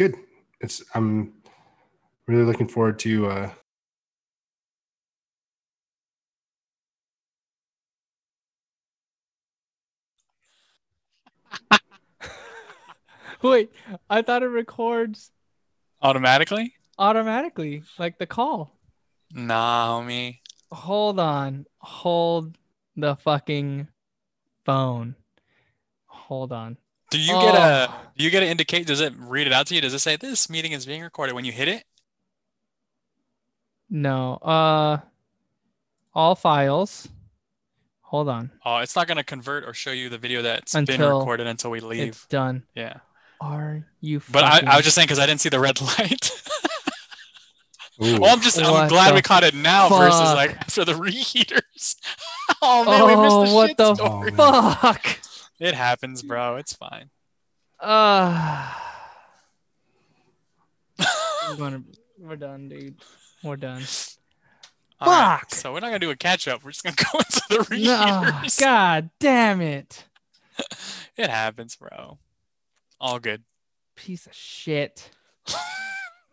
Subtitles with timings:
[0.00, 0.24] it's good.
[0.60, 1.32] It's I'm
[2.26, 3.50] really looking forward to uh
[13.42, 13.70] Wait,
[14.08, 15.30] I thought it records
[16.02, 16.74] Automatically?
[16.98, 18.78] automatically, like the call.
[19.32, 20.38] Nah, homie.
[20.72, 21.66] Hold on.
[21.80, 22.56] Hold
[22.96, 23.88] the fucking
[24.64, 25.14] phone.
[26.06, 26.76] Hold on.
[27.10, 27.94] Do you get a Oh.
[28.16, 29.80] do you get to indicate does it read it out to you?
[29.80, 31.84] Does it say this meeting is being recorded when you hit it?
[33.88, 34.34] No.
[34.36, 34.98] Uh
[36.14, 37.08] all files.
[38.02, 38.50] Hold on.
[38.64, 41.80] Oh, it's not gonna convert or show you the video that's been recorded until we
[41.80, 42.08] leave.
[42.08, 42.64] It's done.
[42.74, 42.98] Yeah.
[43.40, 46.30] Are you But I, I was just saying because I didn't see the red light.
[48.02, 50.94] ooh, well, I'm just I'm What glad we caught it now versus like after the
[50.94, 51.96] reheaters.
[52.62, 54.32] oh man, we missed the Oh, what shit the story.
[54.38, 54.76] Oh, man.
[54.76, 55.18] fuck?
[55.60, 56.56] It happens, bro.
[56.56, 57.10] It's fine.
[57.78, 58.72] Uh
[60.98, 61.82] I'm gonna
[62.18, 62.96] we're done, dude.
[63.42, 63.82] We're done.
[65.00, 65.54] All right, Fuck.
[65.54, 66.62] So we're not gonna do a catch up.
[66.64, 68.58] We're just gonna go into the No, reheaters.
[68.58, 70.04] God damn it.
[71.16, 72.18] It happens, bro.
[72.98, 73.42] All good.
[73.94, 75.10] Piece of shit.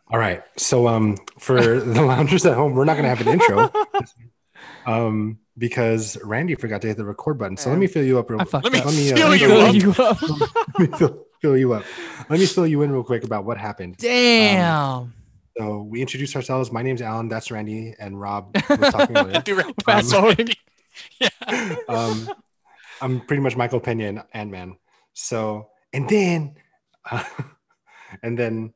[0.10, 0.44] All right.
[0.56, 3.70] So um for the loungers at home, we're not gonna have an intro.
[4.86, 7.58] Um because Randy forgot to hit the record button.
[7.58, 8.80] So let me fill you up real I fucked Let me.
[8.80, 10.00] Let me, uh, fill let you up.
[10.00, 10.22] up.
[10.80, 11.84] let me fill, fill you up.
[12.30, 13.98] Let me fill you in real quick about what happened.
[13.98, 15.14] Damn.
[15.58, 16.72] So we introduced ourselves.
[16.72, 17.30] My name's Alan.
[17.30, 19.42] That's Randy, and Rob was talking earlier.
[19.42, 20.56] Do right Fast um, forwarding.
[21.20, 21.76] yeah.
[21.90, 22.30] um,
[23.02, 24.78] I'm pretty much Michael Pena and Ant Man.
[25.14, 26.56] So, and then,
[27.10, 27.24] uh,
[28.22, 28.74] and then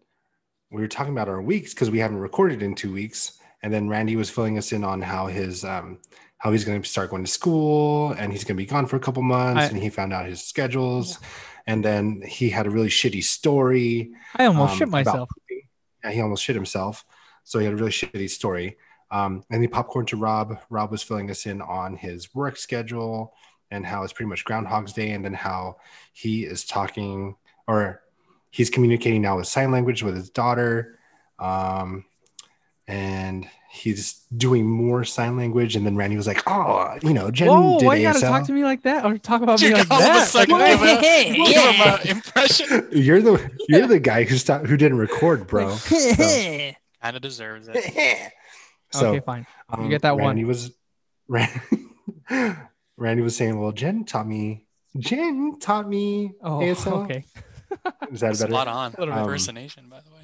[0.71, 3.37] we were talking about our weeks because we haven't recorded in two weeks.
[3.63, 5.99] And then Randy was filling us in on how his, um,
[6.41, 8.95] how he's going to start going to school and he's going to be gone for
[8.95, 9.61] a couple months.
[9.61, 11.19] I- and he found out his schedules.
[11.67, 14.11] And then he had a really shitty story.
[14.35, 15.29] I almost um, shit myself.
[15.29, 15.67] pooping.
[16.03, 17.05] Yeah, he almost shit himself.
[17.43, 18.77] So he had a really shitty story.
[19.11, 20.57] Um, and he popcorn to Rob.
[20.71, 23.35] Rob was filling us in on his work schedule
[23.69, 25.77] and how it's pretty much Groundhog's Day, and then how
[26.13, 27.35] he is talking
[27.67, 28.01] or
[28.49, 30.97] he's communicating now with sign language with his daughter.
[31.37, 32.05] Um,
[32.91, 35.75] and he's doing more sign language.
[35.75, 38.45] And then Randy was like, "Oh, you know, Jen Whoa, did why you gotta talk
[38.47, 39.05] to me like that?
[39.05, 40.27] Or talk about me like all that?
[40.27, 42.87] sudden Like, give a- hey, Give him an impression.
[42.91, 45.75] You're the you're the guy who stopped, who didn't record, bro.
[45.75, 46.77] hey.
[47.01, 48.31] Kind of deserves it.
[48.91, 49.47] so okay, fine.
[49.75, 50.27] You um, get that one.
[50.27, 50.71] Randy was
[51.27, 51.59] Randy,
[52.97, 54.65] Randy was saying, "Well, Jen taught me.
[54.99, 57.05] Jen taught me Oh, ASL.
[57.05, 57.23] okay.
[58.11, 58.93] Is that better?" Spot on.
[58.93, 59.21] A Little bit.
[59.21, 60.20] Impersonation, by the way.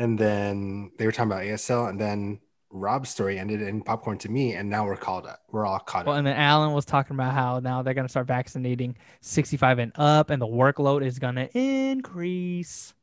[0.00, 2.40] And then they were talking about ASL, and then
[2.70, 5.40] Rob's story ended in popcorn to me, and now we're called up.
[5.52, 6.18] We're all caught Well, up.
[6.20, 10.30] and then Alan was talking about how now they're gonna start vaccinating 65 and up,
[10.30, 12.94] and the workload is gonna increase.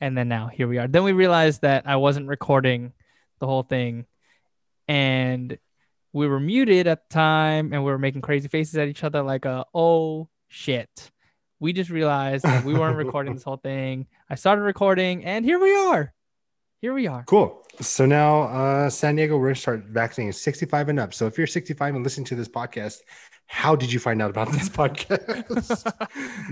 [0.00, 0.88] And then now here we are.
[0.88, 2.94] Then we realized that I wasn't recording
[3.38, 4.06] the whole thing,
[4.88, 5.58] and
[6.14, 9.20] we were muted at the time, and we were making crazy faces at each other,
[9.22, 11.10] like, uh, "Oh shit."
[11.60, 14.06] We just realized that we weren't recording this whole thing.
[14.30, 16.14] I started recording, and here we are.
[16.86, 17.24] Here we are.
[17.24, 17.64] Cool.
[17.80, 21.14] So now, uh, San Diego, we're gonna start vaccinating 65 and up.
[21.14, 23.00] So if you're 65 and listening to this podcast,
[23.46, 25.92] how did you find out about this podcast?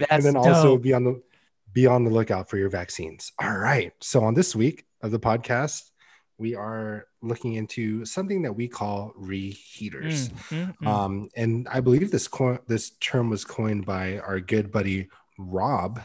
[0.10, 0.82] and then also dope.
[0.82, 1.22] be on the
[1.72, 3.30] be on the lookout for your vaccines.
[3.40, 3.92] All right.
[4.00, 5.92] So on this week of the podcast,
[6.36, 10.30] we are looking into something that we call reheaters.
[10.30, 10.86] Mm, mm, mm.
[10.88, 16.00] Um, and I believe this co- this term was coined by our good buddy Rob,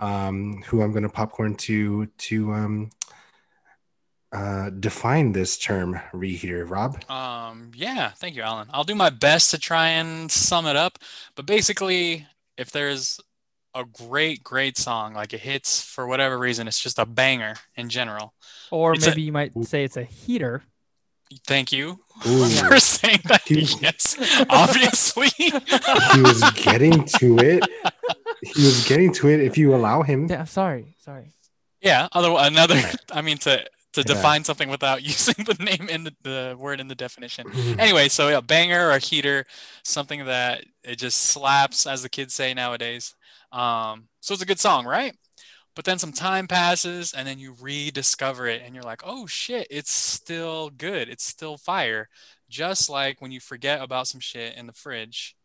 [0.00, 2.90] um, who I'm going to popcorn to to um,
[4.32, 6.68] uh, define this term reheater.
[6.68, 8.68] Rob, Um, yeah, thank you, Alan.
[8.72, 10.98] I'll do my best to try and sum it up.
[11.34, 12.26] But basically,
[12.56, 13.20] if there's
[13.74, 17.88] a great, great song, like it hits for whatever reason, it's just a banger in
[17.88, 18.34] general.
[18.70, 20.62] Or It's a- maybe you might say it's a heater.
[21.46, 22.46] Thank you Ooh.
[22.68, 23.42] for saying that.
[23.46, 24.16] He Yes,
[24.48, 25.28] obviously.
[25.36, 25.50] he
[26.22, 27.64] was getting to it.
[28.42, 29.40] He was getting to it.
[29.40, 31.32] If you allow him, Yeah, sorry, sorry.
[31.82, 32.80] Yeah, other another
[33.12, 34.14] I mean to to Yeah.
[34.14, 37.46] define something without using the name in the, the word in the definition.
[37.78, 39.44] Anyway, so yeah, banger or a heater,
[39.82, 43.14] something that it just slaps, as the kids say nowadays.
[43.52, 45.14] Um, so it's a good song, right?
[45.74, 49.66] But then some time passes and then you rediscover it and you're like, oh shit,
[49.70, 51.08] it's still good.
[51.08, 52.08] It's still fire.
[52.50, 55.36] Just like when you forget about some shit in the fridge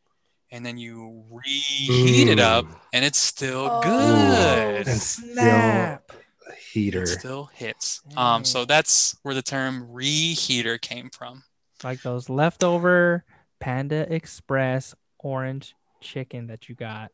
[0.50, 4.88] and then you reheat it up and it's still Oh, good.
[4.88, 6.12] And snap.
[6.58, 7.04] Heater.
[7.04, 8.02] It still hits.
[8.18, 11.44] Um, so that's where the term reheater came from.
[11.84, 13.24] Like those leftover
[13.60, 17.12] Panda Express orange chicken that you got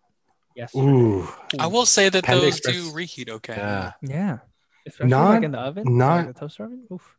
[0.56, 0.86] yesterday.
[0.88, 1.28] Ooh,
[1.60, 2.76] I will say that Panda those Express.
[2.76, 3.56] do reheat okay.
[3.56, 3.92] yeah.
[4.02, 4.38] Yeah.
[4.88, 6.84] Especially Not- like in the oven, not- like the toaster oven.
[6.92, 7.16] Oof.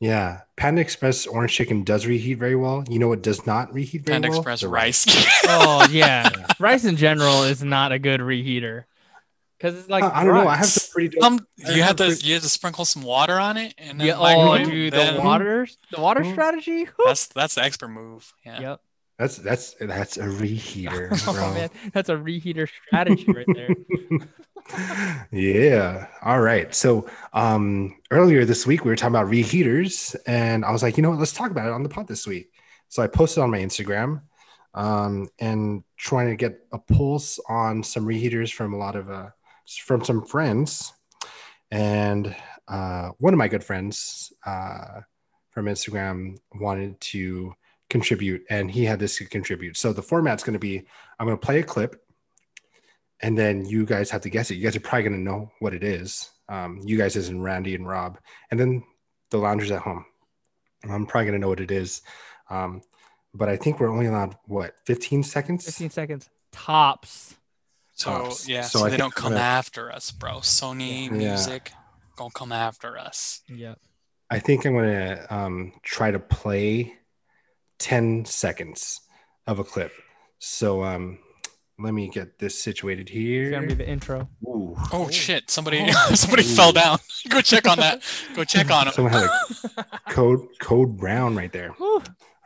[0.00, 2.84] Yeah, Panda Express orange chicken does reheat very well.
[2.88, 4.38] You know what does not reheat very Panda well?
[4.38, 5.04] Express The rice.
[5.48, 6.28] Oh yeah,
[6.60, 8.84] rice in general is not a good reheater
[9.58, 10.46] because it's like Uh, I don't know.
[10.48, 11.08] I have some pretty.
[11.16, 13.74] dope- um, you have have to pretty- you have to sprinkle some water on it
[13.76, 16.32] and then Yeah, oh, microwave, dude, then- the water, the water Mhm.
[16.32, 16.88] strategy.
[17.04, 18.32] That's that's the expert move.
[18.46, 18.60] Yeah.
[18.60, 18.80] Yep.
[19.18, 23.74] That's that's that's a reheater, Oh man, that's a reheater strategy right there.
[25.32, 26.06] yeah.
[26.22, 26.74] All right.
[26.74, 31.02] So um earlier this week we were talking about reheaters, and I was like, you
[31.02, 32.52] know what, let's talk about it on the pod this week.
[32.88, 34.22] So I posted on my Instagram
[34.74, 39.30] um and trying to get a pulse on some reheaters from a lot of uh
[39.76, 40.92] from some friends.
[41.70, 42.34] And
[42.66, 45.00] uh one of my good friends uh
[45.50, 47.54] from Instagram wanted to
[47.90, 49.76] contribute and he had this to contribute.
[49.76, 50.86] So the format's going to be
[51.18, 52.02] I'm going to play a clip
[53.20, 54.54] and then you guys have to guess it.
[54.54, 56.30] You guys are probably going to know what it is.
[56.48, 58.18] Um, you guys, as in Randy and Rob,
[58.50, 58.84] and then
[59.30, 60.04] the loungers at home.
[60.84, 62.02] I'm probably going to know what it is.
[62.48, 62.82] Um,
[63.34, 65.64] but I think we're only allowed what 15 seconds.
[65.64, 67.34] 15 seconds tops.
[67.98, 68.48] So Tops.
[68.48, 70.34] yeah, So so, they think don't come gonna- after us, bro.
[70.38, 71.10] Sony Yeah.
[71.10, 71.72] Music
[72.16, 73.40] gonna come after us.
[73.48, 73.74] Yeah.
[74.30, 76.94] I think I'm going to um, try to play
[77.78, 79.00] 10 seconds
[79.46, 79.92] of a clip.
[80.38, 81.18] So um,
[81.78, 83.44] let me get this situated here.
[83.44, 83.84] It's gonna be here.
[83.86, 84.28] the intro.
[84.46, 84.76] Ooh.
[84.92, 85.50] Oh shit!
[85.50, 86.10] Somebody Oh.
[86.14, 86.54] somebody Ooh.
[86.54, 86.98] fell down.
[87.28, 88.02] Go check on that.
[88.34, 88.92] Go check on him.
[88.92, 89.28] Someone had
[89.76, 91.70] a code code brown right there.
[91.78, 91.96] Whew.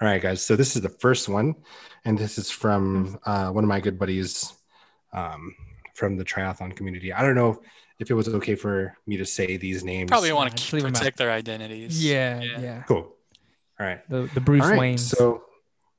[0.00, 0.42] All right, guys.
[0.42, 1.54] So this is the first one,
[2.04, 4.52] and this is from uh, one of my good buddies
[5.12, 5.54] um,
[5.94, 7.12] from the triathlon community.
[7.12, 7.62] I don't know
[7.98, 10.08] if it was okay for me to say these names.
[10.10, 12.04] Probably want to leave 'em protect their identities.
[12.04, 12.60] Yeah, Yeah.
[12.60, 12.82] yeah.
[12.88, 13.14] Cool.
[13.78, 14.08] All right.
[14.08, 14.78] The the Bruce All right.
[14.78, 14.98] Wayne.
[14.98, 15.44] So,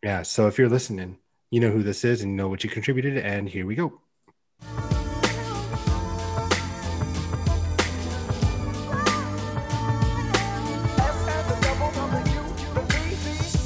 [0.04, 0.22] yeah.
[0.24, 1.18] So if you're listening,
[1.52, 4.00] you know who this is and you know what you contributed, and here we go.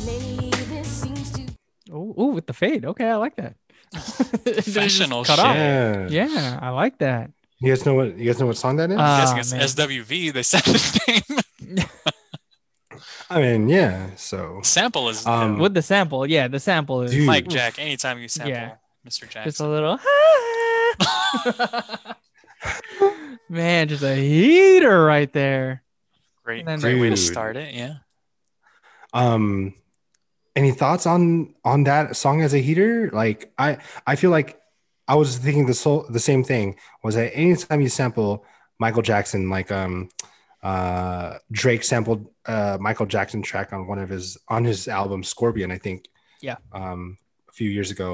[0.06, 1.46] Maybe this seems to
[1.92, 2.86] oh, ooh, with the fade.
[2.86, 3.56] Okay, I like that.
[4.46, 5.46] It just Professional cut shit.
[5.46, 5.56] off.
[5.56, 6.08] Yeah.
[6.10, 7.32] Yeah, I like that.
[7.60, 8.18] You guys know what?
[8.18, 8.98] You guys know what song that is?
[8.98, 9.88] Uh, Guessing it's man.
[9.90, 10.34] SWV.
[10.34, 11.78] They said the name.
[13.30, 14.12] I mean, yeah.
[14.16, 17.28] So Sample is Um, With the sample, yeah, the sample is Dude.
[17.28, 17.78] Mike Jack.
[17.80, 18.76] Anytime you sample Yeah.
[19.08, 19.28] Mr.
[19.30, 20.00] Jack, just a little.
[23.50, 25.84] Man, just a heater right there.
[26.44, 27.74] Great, great way to start it.
[27.74, 27.96] Yeah.
[29.14, 29.74] um
[30.58, 33.78] any thoughts on on that song as a heater like i
[34.12, 34.50] i feel like
[35.08, 38.32] i was thinking the soul the same thing was that anytime you sample
[38.80, 40.10] michael jackson like um
[40.64, 45.70] uh drake sampled uh michael jackson track on one of his on his album scorpion
[45.72, 46.00] i think
[46.42, 46.58] Yeah.
[46.74, 47.18] um
[47.50, 48.10] a few years ago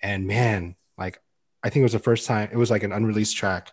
[0.00, 1.20] and man like
[1.64, 3.72] i think it was the first time it was like an unreleased track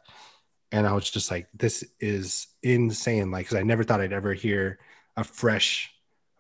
[0.72, 4.34] and i was just like this is insane like because i never thought i'd ever
[4.34, 4.80] hear
[5.16, 5.92] a fresh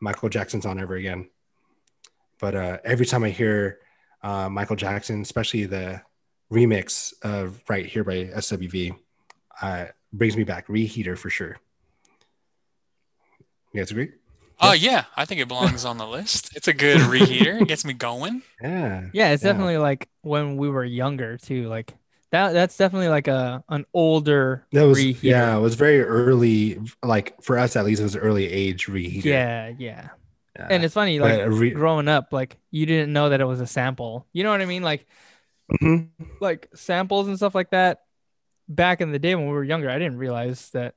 [0.01, 1.29] Michael Jackson song ever again.
[2.39, 3.79] But uh, every time I hear
[4.23, 6.01] uh, Michael Jackson, especially the
[6.51, 8.95] remix of Right Here by SWV,
[9.61, 10.67] uh, brings me back.
[10.67, 11.57] Reheater for sure.
[13.73, 14.09] You guys agree?
[14.61, 16.55] Oh yeah, I think it belongs on the list.
[16.55, 17.61] It's a good reheater.
[17.61, 18.41] It gets me going.
[18.61, 19.07] Yeah.
[19.11, 19.51] Yeah, it's Yeah.
[19.51, 21.67] definitely like when we were younger too.
[21.67, 21.93] Like
[22.31, 22.53] that.
[22.53, 25.23] That's definitely like a an older That was reheater.
[25.23, 29.25] yeah, it was very early, like for us at least, it was early age reheater.
[29.25, 30.07] Yeah, yeah.
[30.55, 30.67] Yeah.
[30.69, 33.67] And it's funny, like re- growing up, like you didn't know that it was a
[33.67, 34.25] sample.
[34.33, 34.83] You know what I mean?
[34.83, 35.05] Like
[35.81, 36.09] Mhm.
[36.39, 38.03] like samples and stuff like that.
[38.67, 40.95] Back in the day when we were younger, I didn't realize that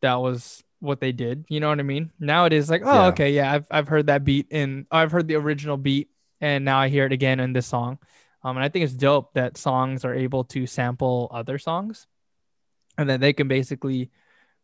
[0.00, 1.44] that was what they did.
[1.48, 2.10] You know what I mean?
[2.18, 3.06] Now it is like, oh, Yeah.
[3.08, 6.08] okay, yeah, I've I've heard that beat and I've heard the original beat,
[6.40, 7.98] and now I hear it again in this song.
[8.42, 12.06] Um, and I think it's dope that songs are able to sample other songs,
[12.96, 14.10] and that they can basically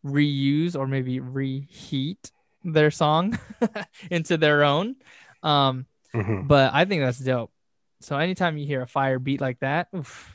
[0.04, 2.30] reuse or maybe reheat
[2.72, 3.38] their song
[4.10, 4.96] into their own.
[5.42, 6.48] Um, Mhm.
[6.48, 7.52] but I think that's dope.
[8.00, 10.32] So anytime you hear a fire beat like that, oof,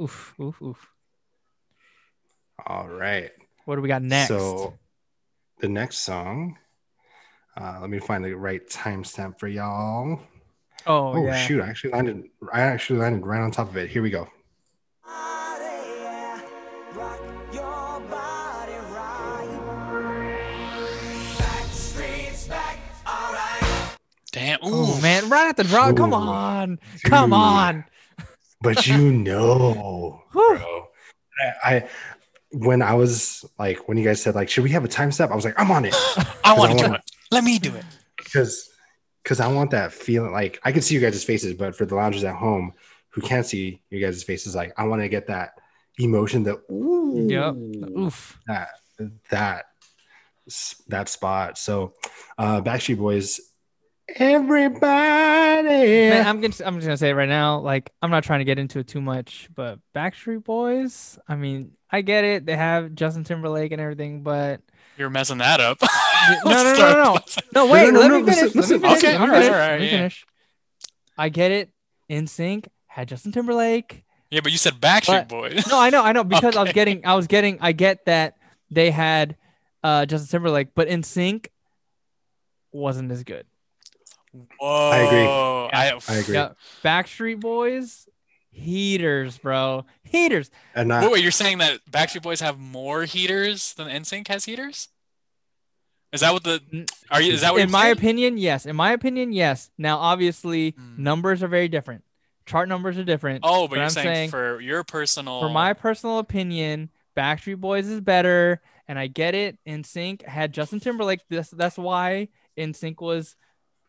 [0.00, 0.88] oof, oof, oof.
[2.66, 3.30] All right.
[3.64, 4.28] What do we got next?
[4.28, 4.78] So
[5.60, 6.58] the next song,
[7.56, 10.20] uh, let me find the right timestamp for y'all.
[10.86, 11.62] oh, Oh, yeah, shoot!
[11.62, 12.24] I actually landed.
[12.52, 13.90] I actually landed right on top of it.
[13.90, 14.28] Here we go.
[24.32, 24.58] Damn.
[24.60, 25.92] Ooh, Oh man, right at the draw.
[25.92, 27.84] Come Ooh, on, come on.
[28.60, 30.88] But you know, bro.
[31.64, 31.88] I, I
[32.50, 35.30] when I was like when you guys said like should we have a time step?
[35.30, 35.94] I was like I'm on it
[36.44, 37.00] I want to do it.
[37.30, 37.84] Let me do it.
[38.16, 38.68] because
[39.22, 40.32] because I want that feeling.
[40.32, 42.72] Like I can see you guys' faces, but for the loungers at home
[43.10, 45.60] who can't see you guys' faces, like I want to get that
[45.98, 47.54] emotion, that ooh, Yep.
[47.96, 48.38] Oof.
[48.48, 48.70] that
[49.30, 49.66] that
[50.88, 51.58] that spot.
[51.58, 51.92] So,
[52.38, 53.40] uh, Backstreet Boys,
[54.16, 54.88] everybody.
[56.10, 57.58] Man, I'm gonna I'm just gonna say it right now.
[57.60, 61.18] Like, I'm not trying to get into it too much, but Backstreet Boys.
[61.28, 62.46] I mean, I get it.
[62.46, 64.60] They have Justin Timberlake and everything, but
[64.96, 65.78] You're messing that up.
[65.82, 65.88] no,
[66.50, 67.18] no, no, no, no.
[67.54, 67.92] No, wait.
[67.92, 68.54] no, let no, me finish.
[68.54, 69.04] listen, let me finish.
[69.04, 69.52] Okay, let me all right, finish.
[69.52, 69.90] all right, let me yeah.
[69.92, 70.26] finish.
[71.16, 71.70] I get it.
[72.10, 74.04] NSYNC had Justin Timberlake.
[74.30, 75.66] Yeah, but you said Backstreet But- Boys.
[75.68, 78.36] No, I know, I know, because I was getting, I was getting, I get that
[78.70, 79.36] they had
[79.82, 81.46] uh Justin Timberlake, but NSYNC
[82.72, 83.46] wasn't as good.
[84.32, 84.90] Whoa.
[84.90, 85.18] I agree.
[85.26, 86.34] I, I agree.
[86.34, 86.50] Yeah,
[86.84, 88.08] Backstreet Boys,
[88.50, 90.50] heaters, bro, heaters.
[90.74, 94.44] And uh, Wait, wait, you're saying that Backstreet Boys have more heaters than NSYNC has
[94.44, 94.88] heaters?
[96.12, 97.34] Is that what the are you?
[97.34, 97.92] Is that what in you're my saying?
[97.98, 98.64] opinion, yes.
[98.64, 99.70] In my opinion, yes.
[99.76, 101.02] Now, obviously, Hmm.
[101.02, 102.02] numbers are very different.
[102.46, 103.40] Chart numbers are different.
[103.42, 105.40] Oh, but, but you're I'm saying, saying for your personal.
[105.40, 109.58] For my personal opinion, Backstreet Boys is better, and I get it.
[109.66, 111.20] NSYNC had Justin Timberlake.
[111.28, 113.36] This that's why NSYNC was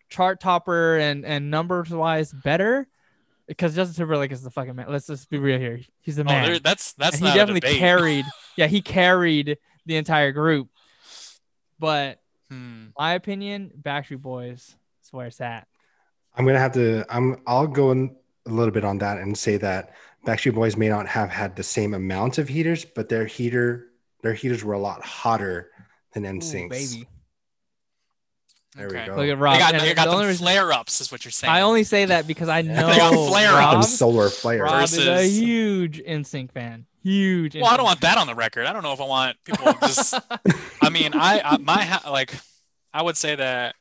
[0.09, 2.87] chart topper and and numbers wise better.
[3.47, 4.85] Because Justin Timberlake is the fucking man.
[4.89, 5.79] Let's just be real here.
[6.01, 6.45] He's the oh, man.
[6.45, 7.79] there, that's that's and not he definitely a debate.
[7.79, 8.25] carried.
[8.55, 10.69] Yeah, he carried the entire group.
[11.79, 12.19] But
[12.51, 12.87] Hmm.
[12.97, 15.67] my opinion, Backstreet Boys is where it's at.
[16.35, 17.05] I'm gonna have to.
[17.09, 17.37] I'm.
[17.47, 18.15] I'll go in
[18.47, 19.93] a little bit on that and say that
[20.25, 23.87] Backstreet Boys may not have had the same amount of heaters, but their heater,
[24.23, 25.69] their heaters were a lot hotter
[26.13, 26.95] than Ooh, NSYNC's.
[26.95, 27.07] baby.
[28.75, 28.99] There we go.
[28.99, 29.57] Look at They Rob.
[29.59, 31.51] got, And they the got only them reason- flare ups, is what you're saying.
[31.51, 33.57] I only say that because I know They got flare-ups.
[33.59, 34.61] Rob, Them solar flares.
[34.61, 36.85] Rob is a huge NSYNC fan.
[37.03, 37.55] Huge.
[37.55, 38.65] Well, I don't want that on the record.
[38.65, 40.13] I don't know if I want people just.
[40.81, 42.33] I mean, I, I my like,
[42.93, 43.75] I would say that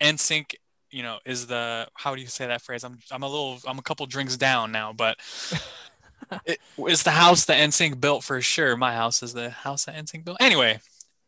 [0.00, 0.54] NSYNC,
[0.90, 2.82] you know, is the how do you say that phrase?
[2.84, 5.18] I'm I'm a little I'm a couple drinks down now, but
[6.44, 8.76] it is the house that NSYNC built for sure.
[8.76, 10.38] My house is the house that NSYNC built.
[10.40, 10.80] Anyway,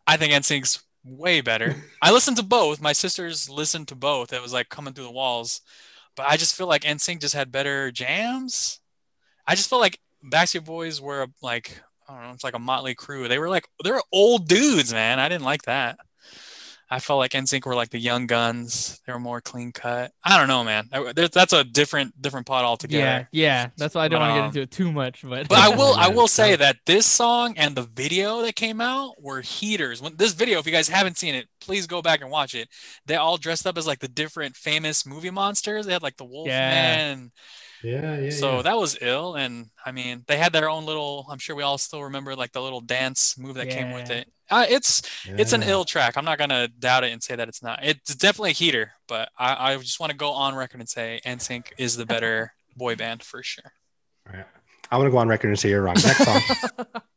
[0.06, 1.76] I think NSYNC's way better.
[2.02, 2.80] I listened to both.
[2.80, 4.32] My sisters listened to both.
[4.32, 5.60] It was like coming through the walls,
[6.16, 8.80] but I just feel like NSYNC just had better jams.
[9.46, 12.94] I just feel like Backstreet Boys were like I don't know, it's like a motley
[12.94, 13.28] crew.
[13.28, 15.18] They were like they're old dudes, man.
[15.20, 15.98] I didn't like that.
[16.92, 19.00] I felt like NSYNC were like the young guns.
[19.06, 20.10] They were more clean cut.
[20.24, 20.88] I don't know, man.
[20.92, 23.28] I- That's a different different pot altogether.
[23.30, 23.70] Yeah, yeah.
[23.76, 25.22] That's why I don't But, want to get um, into it too much.
[25.22, 28.80] But, But I will I will say that this song and the video that came
[28.80, 30.02] out were heaters.
[30.02, 32.68] When this video, if you guys haven't seen it, please go back and watch it.
[33.06, 35.86] They all dressed up as like the different famous movie monsters.
[35.86, 36.70] They had like the Wolf Yeah.
[36.70, 37.30] Man.
[37.82, 38.30] Yeah, yeah.
[38.30, 38.62] So yeah.
[38.62, 39.34] that was ill.
[39.34, 42.52] And I mean, they had their own little, I'm sure we all still remember like
[42.52, 44.28] the little dance move that came with it.
[44.50, 46.16] Uh, it's it's an ill track.
[46.16, 47.78] I'm not gonna doubt it and say that it's not.
[47.84, 51.20] It's definitely a heater, but I, I just want to go on record and say
[51.24, 53.72] NSYNC is the better boy band for sure.
[54.28, 54.46] All right.
[54.90, 55.94] I want to go on record and say you're wrong.
[55.94, 56.86] Next song.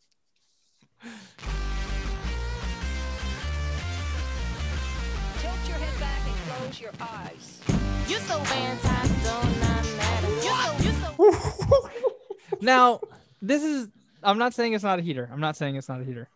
[6.54, 7.62] close your eyes.
[8.08, 10.28] You so anti, don't not matter.
[10.28, 11.90] You so, you so.
[12.62, 13.00] now
[13.42, 13.90] this is.
[14.22, 15.30] I'm not saying it's not a heater.
[15.32, 16.30] I'm not saying it's not a heater.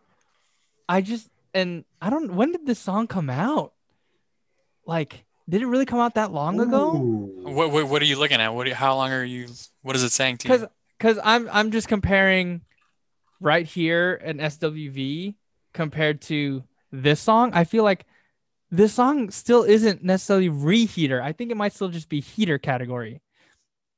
[0.88, 2.34] I just and I don't.
[2.34, 3.72] When did this song come out?
[4.86, 6.92] Like, did it really come out that long ago?
[6.92, 8.54] What, what what are you looking at?
[8.54, 9.48] What do how long are you?
[9.82, 10.54] What is it saying to you?
[10.54, 12.62] Because because I'm I'm just comparing
[13.40, 15.34] right here an SWV
[15.72, 17.52] compared to this song.
[17.54, 18.06] I feel like
[18.70, 21.22] this song still isn't necessarily reheater.
[21.22, 23.20] I think it might still just be heater category.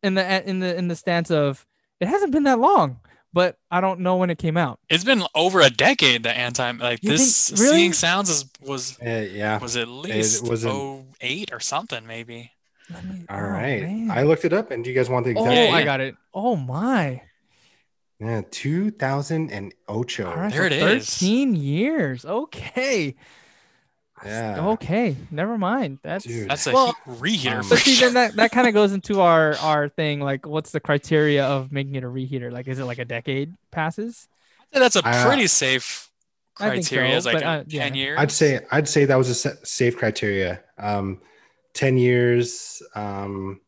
[0.02, 1.66] In the in the in the stance of
[2.00, 3.00] it hasn't been that long,
[3.32, 4.78] but I don't know when it came out.
[4.88, 7.76] It's been over a decade that anti like You this think- really?
[7.78, 9.58] seeing sounds is was Uh, yeah.
[9.58, 12.52] was at least was an- oh eight or something maybe.
[12.88, 13.82] Let me- All oh, right.
[13.82, 14.10] man.
[14.10, 15.70] I looked it up, and do you guys want the oh, exact?
[15.70, 16.16] Yeah, I got it.
[16.32, 17.22] Oh my!
[18.18, 20.26] Yeah, two thousand 2008.
[20.26, 21.08] All right, There so it is.
[21.10, 22.24] Thirteen years.
[22.24, 23.14] Okay.
[24.24, 24.68] Yeah.
[24.68, 25.16] Okay.
[25.30, 25.98] Never mind.
[26.02, 26.48] That's Dude.
[26.50, 29.56] That's a Well, heat reheater But see, then that, that kind of goes into our
[29.56, 30.20] our thing.
[30.20, 32.52] Like, what's the criteria of making it a reheater?
[32.52, 34.28] Like, is it like a decade passes?
[34.72, 36.10] That's a I, uh, pretty safe
[36.54, 37.20] criteria.
[37.20, 37.84] so, like but, a uh, yeah.
[37.84, 38.18] ten years.
[38.18, 40.62] I'd say I'd say that was a safe criteria.
[40.78, 41.20] Um,
[41.72, 42.82] Ten years.
[42.94, 43.60] Um,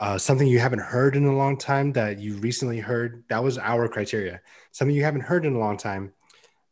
[0.00, 3.24] uh, something you haven't heard in a long time that you recently heard.
[3.30, 4.40] That was our criteria.
[4.70, 6.12] Something you haven't heard in a long time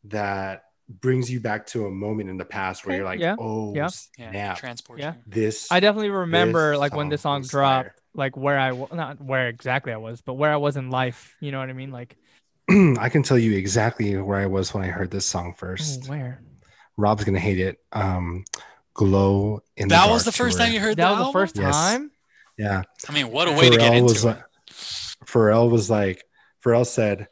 [0.05, 3.73] that brings you back to a moment in the past where you're like, yeah, oh
[3.75, 3.89] yeah.
[4.17, 4.99] yeah, transport.
[4.99, 5.15] Yeah.
[5.25, 5.71] this.
[5.71, 7.95] I definitely remember like when this song song dropped, fire.
[8.15, 11.35] like where I wa- not where exactly I was, but where I was in life.
[11.41, 11.91] You know what I mean?
[11.91, 12.15] Like,
[12.69, 16.07] I can tell you exactly where I was when I heard this song oh, first.
[16.09, 16.41] where?
[16.95, 17.79] Rob's gonna hate it.
[17.91, 18.45] Um,
[18.93, 20.65] glow in That the was the first tour.
[20.65, 21.75] time you heard That was the first Yes.
[21.75, 22.11] time.
[22.57, 22.81] Yeah.
[23.07, 24.27] I mean, what a way to get Pharrell into was it.
[24.27, 24.43] like,
[25.25, 26.23] Pharrell was like,
[26.63, 27.27] Pharrell said,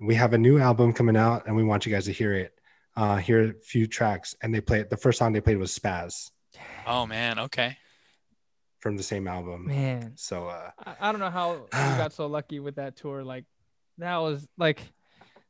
[0.00, 2.52] we have a new album coming out, and we want you guys to hear it.
[2.96, 6.30] Uh, hear a few tracks, and they played the first song they played was "Spaz"
[6.86, 7.76] Oh man, okay.
[8.80, 9.66] from the same album.
[9.66, 13.24] Man, So uh, I, I don't know how you got so lucky with that tour.
[13.24, 13.46] Like,
[13.98, 14.80] that was like,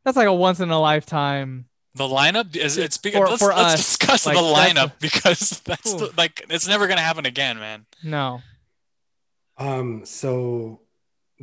[0.04, 1.66] that's like a once in a lifetime.
[1.96, 4.92] The lineup is it's because For- let's, for let's us, discuss like, the that's lineup
[5.00, 7.86] because that's the, like it's never gonna happen again, man.
[8.02, 8.40] No,
[9.58, 10.80] um, so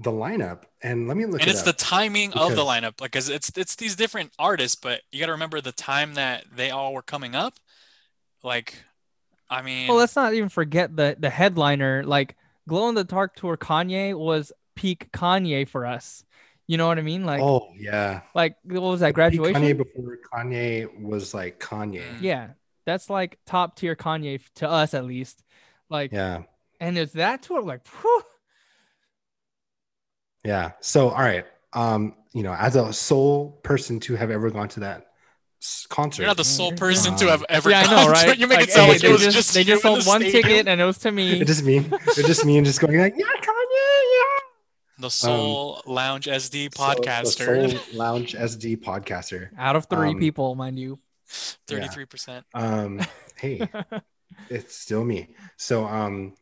[0.03, 1.41] the lineup, and let me look.
[1.41, 1.75] and it it's the up.
[1.77, 5.27] timing of the because- like like 'cause it's it's these different artists, but you got
[5.27, 7.53] to remember the time that they all were coming up.
[8.43, 8.75] Like,
[9.49, 12.03] I mean, well, let's not even forget the the headliner.
[12.03, 12.35] Like,
[12.67, 16.23] Glow in the Dark tour, Kanye was peak Kanye for us.
[16.67, 17.25] You know what I mean?
[17.25, 19.61] Like, oh yeah, like what was that Peak graduation?
[19.61, 22.01] Kanye before Kanye was like Kanye.
[22.01, 22.21] Mm.
[22.21, 22.47] Yeah,
[22.85, 25.43] that's like top tier Kanye to us at least.
[25.89, 26.43] Like, Yeah,
[26.79, 27.61] and it's that tour.
[27.61, 28.23] Like, whew,
[30.43, 30.71] yeah.
[30.81, 34.79] So all right, um, you know, as a sole person to have ever gone to
[34.81, 35.07] that
[35.89, 36.77] concert, you're not the sole Yeah.
[36.77, 37.69] person to Um, have ever.
[37.69, 38.37] yeah, I gone know, right?
[38.37, 39.93] You make Like, it sound hey, like they it was just, just they just in
[39.93, 40.43] the sold one stadium.
[40.43, 41.41] ticket, and it was to me.
[41.41, 44.39] it just me, it just me, and just going like, yeah, Kanye, yeah.
[44.99, 49.49] The Soul Lounge SD Um, So, the podcaster, Soul Lounge SD podcaster.
[49.57, 50.99] Out of three Um, people, mind you.
[51.67, 52.45] thirty-three percent.
[52.53, 53.01] Um,
[53.35, 53.67] hey,
[54.49, 55.35] it's still me.
[55.57, 56.35] So, um,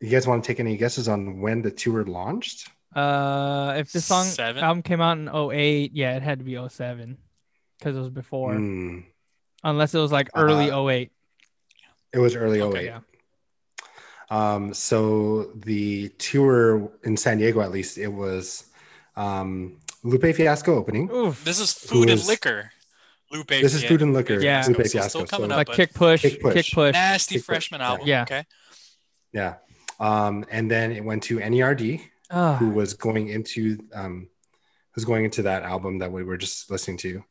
[0.00, 2.68] you guys want to take any guesses on when the tour launched?
[2.94, 4.62] Uh, if the song Seven?
[4.62, 7.16] album came out in 08, yeah, it had to be 07
[7.78, 8.54] because it was before.
[8.54, 9.00] Hmm,
[9.64, 11.10] Unless it was like early Uh, 08.
[12.12, 12.84] it was early Okay, 08.
[12.86, 13.00] yeah.
[14.30, 18.64] Um, so the tour in San Diego, at least, it was
[19.16, 21.10] um, Lupe Fiasco opening.
[21.10, 21.44] Oof.
[21.44, 22.72] This is food and is- liquor.
[23.30, 23.48] Lupe.
[23.48, 24.40] This is food and liquor.
[24.40, 24.62] Yeah.
[24.68, 25.08] Lupe So Fiasco.
[25.08, 26.72] still coming So- up, like but kick push, Kick kick Push.
[26.74, 26.92] push.
[26.92, 27.88] Nasty Kick Push, freshman yeah.
[27.88, 28.06] album.
[28.06, 28.22] Yeah.
[28.22, 28.44] Okay.
[29.32, 29.54] yeah.
[30.00, 32.00] Um, and then it went to NERD,
[32.32, 34.28] Ah, who was going into um,
[34.92, 37.22] who's going into that album that we were just listening to.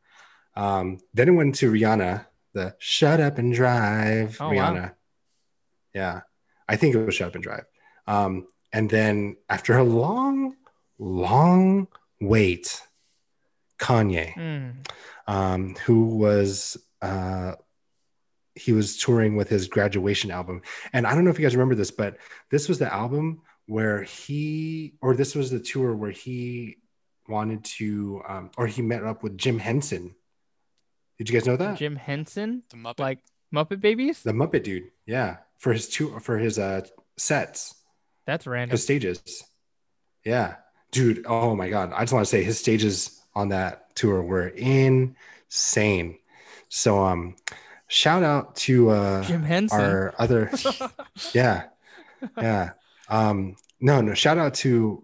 [0.55, 4.53] Um, then it went to Rihanna, the "Shut Up and Drive" Oh, wow.
[4.53, 4.93] Rihanna.
[5.93, 6.21] Yeah,
[6.67, 7.65] I think it was "Shut Up and Drive."
[8.07, 10.55] Um, and then after a long,
[10.99, 11.87] long
[12.19, 12.81] wait,
[13.79, 14.73] Kanye, mm,
[15.27, 17.55] um, who was uh,
[18.53, 20.61] he was touring with his graduation album,
[20.93, 22.17] and I don't know if you guys remember this, but
[22.49, 26.75] this was the album where he, or this was the tour where he
[27.29, 30.13] wanted to, um, or he met up with Jim Henson.
[31.17, 31.77] Did you guys know that?
[31.77, 32.99] Jim Henson, The Muppet.
[32.99, 33.19] like
[33.55, 34.23] Muppet Babies.
[34.23, 36.81] The Muppet dude, yeah, for his two for his uh
[37.17, 37.75] sets,
[38.25, 38.71] That's random.
[38.73, 39.21] his stages.
[40.25, 40.55] Yeah,
[40.91, 41.25] dude.
[41.25, 46.17] Oh my god, I just want to say his stages on that tour were insane.
[46.69, 47.35] So um,
[47.87, 49.79] shout out to uh Jim Henson.
[49.79, 50.51] our other
[51.33, 51.63] yeah
[52.37, 52.71] yeah
[53.11, 55.03] um no no shout out to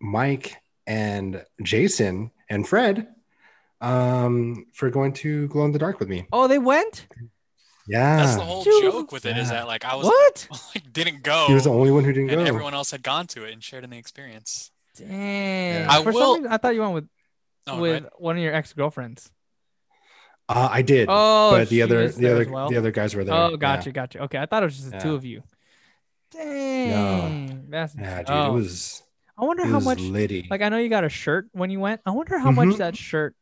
[0.00, 3.08] mike and jason and fred
[3.80, 7.06] um for going to glow in the dark with me oh, they went.
[7.88, 8.82] yeah That's the whole Dude.
[8.92, 9.54] joke with it is Yeah.
[9.60, 10.48] that like I was What?
[10.74, 13.02] like didn't go he was the only one who didn't and go everyone else had
[13.02, 14.70] gone to it and shared in the experience.
[14.96, 15.90] Damn.
[15.90, 17.08] I For will- reason, I thought you went with
[17.68, 18.12] Oh, with right.
[18.18, 19.30] one of your ex girlfriends.
[20.48, 22.70] uh, i did Oh, but the other the other well?
[22.70, 24.22] the other guys were there Oh, gotcha, yeah, gotcha.
[24.24, 25.42] Okay, I thought it was just the two of you.
[26.32, 26.90] Dang,
[27.68, 28.50] that's yeah dude oh.
[28.50, 29.02] it was
[29.38, 30.00] I wonder how much.
[30.00, 32.00] litty Like I know you got a shirt when you went.
[32.06, 32.78] I wonder how much Mhm.
[32.78, 33.36] that shirt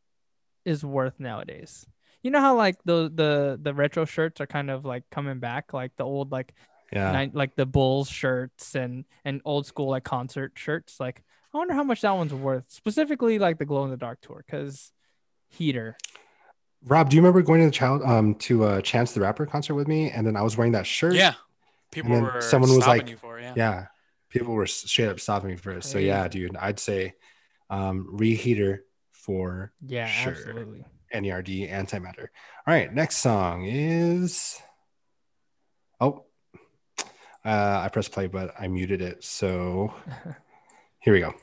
[0.65, 1.87] is worth nowadays.
[2.21, 5.71] You know how like the the the retro shirts are kind of like coming back,
[5.71, 6.53] like the old like
[6.91, 10.99] yeah nine, like the Bulls shirts and and old school like concert shirts.
[10.99, 14.19] Like I wonder how much that one's worth, specifically like the glow in the dark
[14.19, 14.91] tour, because
[15.47, 15.95] heater.
[16.83, 19.75] rob do you remember going to the child um to uh chance the rapper concert
[19.75, 21.33] with me and then i was wearing that shirt Yeah.
[21.91, 23.53] People then were someone was like, you for it, yeah.
[23.55, 23.85] yeah
[24.35, 25.83] people were straight up stopping me for it.
[25.83, 27.13] So yeah dude i'd say
[27.69, 28.79] um reheater
[29.11, 30.33] for Yeah, Sure.
[30.33, 30.85] absolutely.
[31.13, 32.27] nerd antimatter.
[32.67, 34.59] All right next song is
[36.01, 36.25] oh
[37.45, 39.23] uh i pressed play but i muted it.
[39.23, 39.93] So
[40.99, 41.33] here we go.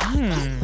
[0.00, 0.57] I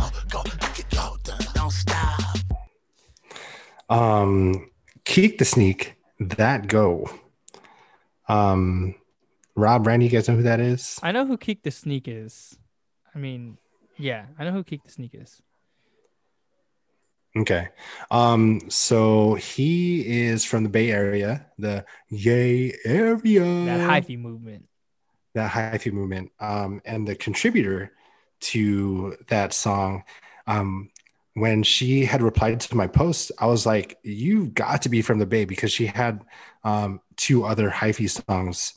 [3.88, 4.70] um
[5.04, 7.08] Keak the sneak that go
[8.28, 8.94] um
[9.54, 12.56] rob randy you guys know who that is I know who Keak the Sneak is.
[13.14, 13.58] I mean,
[13.98, 15.40] yeah, I know who Keak the Sneak is.
[17.36, 17.68] Okay.
[18.10, 23.42] Um, so he is from the Bay Area, the Yay area.
[23.66, 24.68] That hyphy movement.
[25.34, 26.30] that hyphy movement.
[26.40, 27.92] Um, and the contributor
[28.40, 30.04] to that song,
[30.46, 30.90] um,
[31.34, 35.18] when she had replied to my post, I was like, "You've got to be from
[35.18, 36.24] the Bay," because she had
[36.62, 38.74] um, two other hyphy songs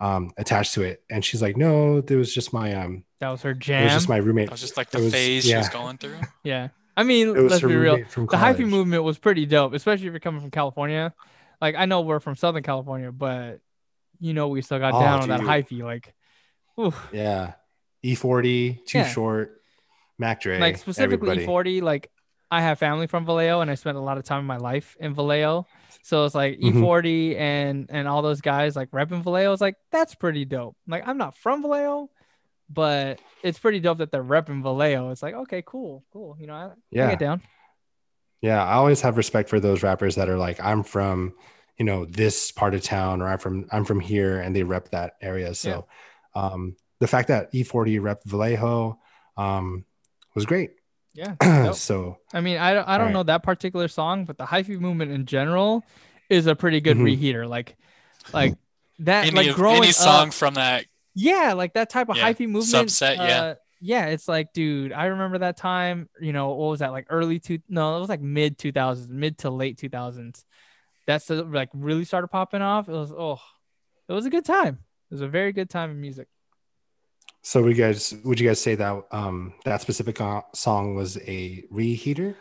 [0.00, 3.42] um, attached to it, and she's like, "No, it was just my um, That was
[3.42, 3.82] her jam.
[3.82, 4.46] it was just my roommate.
[4.48, 6.18] It was just like It the was- phase she was going through.
[6.44, 6.68] yeah.
[6.96, 7.96] I mean, It was let's be real.
[7.96, 8.02] The
[8.36, 11.14] hyphy movement was pretty dope, especially if you're coming from California.
[11.60, 13.60] Like I know we're from Southern California, but
[14.18, 15.48] you know we still got Oh, down on that dude.
[15.48, 15.82] hyphy.
[15.82, 16.14] Like,
[16.78, 17.08] oof.
[17.12, 17.52] Yeah,
[18.04, 19.06] E40, Too Yeah.
[19.06, 19.59] Short,
[20.20, 21.46] Mac Dre, like specifically everybody.
[21.46, 22.10] 40 like
[22.52, 24.96] i have family from vallejo and i spent a lot of time in my life
[25.00, 25.66] in vallejo
[26.02, 26.74] so it's like Mhm.
[26.74, 31.06] e40 and and all those guys like repping vallejo it's like that's pretty dope like
[31.08, 32.10] i'm not from vallejo
[32.68, 36.54] but it's pretty dope that they're repping vallejo it's like okay cool cool you know
[36.54, 37.10] I, I Yeah.
[37.10, 37.40] get down
[38.42, 41.34] Yeah, I always have respect for those rappers that are like, I'm from,
[41.78, 44.90] you know, this part of town, or I'm from, I'm from here, and they rep
[44.92, 45.54] that area.
[45.54, 45.86] So,
[46.34, 48.98] um, the fact that E40 rep Vallejo,
[49.36, 49.84] um,
[50.34, 50.70] was great.
[51.14, 51.74] yeah dope.
[51.74, 53.14] so, i mean i don't, I don't Alright.
[53.14, 55.84] know that particular song but the hyphy movement in general
[56.28, 57.16] is a pretty good Mhm.
[57.18, 57.76] reheater like
[58.32, 58.54] like
[59.00, 62.32] that Any, like growing any up, song from that Yeah, like that type of Yeah,
[62.32, 62.88] hyphy movement.
[62.88, 63.40] subset, yeah.
[63.40, 66.08] uh, yeah, it's like, dude, I remember that time.
[66.20, 67.06] You know, what was that like?
[67.08, 67.58] Early two?
[67.68, 70.44] No, it was like mid two thousands, mid to late two thousands.
[71.06, 72.88] That's the, like really started popping off.
[72.88, 73.40] It was oh,
[74.08, 74.78] it was a good time.
[75.10, 76.28] It was a very good time in music.
[77.42, 81.16] So would you guys, would you guys say that, um, that specific uh, song was
[81.18, 82.34] a reheater?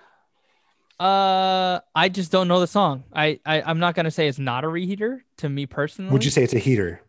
[0.99, 3.05] Uh, I just don't know the song.
[3.13, 6.12] I, I I'm not gonna say it's not a reheater to me personally.
[6.12, 7.01] Would you say it's a heater?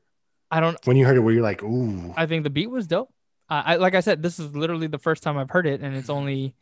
[0.48, 0.78] I don't.
[0.86, 3.12] When you heard it, were you like, ooh, I think the beat was dope.
[3.48, 5.96] I, I like I said, this is literally the first time I've heard it, and
[5.96, 6.54] it's only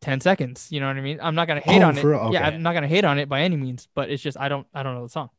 [0.00, 0.66] ten seconds.
[0.72, 1.20] You know what I mean?
[1.22, 2.02] I'm not gonna hate Oh, on it.
[2.02, 2.30] real?
[2.32, 4.66] Yeah, I'm not gonna hate on it by any means, but it's just I don't
[4.74, 5.30] I don't know the song.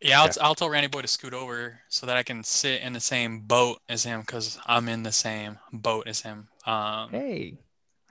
[0.00, 0.32] Yeah, I'll, Yeah.
[0.40, 3.40] I'll tell Randy Boy to scoot over so that I can sit in the same
[3.40, 6.48] boat as him because I'm in the same boat as him.
[6.66, 7.58] Um, Hey,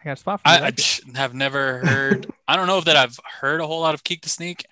[0.01, 0.55] I got a spot for you.
[0.55, 0.83] I, I right there.
[0.83, 2.27] ch- have never heard.
[2.47, 4.65] I don't know if that I've heard a whole lot of Keak the Sneak,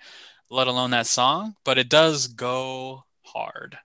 [0.50, 3.78] let alone that song, but it does go hard.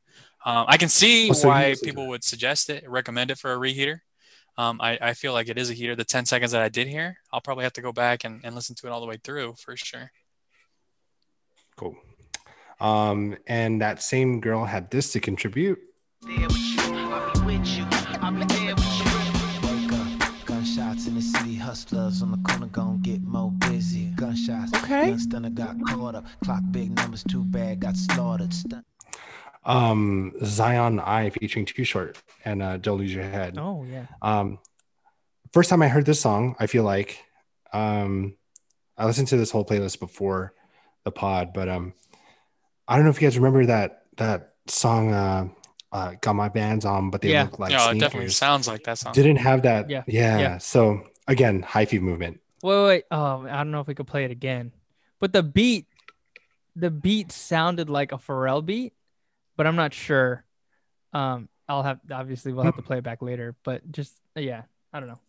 [0.45, 3.99] Um, I can see so why people would suggest it, recommend it for a reheater.
[4.57, 5.95] Um, I, I feel like it is a heater.
[5.95, 8.53] The 10 seconds that I did hear, I'll probably have to go back and, and
[8.53, 10.11] listen to it all the way through for sure.
[11.75, 11.95] cool.
[12.79, 15.79] Um, and that same girl had this to contribute.
[16.21, 17.85] There with you, I'll be with you.
[18.21, 19.67] I'll be there with you.
[19.67, 24.05] Wake up, gunshots in the city, hustlers on the corner gon' get more busy.
[24.15, 25.09] Gunshots, Okay.
[25.09, 26.25] young stunner got caught up.
[26.43, 28.53] Clock big numbers, too bad, got slaughtered.
[28.53, 28.83] Stun-
[29.65, 33.57] Um, Zion I featuring Too Short and uh, Don't Lose Your Head.
[33.57, 34.07] Oh yeah.
[34.21, 34.59] Um,
[35.53, 37.23] first time I heard this song, I feel like
[37.71, 38.35] um,
[38.97, 40.53] I listened to this whole playlist before
[41.05, 41.93] the pod, but um,
[42.93, 45.11] I don't know if you guys remember that that song.
[45.11, 45.47] Uh,
[45.91, 47.43] uh, got my bands on, but they Yeah.
[47.43, 49.13] look like yeah, it definitely sounds like that song.
[49.13, 49.89] Didn't have that.
[49.89, 50.03] Yeah.
[50.07, 50.39] Yeah.
[50.39, 50.57] Yeah.
[50.59, 52.39] So again, hyphy movement.
[52.61, 53.03] Wait, wait, wait.
[53.09, 54.73] Oh, I don't know if we could play it again,
[55.19, 55.87] but the beat,
[56.75, 58.93] the beat sounded like a Pharrell beat,
[59.57, 60.45] but I'm not sure.
[61.13, 64.99] Um, I'll have obviously we'll have to play it back later, but just yeah, I
[64.99, 65.19] don't know.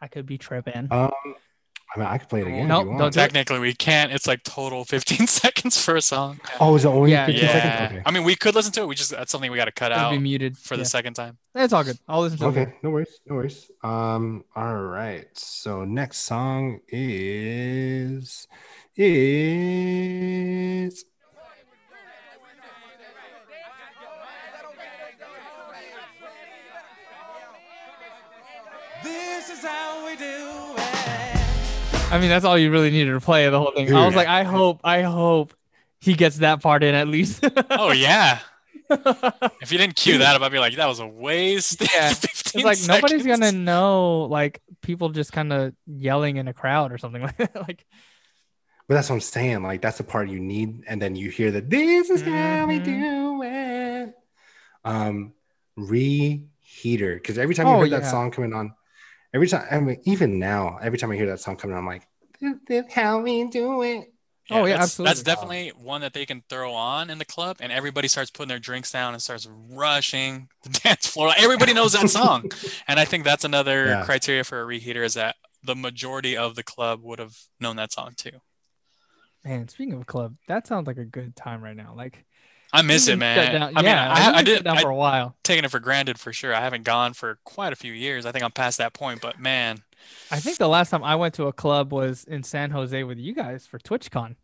[0.00, 0.86] I could be tripping.
[0.92, 1.10] Um,
[1.94, 2.62] I mean, I could play it again.
[2.62, 3.12] if Nope, don't.
[3.14, 4.12] Technically, we can't.
[4.12, 6.40] It's like total 15 seconds for a song.
[6.60, 7.52] Oh, is it only Yeah, 50 Yeah.
[7.52, 7.92] seconds?
[7.92, 8.02] Okay.
[8.04, 8.88] I mean, we could listen to it.
[8.88, 11.14] We just, that's something we got to cut It'll out be muted for the second
[11.14, 11.38] time.
[11.54, 11.98] It's all good.
[12.06, 12.48] I'll listen to it.
[12.48, 13.70] Okay, no worries, no worries.
[13.82, 15.26] Um, all right.
[15.36, 18.46] So next song is
[18.96, 21.04] is
[29.02, 30.67] This is how we do it.
[32.10, 33.92] I mean, that's all you really needed to play the whole thing.
[33.94, 34.16] I was Dude.
[34.16, 35.52] like, I hope, I hope
[36.00, 37.44] he gets that part in at least.
[37.70, 38.38] Oh, yeah.
[38.90, 41.82] If you didn't cue that up, I'd be like, that was a waste.
[41.94, 46.54] Yeah, 15 it's like nobody's gonna know like people just kind of yelling in a
[46.54, 47.54] crowd or something like that.
[47.54, 47.84] like
[48.88, 49.62] but that's what I'm saying.
[49.62, 52.80] Like that's the part you need, and then you hear that this is how we
[52.80, 52.84] Mhm.
[52.84, 54.14] do it.
[54.86, 55.34] Um,
[55.78, 58.72] reheater, because every time you Oh, heard that song coming on,
[59.34, 62.06] every time, I mean, even now, every time I hear that song coming I'm like,
[62.40, 64.12] this is how we do it.
[64.50, 67.70] Oh, yeah, that's, That's definitely one that they can throw on in the club, and
[67.70, 71.32] everybody starts putting their drinks down and starts rushing the dance floor.
[71.36, 72.50] Everybody knows that song,
[72.88, 74.04] and I think that's another Yeah.
[74.04, 77.92] criteria for a reheater is that the majority of the club would have known that
[77.92, 78.40] song too.
[79.44, 81.94] man, speaking of club, that sounds like a good time right now.
[81.96, 82.24] Like
[82.72, 83.52] I miss it, man.
[83.52, 84.54] down- I mean, yeah, we I, I can did.
[84.56, 85.36] shut down for a while.
[85.42, 86.54] taking it for granted for sure.
[86.54, 88.26] I haven't gone for quite a few years.
[88.26, 89.82] I think I'm past that point, but man,
[90.30, 93.18] I think the last time I went to a club was in San Jose with
[93.18, 94.36] you guys for TwitchCon.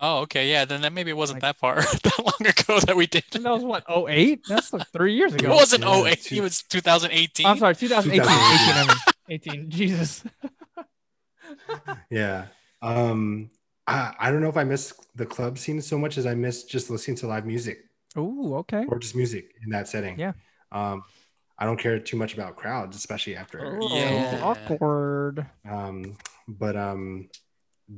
[0.00, 0.64] oh, okay, yeah.
[0.64, 3.24] Then that maybe it wasn't Like- that far that long ago that we did.
[3.34, 4.40] And that was what 08?
[4.48, 5.52] That's like three years ago.
[5.52, 6.22] It wasn't Yeah, 08.
[6.22, 7.46] two- It was 2018.
[7.46, 8.22] I'm sorry, 2018.
[8.22, 8.74] 18, 2018.
[8.74, 8.96] I mean,
[9.28, 9.70] 18.
[9.70, 10.24] Jesus.
[12.10, 12.46] yeah.
[12.82, 13.50] Um,
[13.90, 16.64] I, I don't know if I miss the club scene so much as I miss
[16.64, 17.84] just listening to live music
[18.16, 18.84] Oh, okay.
[18.88, 20.18] or just music in that setting.
[20.18, 20.32] Yeah.
[20.72, 21.02] Um,
[21.58, 23.78] I don't care too much about crowds, especially after.
[23.80, 24.40] Oh, Yeah.
[24.42, 25.46] awkward.
[25.68, 26.16] Um,
[26.48, 27.28] but um,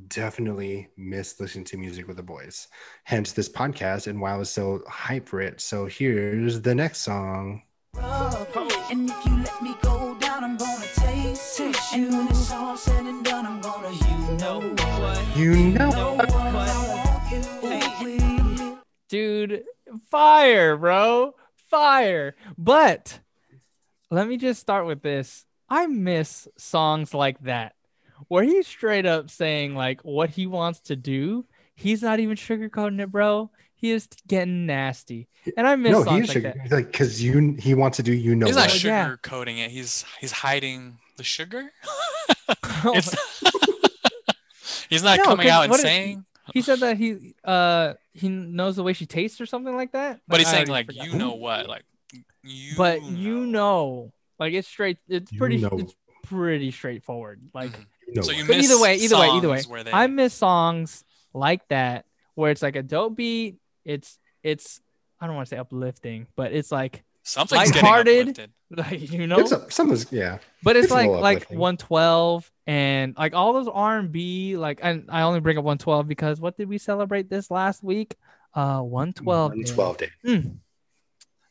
[0.09, 2.69] definitely miss listening to music with the boys.
[3.05, 5.61] Hence this podcast, and why I was so hyped for it.
[5.61, 7.63] So here's the next song.
[8.91, 9.11] And
[14.41, 14.82] if
[15.37, 16.27] you let me go down, I'm gonna taste it.
[16.27, 17.73] And when it's all said and done, I'm gonna, you know what?
[17.73, 18.79] You know, know what I want you with.
[19.09, 19.65] Dude,
[20.11, 21.35] fire, bro.
[21.71, 22.35] Fire.
[22.59, 23.19] But
[24.11, 25.45] let me just start with this.
[25.69, 27.75] I miss songs like that
[28.29, 31.47] where he's straight up saying like what he wants to do.
[31.75, 33.51] He's not even sugarcoating it, bro.
[33.75, 35.29] He is getting nasty.
[35.57, 36.75] And I miss no, songs he's like sugar, that.
[36.75, 38.85] like because you he wants to do you know He's not what.
[38.85, 39.05] Yeah.
[39.07, 39.71] sugar coating it.
[39.71, 41.71] He's he's hiding the sugar.
[42.85, 43.15] It's
[44.93, 47.95] he's not No, coming 'cause out and what if- saying, he said that he uh
[48.13, 50.21] he knows the way she tastes or something like that.
[50.29, 51.07] but he's I saying like forgot.
[51.07, 51.85] you know what, like
[52.43, 52.75] you.
[52.77, 54.99] but you know, like it's straight.
[55.09, 55.59] It's You pretty.
[55.59, 55.71] know.
[55.73, 57.41] It's pretty straightforward.
[57.55, 57.87] Like, Mhm.
[58.09, 58.49] You know So you what.
[58.49, 61.67] but miss either way, either way, either way, songs where they- I miss songs like
[61.69, 63.57] that where it's like a dope beat.
[63.85, 64.81] It's it's
[65.21, 68.51] I don't want to say uplifting, but it's like something's getting lighthearted.
[68.71, 70.39] like you know, It's a, someone's yeah.
[70.63, 74.57] but it's, it's like like 112 and like all those R&B.
[74.57, 78.17] Like, and I only bring up 112 because what did we celebrate this last week?
[78.55, 79.53] Uh, 112.
[79.53, 79.57] day.
[79.57, 80.09] 112 day.
[80.27, 80.57] Mm.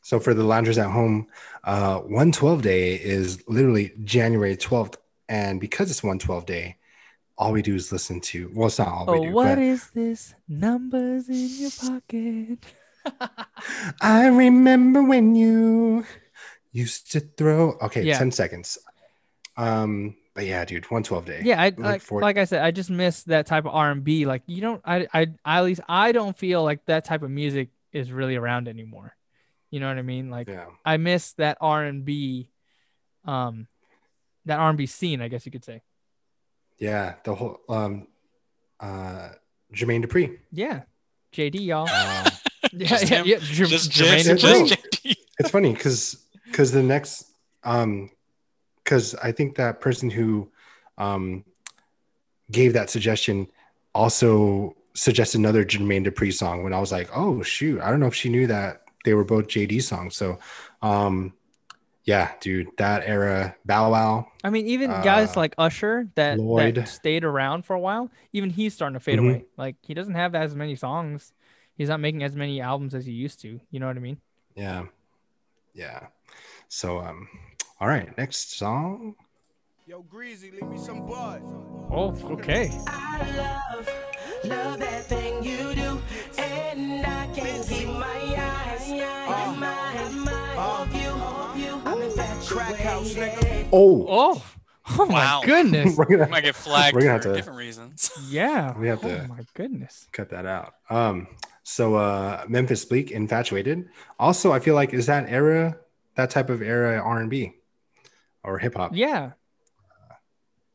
[0.02, 1.28] So for the loungers at home,
[1.64, 4.96] uh, 112 day is literally January 12th,
[5.28, 6.76] and because it's 112 day,
[7.38, 8.50] all we do is listen to.
[8.54, 9.32] Well, it's not all Oh, we do.
[9.32, 10.34] what but is this?
[10.48, 12.58] Numbers in your pocket.
[14.00, 16.04] I remember when you
[16.72, 17.76] used to throw.
[17.82, 18.18] Okay, Yeah.
[18.18, 18.78] 10 seconds.
[19.56, 21.42] Um, but yeah, dude, 112 day.
[21.44, 24.02] yeah, I like, forward- like I said, I just miss that type of R and
[24.02, 24.24] B.
[24.24, 27.30] Like you don't, I, I, I, at least I don't feel like that type of
[27.30, 29.14] music is really around anymore.
[29.70, 30.30] You know what I mean?
[30.30, 30.66] Like Yeah.
[30.84, 32.48] I miss that R and B,
[33.26, 33.66] um,
[34.46, 35.82] that R and B scene, I guess you could say.
[36.78, 37.14] Yeah.
[37.24, 38.06] The whole um
[38.80, 39.30] uh
[39.74, 40.38] Jermaine Dupri.
[40.50, 40.82] Yeah,
[41.34, 41.88] JD, y'all.
[41.90, 42.30] Uh,
[42.72, 43.26] yeah, Just yeah, him?
[43.26, 43.38] yeah.
[43.40, 44.68] Jer- Just Jermaine Jim, Dupri.
[44.68, 44.90] just Dupri.
[45.02, 45.16] JD.
[45.38, 47.24] it's funny because because the next
[47.64, 48.10] um
[48.84, 50.50] because I think that person who
[50.98, 51.44] um
[52.50, 53.46] gave that suggestion
[53.94, 58.06] also suggested another Jermaine Dupri song when I was like, oh shoot, I don't know
[58.06, 60.16] if she knew that they were both JD songs.
[60.16, 60.38] So
[60.82, 61.32] um
[62.04, 64.26] yeah, dude, that era, Bow Wow.
[64.42, 66.74] I mean, even guys Uh, like Usher that, Lloyd.
[66.74, 69.24] that stayed around for a while, even he's starting to fade Mhm.
[69.28, 69.44] away.
[69.56, 71.32] Like he doesn't have as many songs.
[71.76, 73.60] He's not making as many albums as he used to.
[73.70, 74.18] You know what I mean?
[74.54, 74.84] Yeah.
[75.74, 76.06] Yeah.
[76.68, 77.28] So um
[77.80, 79.14] all right, next song.
[79.86, 81.42] Yo, Greasy, leave me some buzz.
[81.90, 82.70] Oh, okay.
[82.86, 83.88] I love,
[84.44, 86.00] love that thing you do,
[86.38, 91.82] and I can't keep my eyes, my mind, off you, off you.
[91.84, 93.66] I'm Crack house, infatuated.
[93.72, 94.44] Oh, Oh,
[94.98, 95.40] oh Wow.
[95.40, 95.96] my goodness.
[95.98, 98.10] we're gonna, Might get flagged We're for gonna have to- different reasons.
[98.28, 98.78] Yeah.
[98.78, 100.06] We have oh to- my goodness.
[100.12, 100.74] cut that out.
[100.88, 101.26] Um,
[101.62, 103.88] so uh Memphis Bleek, Infatuated.
[104.18, 105.76] Also, I feel like is that era,
[106.16, 107.54] that type of era R and B
[108.44, 108.92] or hip hop.
[108.94, 109.32] Yeah.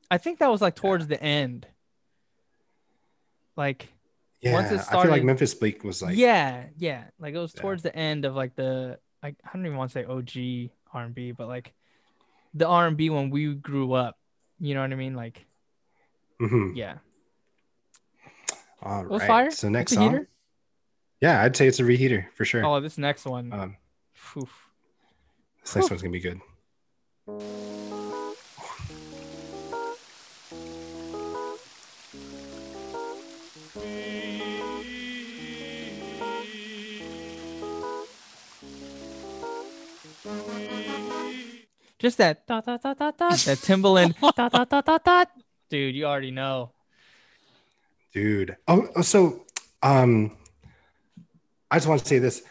[0.09, 1.67] I think that was like towards the end.
[3.55, 3.89] Like
[4.41, 7.05] Yeah, Once it I feel like Memphis Bleek was like yeah, yeah.
[7.19, 7.61] Like it was Yeah.
[7.61, 11.03] towards the end of like the like I don't even want to say OG R
[11.03, 11.73] and B, but like
[12.53, 14.17] the R and B when we grew up.
[14.59, 15.15] You know what I mean?
[15.15, 15.45] Like
[16.39, 16.75] mhm.
[16.75, 16.97] yeah.
[18.81, 19.51] All right.
[19.51, 20.11] So next song.
[20.11, 20.29] heater?
[21.19, 22.63] Yeah, I'd say it's a reheater for sure.
[22.63, 23.51] Oh, this next one.
[23.51, 23.77] Um,
[24.37, 24.69] Oof.
[25.61, 26.39] this next one's gonna be good.
[41.99, 45.29] Just that dot dot dot dot dot that Timbaland dot dot dot dot dot.
[45.69, 46.71] Dude, you already know.
[48.13, 49.45] dude oh oh, so
[49.81, 50.36] um
[51.71, 52.43] i just want to say this.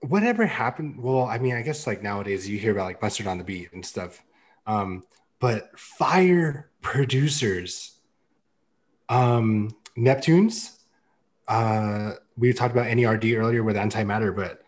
[0.00, 3.36] Whatever happened well i mean i guess like nowadays you hear about like mustard on
[3.36, 4.22] the beat and stuff
[4.64, 5.02] um
[5.40, 7.98] but fire producers
[9.08, 10.76] um neptunes
[11.48, 14.62] uh we talked about nerd earlier with antimatter but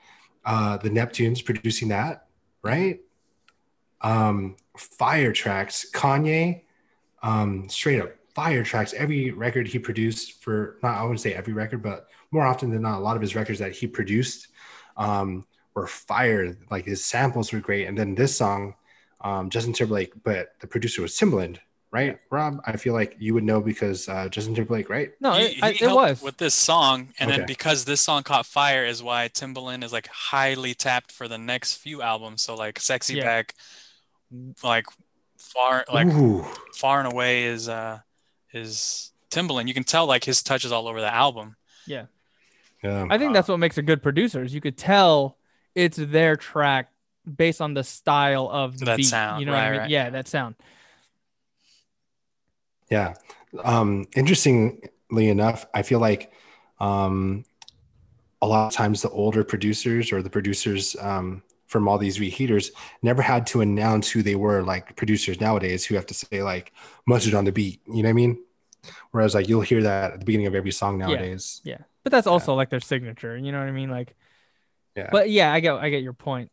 [0.45, 2.27] uh the neptunes producing that
[2.63, 3.01] right?
[4.01, 6.63] Um fire tracks kanye
[7.23, 11.53] um straight up fire tracks every record he produced for not i wouldn't say every
[11.53, 14.49] record but more often than not a lot of his records that he produced
[14.97, 18.75] um were fire like his samples were great and then this song
[19.23, 21.59] um justin timberlake but the producer was timbaland
[21.93, 22.61] right, Rob?
[22.65, 25.11] I feel like you would know because uh, Justin Timberlake, right?
[25.21, 26.23] No, He- it, I, it was.
[26.23, 30.07] with this song, and then because this song caught fire, is why Timbaland is like
[30.07, 32.43] highly tapped for the next few albums.
[32.43, 33.25] So like "Sexy Yeah.
[33.25, 33.55] Back,"
[34.63, 34.87] like
[35.37, 36.45] far like Ooh,
[36.77, 37.99] far and away is uh
[38.53, 39.67] is Timbaland.
[39.67, 41.57] You can tell like his touch is all over the album.
[41.87, 42.07] yeah.
[43.09, 44.43] I think that's what makes a good producer.
[44.43, 45.39] Is you could tell
[45.75, 46.91] it's their track
[47.37, 49.05] based on the style of the That beat.
[49.05, 49.81] sound, you know what I mean?
[49.81, 49.91] right.
[49.91, 50.57] Yeah, that sound.
[52.91, 53.15] Yeah.
[53.63, 56.33] Um, interestingly enough, I feel like
[56.79, 57.45] um,
[58.43, 62.73] a lot of times the older producers or the producers um, from all these reheaters
[63.03, 66.73] never had to announce who they were, like producers nowadays who have to say like
[67.07, 67.81] mustard on the beat.
[67.87, 68.45] You know what I mean?
[69.13, 71.61] Whereas like you'll hear that at the beginning of every song nowadays.
[71.65, 73.37] Yeah, but that's also like their signature.
[73.37, 73.91] You know what I mean?
[73.91, 74.15] Like,
[74.97, 75.09] Yeah.
[75.13, 76.51] but yeah, I get I get your point.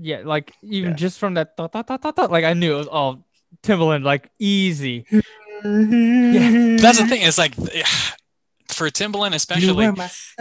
[0.00, 0.96] Yeah, like even Yeah.
[0.96, 3.26] just from that thought, thought, thought, thought, thought, like I knew it was all
[3.62, 5.06] Timbaland, like easy.
[5.10, 6.76] yeah.
[6.80, 7.22] That's the thing.
[7.22, 7.54] It's like
[8.68, 9.86] for Timbaland especially,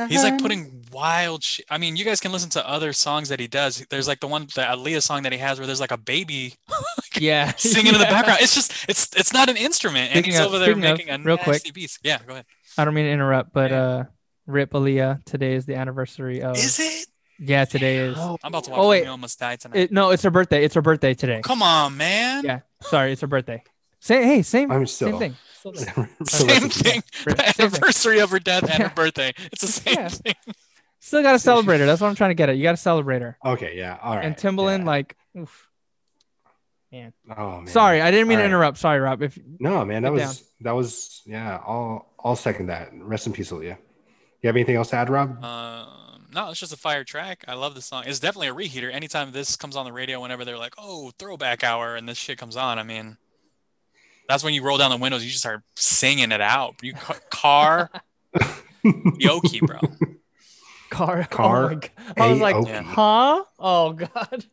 [0.07, 1.65] he's like putting wild shit.
[1.69, 3.85] I mean, you guys can listen to other songs that he does.
[3.89, 6.55] There's like the one the Aaliyah song that he has where there's like a baby
[7.19, 8.39] Yeah, singing in the background.
[8.41, 10.97] It's just it's it's not an instrument, and Speaking he's of- over there speaking of,
[10.97, 11.55] making a real quick.
[11.55, 11.97] nasty beat.
[12.03, 12.45] Yeah, go ahead.
[12.77, 13.81] I don't mean to interrupt, but Yeah.
[13.83, 14.03] uh,
[14.47, 15.23] Rip Aaliyah.
[15.25, 16.57] Today is the anniversary of.
[16.57, 17.07] Is it?
[17.39, 18.17] Yeah, today is.
[18.17, 18.99] I'm about to oh, watch Oh, wait.
[18.99, 19.77] Romeo Almost Die tonight.
[19.77, 20.63] It, no, it's her birthday.
[20.63, 21.41] It's her birthday today.
[21.43, 22.43] Come on, man.
[22.45, 23.63] Yeah, sorry, it's her birthday.
[23.99, 25.35] Say, hey, same, I'm same still thing.
[25.63, 26.17] Still Same thing.
[26.19, 27.03] The same thing.
[27.57, 28.89] anniversary of her death and Yeah.
[28.89, 29.33] her birthday.
[29.53, 30.07] It's the same Yeah.
[30.09, 30.33] thing.
[30.99, 31.85] Still got to celebrate her.
[31.85, 32.57] That's what I'm trying to get at.
[32.57, 33.37] You got to celebrate her.
[33.45, 33.97] Okay, yeah.
[34.01, 34.25] All right.
[34.25, 34.85] and Timbaland, yeah.
[34.85, 35.69] like, oof.
[36.91, 37.13] Man.
[37.35, 37.67] oh man.
[37.67, 38.53] sorry, I didn't mean to All right.
[38.53, 38.77] interrupt.
[38.77, 39.21] Sorry, Rob.
[39.23, 41.59] If No, man, that Sit was that was yeah.
[41.65, 42.89] I'll I'll second that.
[42.93, 43.77] Rest in peace, Aaliyah.
[44.43, 45.41] You have anything else to add, Rob?
[45.43, 47.45] Um, no, it's just a fire track.
[47.47, 48.03] I love this song.
[48.05, 48.93] It's definitely a reheater.
[48.93, 52.37] Anytime this comes on the radio, whenever they're like, "Oh, throwback hour," and this shit
[52.37, 53.15] comes on, I mean,
[54.27, 55.23] that's when you roll down the windows.
[55.23, 56.75] You just start singing it out.
[56.81, 57.89] You ca- car,
[58.85, 59.79] Yoki, bro.
[60.89, 62.13] car, Car, oh.
[62.21, 63.43] I was like, huh?
[63.59, 64.45] Oh god.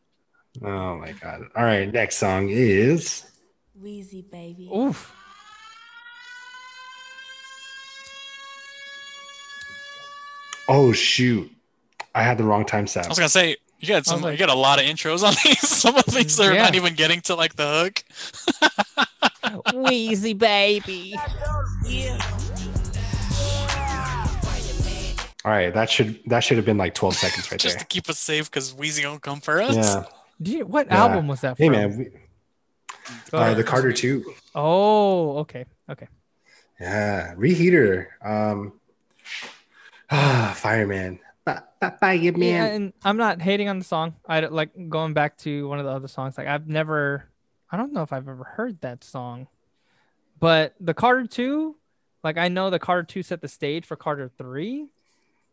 [0.63, 1.43] Oh my god.
[1.57, 3.25] All right, next song is
[3.83, 4.71] Weezy baby.
[4.73, 5.13] Oof.
[10.73, 11.51] Oh shoot.
[12.15, 13.05] I had the wrong time set.
[13.05, 14.21] I was gonna say you got some.
[14.23, 15.59] like- you got a lot of intros on these.
[15.69, 16.63] Some of these are Yeah.
[16.63, 18.05] not even getting to like the hook.
[19.75, 21.15] Weezy baby.
[25.43, 27.79] All right, that should that should have been like 12 seconds right just there.
[27.79, 29.75] Just to keep us safe because Weezy don't come for us.
[29.75, 30.05] Yeah.
[30.43, 30.99] Do you, what Yeah.
[31.03, 31.73] album was that Hey from?
[31.77, 32.11] man, we,
[33.33, 34.35] uh, the Carter 2.
[34.55, 35.65] Oh, okay.
[35.89, 36.07] Okay.
[36.79, 38.07] Yeah, reheater.
[38.23, 38.75] Um
[40.55, 41.19] fireman.
[41.45, 42.43] Fi- fi- Fireman.
[42.43, 44.15] Yeah, and I'm not hating on the song.
[44.27, 46.37] I like going back to one of the other songs.
[46.37, 47.25] Like I've never,
[47.71, 49.47] I don't know if I've ever heard that song,
[50.39, 51.77] but the Carter two,
[52.23, 54.87] like I know the Carter two set the stage for Carter three,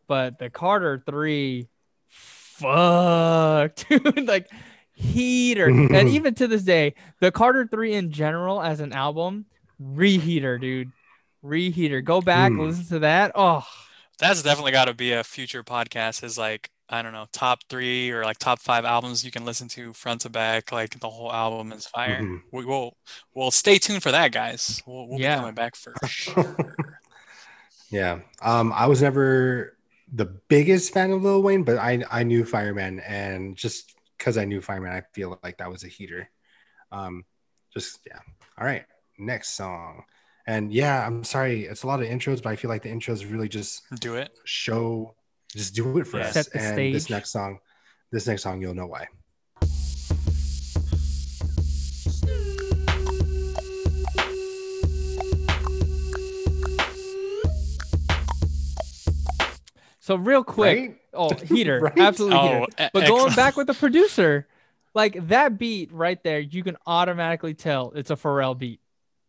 [0.06, 1.68] but the Carter three,
[2.08, 4.48] fuck, dude, like
[4.92, 9.46] heater, and even to this day, the Carter three in general as an album,
[9.80, 10.90] reheater, dude,
[11.44, 12.04] reheater.
[12.04, 12.60] Go back, Hmm.
[12.60, 13.32] listen to that.
[13.34, 13.64] Oh,
[14.18, 16.22] That's definitely got to be a future podcast.
[16.24, 19.68] Is like I don't know, top three or like top five albums you can listen
[19.68, 20.72] to front to back.
[20.72, 22.20] Like the whole album is fire.
[22.22, 22.40] Mhm.
[22.52, 22.96] We will.
[23.34, 24.82] Well, stay tuned for that, guys.
[24.86, 25.36] We'll, we'll Yeah.
[25.36, 26.74] be coming back for sure.
[27.90, 28.20] Yeah.
[28.42, 29.76] Um, I was never
[30.12, 34.44] the biggest fan of Lil Wayne, but I I knew Fireman, and just because I
[34.46, 36.28] knew Fireman, I feel like that was a heater.
[36.90, 37.24] Um,
[37.72, 38.18] just yeah.
[38.58, 38.84] All right,
[39.18, 40.04] next song,
[40.48, 43.30] and yeah, I'm sorry, it's a lot of intros, but I feel like the intros
[43.30, 44.30] really just Do it.
[44.44, 45.14] show,
[45.54, 46.26] just do it for Yeah.
[46.28, 46.32] us.
[46.32, 47.58] Set the and this next song,
[48.10, 49.06] this next song, you'll know why.
[60.00, 60.78] so real quick.
[60.78, 60.96] Right?
[61.12, 61.98] Oh, heater, Right?
[61.98, 62.90] absolutely Oh, heater.
[62.92, 64.46] But going back with the producer,
[64.94, 68.80] like that beat right there, you can automatically tell it's a Pharrell beat.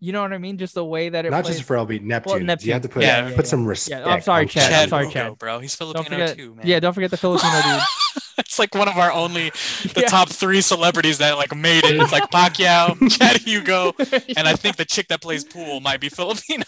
[0.02, 0.58] You know what I mean?
[0.58, 1.58] Just the way that it Not plays.
[1.58, 2.48] just a Pharrell beat, Neptune.
[2.62, 3.50] You have to put Yeah, yeah, put yeah.
[3.50, 4.06] some respect.
[4.06, 4.72] Yeah, I'm sorry, on Chad.
[4.72, 5.38] I'm sorry, Hugo, Chad.
[5.40, 5.60] bro.
[5.60, 6.66] He's don't Filipino forget, too, man.
[6.66, 7.82] yeah, don't forget the Filipino dude.
[8.38, 10.08] it's like one of our only the Yeah.
[10.08, 12.00] top three celebrities that like made it.
[12.00, 13.94] It's like Pacquiao, Chad Hugo,
[14.38, 16.64] and I think the chick that plays pool might be Filipino.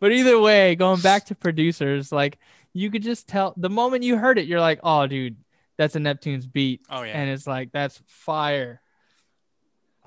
[0.00, 2.38] but either way, going back to producers, like
[2.72, 5.36] you could just tell the moment you heard it, you're like, oh, dude,
[5.78, 7.12] that's a Neptune's beat, Oh yeah.
[7.18, 8.80] and it's like that's fire.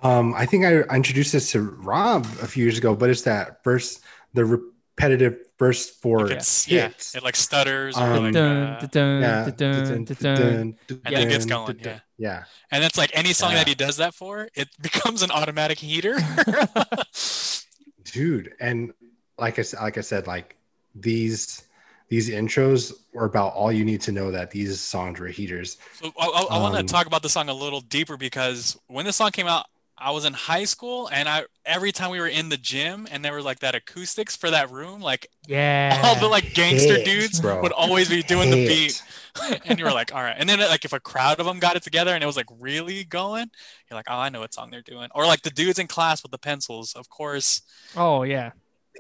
[0.02, 3.24] Um, I think I, I introduced this to Rob a few years ago, but it's
[3.24, 4.02] that first
[4.34, 8.80] the repetitive verse for Like it's, yeah, it like stutters or Um, like, Dun, uh,
[8.80, 10.78] dun, dun, yeah, dun, dun, dun, dun.
[10.88, 12.00] dun, And then it gets going, dun, yeah.
[12.18, 12.44] yeah.
[12.72, 13.58] and it's like any song Yeah.
[13.60, 16.18] that he does that for, it becomes an automatic heater.
[18.04, 18.94] dude and
[19.38, 20.56] like i said like i said like
[20.96, 21.64] these
[22.08, 26.12] these intros are about all you need to know that these songs were heaters So
[26.20, 29.06] I, I, I want Um, to talk about the song a little deeper because when
[29.06, 29.68] the song came out,
[30.02, 33.24] I was in high school, and I every time we were in the gym and
[33.24, 36.02] there were like that acoustics for that room, like Yeah.
[36.04, 37.62] all the like gangster Hits, dudes bro.
[37.62, 39.02] would always be doing the beat,
[39.66, 40.36] and you were like, all right.
[40.38, 42.48] And then like if a crowd of them got it together and it was like
[42.60, 43.52] really going,
[43.90, 45.10] you're like, oh, I know what song they're doing.
[45.14, 47.62] Or like the dudes in class with the pencils, of course.
[47.96, 48.52] Oh yeah.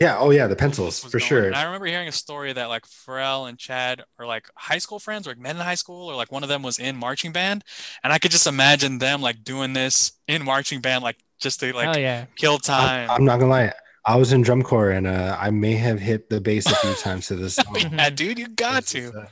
[0.01, 1.27] Yeah oh yeah the pencils for going.
[1.27, 4.77] sure And I remember hearing a story that like Pharrell and Chad are like high
[4.77, 6.95] school friends, or like met in high school, or like one of them was in
[6.95, 7.63] marching band,
[8.03, 11.73] and I could just imagine them like doing this in marching band, like just to
[11.73, 12.25] like oh yeah.
[12.35, 13.09] kill time.
[13.09, 13.73] I'm, I'm not gonna lie
[14.05, 16.93] i was in drum corps and uh, i may have hit the bass a few
[16.95, 19.17] times to this song yeah, dude, you got This is, to.
[19.19, 19.25] uh,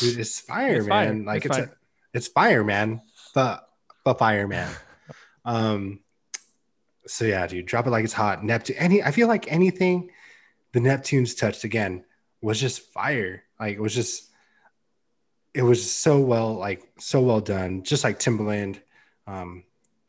[0.00, 1.12] dude it's fire It's fire.
[1.12, 1.74] man like It's it's fire.
[1.74, 3.02] a, it's fire man
[3.34, 3.62] the
[4.04, 4.70] the fire man
[5.44, 6.00] um
[7.06, 10.10] so yeah dude drop it like it's hot neptune any i feel like anything
[10.74, 12.04] the neptunes touched again
[12.42, 14.28] was just fire like it was just
[15.54, 18.80] it was so well like so well done just like timbaland
[19.26, 19.64] um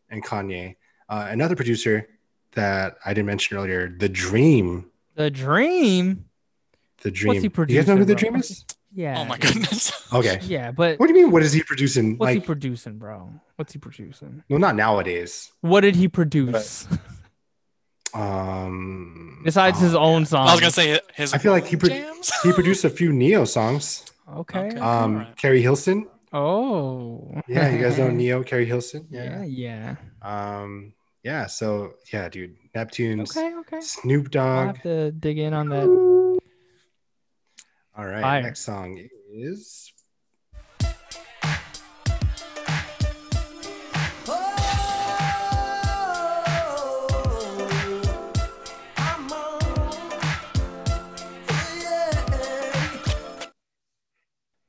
[0.10, 0.76] and kanye
[1.08, 2.10] uh, another producer
[2.54, 6.26] that i didn't mention earlier the dream The dream.
[7.04, 7.76] the dream What's he producing?
[7.78, 8.20] you guys know who the bro?
[8.20, 9.20] dream is Yeah.
[9.20, 9.92] Oh my goodness.
[10.20, 12.98] okay Yeah, but what do you mean what is he producing what's like he producing,
[12.98, 13.30] bro?
[13.58, 14.44] What's he producing?
[14.50, 16.88] no not nowadays What did he produce
[18.16, 20.48] um besides his oh, own song?
[20.48, 21.34] I was gonna say his.
[21.34, 22.32] I feel like he pro- jams.
[22.44, 24.68] he produced a few Ne-Yo songs Okay.
[24.68, 24.78] Okay.
[24.78, 25.38] um Alright.
[25.38, 27.42] Keri Hilson Oh.
[27.48, 30.60] yeah you guys know Ne-Yo Keri Hilson Yeah, yeah yeah.
[30.62, 30.94] um
[31.24, 33.82] yeah so yeah dude neptunes Okay, okay.
[33.82, 34.46] snoop Dogg.
[34.48, 35.86] I'll dogg have to dig in on that.
[37.98, 38.42] all right Fire.
[38.42, 39.00] next song
[39.32, 39.92] is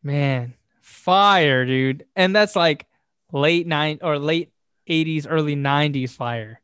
[0.07, 2.07] Man, fire, dude.
[2.15, 2.87] And that's like
[3.33, 4.53] late nine or late
[4.87, 6.61] 80s, early 90s fire.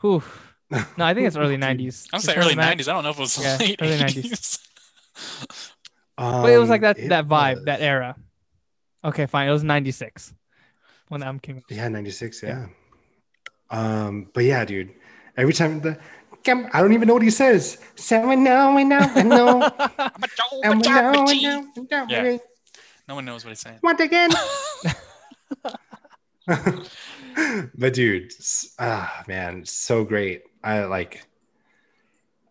[0.00, 0.22] Whew.
[0.96, 2.06] No, I think it's early 90s.
[2.12, 2.86] I'm You say tell early '90s.
[2.86, 4.58] I don't know if it was Yeah, late early 80s.
[6.16, 8.14] um, But it was like that that vibe, that era.
[9.04, 9.48] Okay, fine.
[9.48, 10.32] It was 96
[11.08, 11.64] when I'm came.
[11.70, 12.66] yeah 96 yeah
[13.70, 14.90] um but yeah dude
[15.36, 15.98] every time the
[16.72, 17.76] I don't even know what he says.
[17.96, 19.70] So I know, I know, I know.
[20.62, 21.66] And we know, I know, I know.
[22.08, 22.38] Yeah.
[23.10, 23.80] No one knows what he's saying.
[23.82, 24.30] Once again.
[27.74, 28.32] but dude,
[28.78, 30.44] ah man, so great.
[30.62, 31.26] I like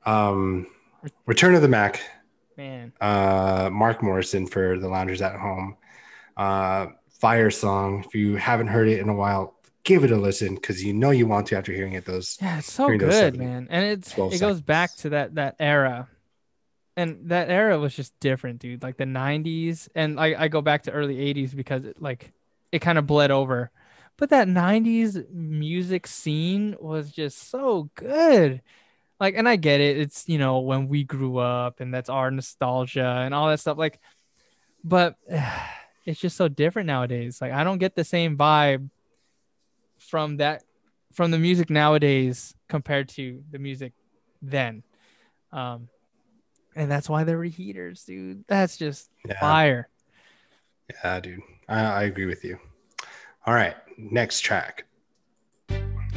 [0.06, 0.68] um
[1.26, 2.02] Return of the Mack,
[2.58, 5.78] Man, uh Mark Morrison for the loungers at home.
[6.36, 8.04] Uh fire song.
[8.06, 9.56] If you haven't heard it in a while,
[9.86, 12.58] give it a listen because you know you want to after hearing it those yeah,
[12.58, 13.70] it's so good, man.
[13.70, 16.10] And it's 12 it goes back to that that era.
[17.00, 18.84] And that era was just different, dude.
[18.84, 22.34] Like the 90s and I, I go back to early 80s because it like
[22.74, 23.72] it kind of bled over.
[24.18, 28.62] But that 90s music scene was just so good.
[29.18, 29.98] Like and I get it.
[29.98, 33.78] It's, you know, when we grew up and that's our nostalgia and all that stuff
[33.78, 34.02] like
[34.84, 35.16] but
[36.06, 37.40] it's just so different nowadays.
[37.40, 38.90] Like I don't get the same vibe
[40.00, 40.64] from that
[41.14, 43.94] from the music nowadays compared to the music
[44.42, 44.84] then.
[45.54, 45.88] Um
[46.80, 48.46] and that's why they're reheaters, dude.
[48.48, 49.90] That's just yeah, fire.
[51.04, 51.42] yeah dude.
[51.68, 52.58] I, I agree with you.
[53.46, 54.86] All right, next track.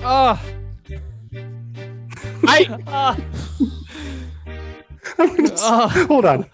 [0.04, 0.40] Oh,
[2.44, 2.82] I
[5.18, 5.88] oh, oh.
[6.08, 6.50] Hold on.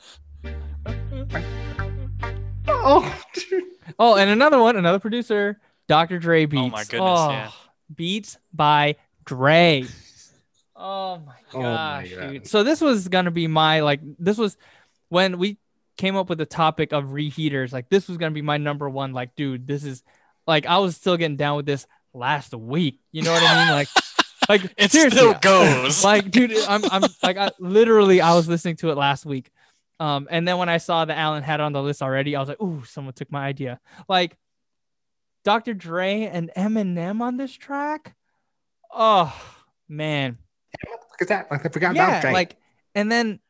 [2.67, 3.65] Oh, dude.
[3.99, 6.19] Oh, and another one, another producer, Dr.
[6.19, 6.63] Dre beats.
[6.63, 7.51] Oh my goodness, yeah.
[7.95, 9.85] Beats by Dre.
[10.81, 12.31] Oh my Oh my gosh, God.
[12.33, 12.47] dude.
[12.47, 14.57] So this was gonna be my like this was
[15.09, 15.59] when we
[15.97, 19.12] came up with the topic of reheaters, like this was gonna be my number one.
[19.12, 20.03] Like, dude, this is
[20.47, 23.01] like I was still getting down with this last week.
[23.12, 23.72] You know what I mean?
[23.74, 23.89] Like
[24.49, 26.03] like it seriously, still goes.
[26.03, 29.51] like dude i'm i'm like i literally i was listening to it last week
[30.01, 32.41] um and then when i saw that alan had it on the list already i
[32.41, 34.39] was like ooh someone took my idea like
[35.45, 38.14] dr dre and eminem on this track
[38.91, 39.35] oh
[39.87, 40.39] man
[40.87, 41.51] Look at that.
[41.51, 42.35] Like, I forgot yeah about Drake.
[42.35, 42.57] like
[42.95, 43.41] and then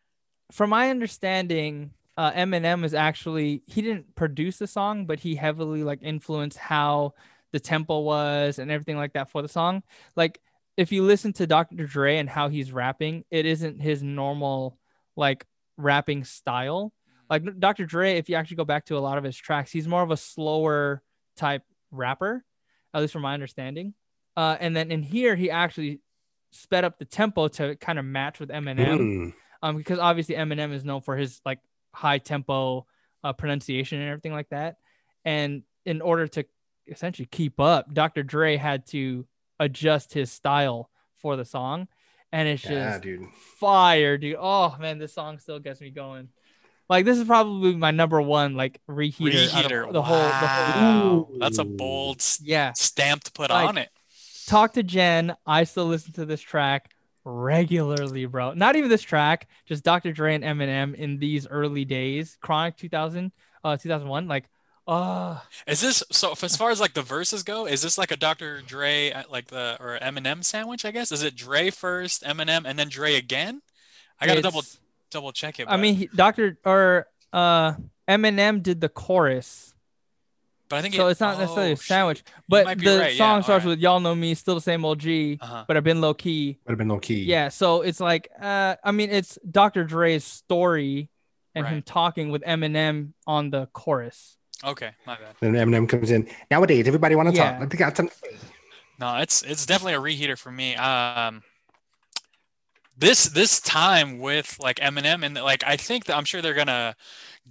[0.53, 5.85] from my understanding uh eminem is actually he didn't produce the song but he heavily
[5.85, 7.14] like influenced how
[7.53, 9.83] the tempo was and everything like that for the song
[10.16, 10.41] like
[10.77, 14.79] if you listen to dr dre and how he's rapping it isn't his normal
[15.16, 15.47] like
[15.79, 16.93] rapping style.
[17.31, 17.87] Like Dr.
[17.87, 20.11] Dre, if you actually go back to a lot of his tracks, he's more of
[20.11, 21.03] a slower
[21.37, 22.45] type rapper,
[22.93, 23.95] at least from my understanding.
[24.37, 26.01] Uh, and then in here, he actually
[26.51, 29.34] sped up the tempo to kind of match with Eminem Mm.
[29.62, 31.61] um, because obviously Eminem is known for his like
[31.94, 32.86] high tempo
[33.24, 34.76] uh, pronunciation and everything like that.
[35.24, 36.44] And in order to
[36.86, 38.22] essentially keep up, Dr.
[38.22, 39.26] Dre had to
[39.61, 41.88] adjust his style for the song,
[42.32, 43.26] and it's Yeah, just dude.
[43.59, 44.36] fire, dude.
[44.38, 46.28] Oh man, this song still gets me going.
[46.88, 49.92] Like this is probably my number one like reheater, out of Reheater.
[49.92, 50.80] the whole the whole.
[51.22, 51.28] Wow.
[51.40, 53.90] That's a bold Yeah, stamp to put Like, on it.
[54.49, 55.36] Talk to Jen.
[55.46, 56.94] I still listen to this track
[57.24, 58.55] regularly, bro.
[58.55, 60.12] Not even this track, just Dr.
[60.12, 62.36] Dre and Eminem in these early days.
[62.40, 63.32] Chronic 2000,
[63.64, 64.26] uh, 2001.
[64.26, 64.49] Like,
[64.86, 66.34] oh, Is this so?
[66.42, 68.62] As far as like the verses go, is this like a Dr.
[68.62, 70.84] Dre uh, like the or Eminem sandwich?
[70.84, 73.62] I guess is it Dre first, Eminem, and then Dre again?
[74.20, 74.64] I gotta double
[75.11, 75.66] double check it.
[75.68, 76.59] I mean, he, Dr.
[76.64, 77.74] or uh,
[78.09, 79.68] Eminem did the chorus,
[80.69, 82.23] but I think so it- it's not necessarily oh, a sandwich.
[82.27, 83.77] You But the right, yeah, song starts alright.
[83.77, 85.64] with "Y'all know me, still the same old G, Uh-huh.
[85.66, 87.23] but I've been low key." Would have been low key.
[87.25, 89.85] Yeah, so it's like, uh, I mean, it's Dr.
[89.85, 91.11] Dre's story
[91.55, 94.37] and him talking with Eminem on the chorus.
[94.64, 95.35] Okay, my bad.
[95.41, 96.29] Then Eminem comes in.
[96.51, 97.51] Nowadays, everybody want to Yeah.
[97.53, 97.61] talk.
[97.61, 98.11] Like they got some.
[98.99, 100.75] No, it's it's definitely a reheater for me.
[100.77, 101.43] Um,
[102.97, 106.97] this this time with like Eminem and like I think that I'm sure they're gonna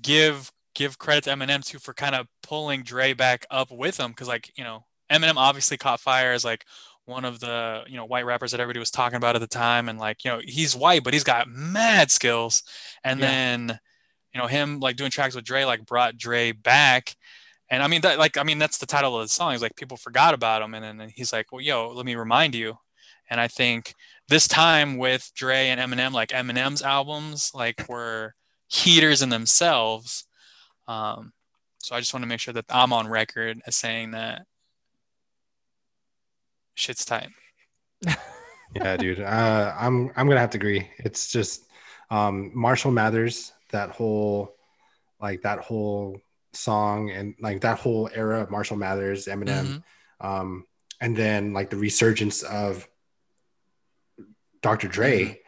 [0.02, 4.12] give give credit to Eminem too for kind of pulling Dre back up with him
[4.12, 6.66] because like you know Eminem obviously caught fire as like
[7.06, 9.90] one of the you know white rappers that everybody was talking about at the time
[9.90, 12.64] and like you know he's white but he's got mad skills
[13.04, 13.28] and Yeah.
[13.28, 13.80] then
[14.34, 17.16] you know him like doing tracks with Dre like brought Dre back
[17.70, 19.52] and I mean that like I mean that's the title of the song.
[19.52, 22.56] He's like people forgot about him, and then he's like, well, yo, let me remind
[22.56, 22.78] you.
[23.30, 23.94] And I think
[24.30, 28.36] this time with Dre and Eminem, like Eminem's albums, like were
[28.70, 30.27] heaters in themselves.
[30.88, 31.34] Um,
[31.80, 34.46] so I just want to make sure that I'm on record as saying that
[36.76, 37.30] shit's tight.
[38.76, 39.22] Yeah, dude.
[39.22, 40.90] Uh, I'm I'm gonna have to agree.
[40.98, 41.64] It's just
[42.12, 43.54] um, Marshall Mathers.
[43.72, 44.56] That whole
[45.22, 46.20] like that whole
[46.52, 49.82] song and like that whole era of Marshall Mathers, Eminem,
[50.20, 50.26] Mhm.
[50.26, 50.66] um,
[51.00, 52.86] and then like the resurgence of
[54.62, 54.90] Dr.
[54.90, 55.40] Dre.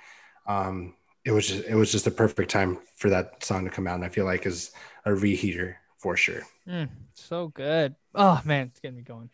[0.48, 3.86] Um, it was just it was just a perfect time for that song to come
[3.86, 4.72] out, and I feel like is
[5.06, 6.42] a reheater for sure.
[6.68, 7.96] Mm, so good.
[8.16, 9.30] Oh man, it's getting me going.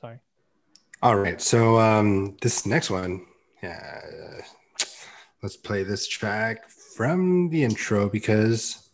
[0.00, 0.18] Sorry.
[1.02, 3.26] All right, so um, this next one,
[3.62, 4.00] yeah,
[5.42, 8.90] let's play this track from the intro because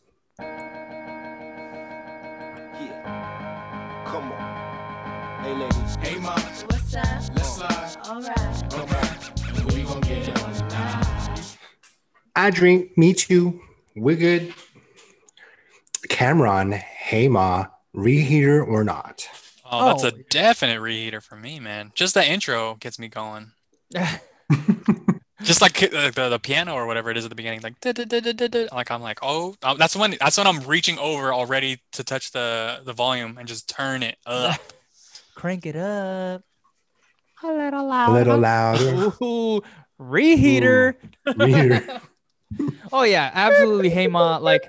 [2.81, 4.05] Yeah.
[4.07, 5.45] Come on.
[5.45, 5.97] Hey, ladies.
[6.01, 6.35] Hey, ma.
[6.67, 7.05] What's up?
[7.35, 7.97] Let's slide.
[8.07, 8.71] Alright.
[8.71, 9.67] Come on.
[9.75, 11.57] We gon' get it on tonight.
[12.37, 13.61] I drink, me too,
[13.97, 14.55] we're good.
[16.19, 19.29] Cam'ron, hey ma, reheater or not?
[19.65, 20.09] Oh, that's Oh.
[20.09, 21.93] a definite reheater for me, man.
[21.95, 23.53] Just that intro gets me going.
[25.45, 27.93] Just like uh, the, the piano or whatever it is at the beginning, like da,
[27.93, 28.67] da, da, da, da, da.
[28.75, 32.33] like I'm like, oh, uh, that's when that's when I'm reaching over already to touch
[32.33, 34.61] the the volume and just turn it up.
[35.37, 36.43] Crank it up.
[37.45, 39.13] A little A little louder.
[39.23, 39.63] Ooh,
[40.01, 40.95] reheater.
[41.29, 42.01] Reheater.
[42.93, 43.91] Oh yeah, absolutely.
[43.91, 44.69] Hey ma, like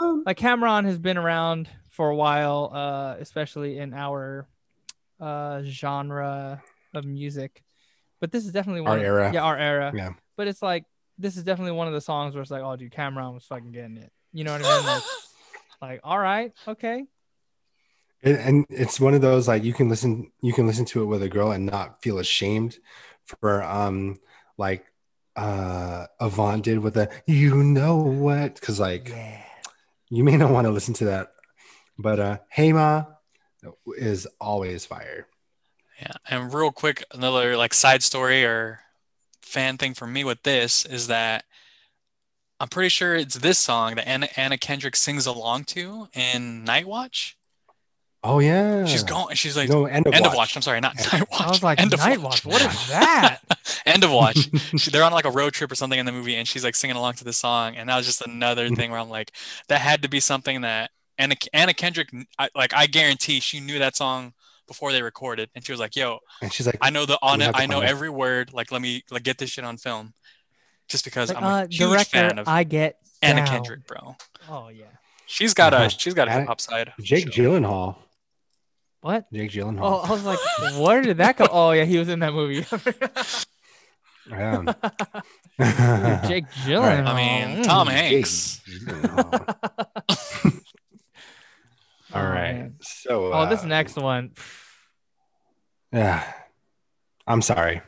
[0.00, 4.46] like Cam'ron has been around for a while, uh, especially in our
[5.20, 6.62] uh genre
[6.94, 7.62] of music.
[8.20, 9.30] But this is definitely one Our of- era.
[9.32, 9.92] Yeah, our era.
[9.94, 10.10] Yeah.
[10.36, 10.84] But it's like
[11.18, 13.72] this is definitely one of the songs where it's like, oh dude, Cam'ron was fucking
[13.72, 14.10] getting it.
[14.32, 14.86] You know what I mean?
[14.86, 15.02] Like,
[15.82, 17.04] like all right, okay.
[18.22, 21.06] And, and it's one of those like you can listen you can listen to it
[21.06, 22.78] with a girl and not feel ashamed
[23.24, 24.18] for um
[24.58, 24.84] like
[25.36, 29.42] uh Avant did with the you know what because like Yeah.
[30.10, 31.32] You may not want to listen to that
[31.98, 32.38] but uh
[33.96, 35.26] is always fire
[36.00, 38.80] Yeah, and real quick, another like side story or
[39.42, 41.44] fan thing for me with this is that
[42.58, 46.86] I'm pretty sure it's this song that Anna, Anna Kendrick sings along to in Night
[46.86, 47.36] Watch.
[48.22, 49.34] Oh yeah She's going.
[49.36, 50.32] She's like no end of, End watch.
[50.32, 50.56] of Watch.
[50.56, 51.40] I'm sorry, not Night Watch.
[51.40, 52.44] I was like, End of Night Watch.
[52.44, 53.38] What is that?
[53.86, 54.48] End of Watch.
[54.78, 56.74] She- They're on like a road trip or something in the movie, and she's like
[56.76, 58.74] singing along to the song, and that was just another Mm-hmm.
[58.74, 59.32] thing where I'm like,
[59.68, 62.08] that had to be something that Anna Anna Kendrick,
[62.38, 64.34] I, like I guarantee, she knew that song
[64.66, 67.40] before they recorded, and she was like, "Yo, and she's like I know the on
[67.40, 67.50] it.
[67.54, 67.90] I know find it.
[67.90, 68.52] every word.
[68.52, 70.14] Like, let me like get this shit on film,
[70.88, 73.46] just because Like, I'm a uh, huge director, fan of I get Anna down.
[73.48, 74.16] Kendrick, bro.
[74.48, 74.84] Oh yeah.
[75.26, 75.88] She's got a Uh-huh.
[75.88, 76.92] she's got a Anna- hip hop side.
[77.00, 77.50] Jake sure.
[77.60, 77.96] Gyllenhaal
[79.02, 79.32] What?
[79.32, 80.38] Jake Gyllenhaal Oh, I was like,
[80.78, 81.46] where did that go?
[81.50, 82.64] Oh yeah, he was in that movie.
[84.28, 84.62] Yeah.
[84.62, 84.72] Jake
[85.58, 86.20] All
[86.68, 87.06] Gyllenhaal.
[87.06, 87.64] I mean, Mm.
[87.64, 88.60] Tom Hanks.
[88.92, 89.48] All right.
[92.12, 92.52] All Oh, right.
[92.54, 92.74] man.
[92.80, 93.32] So.
[93.32, 94.32] Oh, this uh, next one.
[95.92, 96.22] Yeah.
[97.26, 97.80] I'm sorry.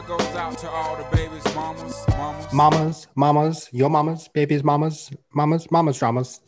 [0.00, 2.52] This here goes out to all the babies, mamas, mamas.
[2.52, 6.40] Mamas, mamas, your mamas, babies, mamas, mamas, mamas, dramas.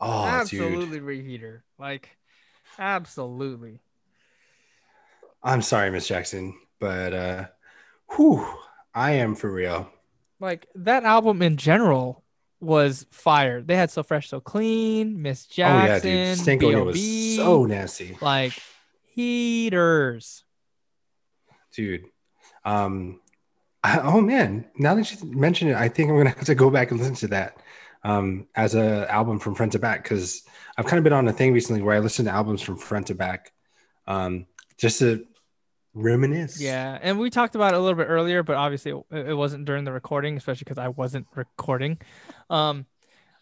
[0.00, 1.02] Oh, absolutely dude.
[1.08, 1.60] reheater.
[1.78, 2.16] Like,
[2.78, 3.80] absolutely.
[5.42, 7.46] I'm sorry, Miss Jackson, but uh,
[8.16, 8.46] whew,
[8.94, 9.90] I am for real.
[10.38, 12.22] Like that album in general
[12.60, 13.62] was fire.
[13.62, 15.20] They had so fresh, so clean.
[15.22, 16.38] Miss oh yeah, Jackson, dude.
[16.38, 18.54] Stankonia was so nasty, like
[19.14, 20.44] heaters.
[21.72, 22.09] dude.
[22.64, 23.20] Um,
[23.82, 26.70] I- oh man, now that you mentioned it, I think I'm gonna have to go
[26.70, 27.56] back and listen to that
[28.02, 30.42] um as a album from front to back because
[30.78, 33.08] I've kind of been on a thing recently where I listen to albums from front
[33.08, 33.52] to back,
[34.06, 34.46] um,
[34.78, 35.26] just to
[35.92, 36.60] reminisce.
[36.60, 39.66] Yeah, and we talked about it a little bit earlier, but obviously it, it wasn't
[39.66, 41.98] during the recording, especially because I wasn't recording.
[42.48, 42.86] Um,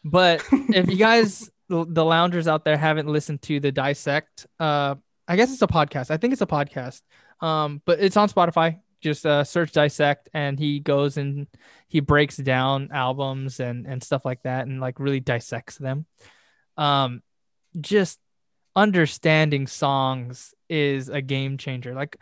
[0.04, 4.96] but if you guys, the, the loungers out there, haven't listened to the dissect, uh,
[5.28, 6.10] I guess it's a podcast.
[6.10, 7.02] I think it's a podcast.
[7.40, 8.80] Um, but it's on Spotify.
[9.00, 11.46] Just uh, search dissect, and he goes and
[11.88, 16.06] he breaks down albums and and stuff like that, and like really dissects them.
[16.76, 17.22] Um,
[17.80, 18.18] just
[18.74, 21.94] understanding songs is a game changer.
[21.94, 22.16] Like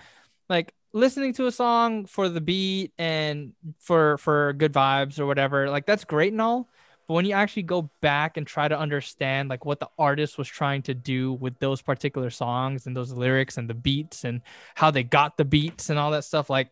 [0.49, 5.69] like listening to a song for the beat and for for good vibes or whatever
[5.69, 6.71] like that's great and all
[7.07, 10.49] but when you actually go back and try to understand like what the artist was
[10.49, 14.43] trying to do with those particular songs and those lyrics and the beats and
[14.75, 16.71] how they got the beats and all that stuff like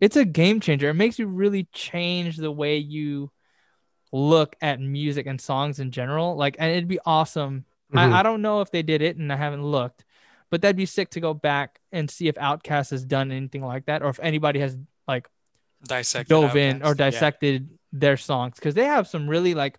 [0.00, 0.90] it's a game changer.
[0.90, 3.30] It makes you really change the way you
[4.12, 6.36] look at music and songs in general.
[6.36, 7.64] Like and it'd be awesome.
[7.92, 7.98] Mhm.
[7.98, 10.04] I, I don't know if they did it and i haven't looked
[10.50, 13.86] but that'd be sick to go back and see if OutKast has done anything like
[13.86, 15.28] that, or if anybody has like
[15.86, 19.78] dissected dove in or dissected their songs because they have some really like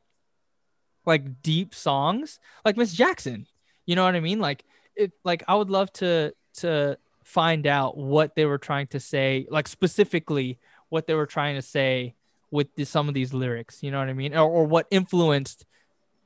[1.05, 3.47] like deep songs, like Miss Jackson.
[3.86, 4.39] You know what I mean?
[4.39, 4.64] Like
[4.95, 5.14] it.
[5.24, 9.68] Like I would love to to find out what they were trying to say, like
[9.68, 12.16] specifically what they were trying to say
[12.51, 13.84] with the, some of these lyrics.
[13.84, 14.34] You know what I mean?
[14.34, 15.66] Or, or what influenced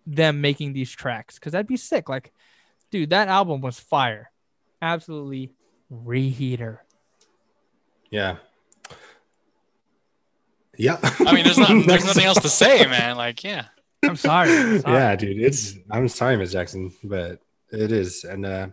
[0.05, 1.35] them making these tracks?
[1.35, 2.07] Because that'd be sick.
[2.07, 2.31] Like,
[2.91, 4.31] dude, that album was fire
[4.81, 5.51] absolutely
[5.91, 6.79] reheater.
[8.09, 8.37] Yeah.
[10.77, 10.97] Yeah.
[11.01, 13.17] I mean, there's not, there's nothing else to say, man.
[13.17, 13.65] Like, yeah.
[14.03, 14.51] I'm sorry.
[14.51, 14.93] I'm sorry.
[14.95, 15.39] yeah, dude.
[15.41, 17.39] It's I'm sorry, Miss Jackson, but
[17.71, 18.23] it is.
[18.23, 18.67] And uh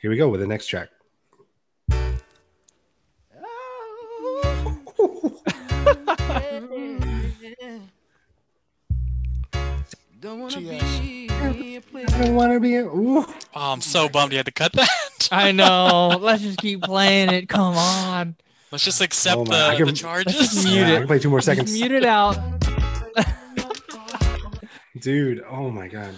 [0.00, 0.88] here we go with the next track.
[10.20, 12.06] Don't wanna be a player.
[12.08, 12.76] I don't want to be.
[12.76, 13.18] Ooh.
[13.18, 15.28] Oh, I'm so bummed you had to cut that.
[15.32, 16.16] I know.
[16.20, 17.48] Let's just keep playing it.
[17.48, 18.36] Come on.
[18.72, 20.34] Let's just accept Oh I the, can- the Let's charges.
[20.34, 20.98] just mute Yeah, I it.
[21.00, 21.72] can play two more seconds.
[21.72, 22.36] mute it out.
[24.98, 26.14] Dude, oh my god.